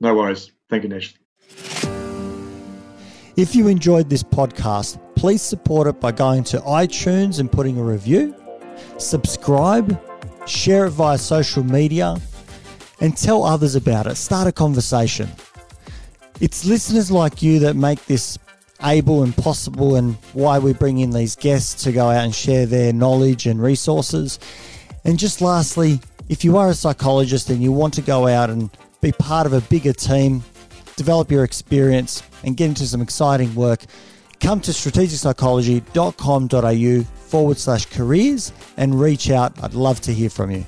[0.00, 0.50] No worries.
[0.68, 1.14] Thank you, Nish.
[3.36, 7.82] If you enjoyed this podcast, please support it by going to iTunes and putting a
[7.82, 8.34] review,
[8.98, 10.00] subscribe,
[10.46, 12.16] share it via social media,
[13.00, 14.16] and tell others about it.
[14.16, 15.28] Start a conversation.
[16.40, 18.38] It's listeners like you that make this
[18.82, 22.64] able and possible, and why we bring in these guests to go out and share
[22.64, 24.38] their knowledge and resources.
[25.04, 28.70] And just lastly, if you are a psychologist and you want to go out and
[29.00, 30.42] be part of a bigger team,
[30.96, 33.84] develop your experience, and get into some exciting work,
[34.40, 39.62] come to strategicpsychology.com.au forward slash careers and reach out.
[39.62, 40.66] I'd love to hear from you.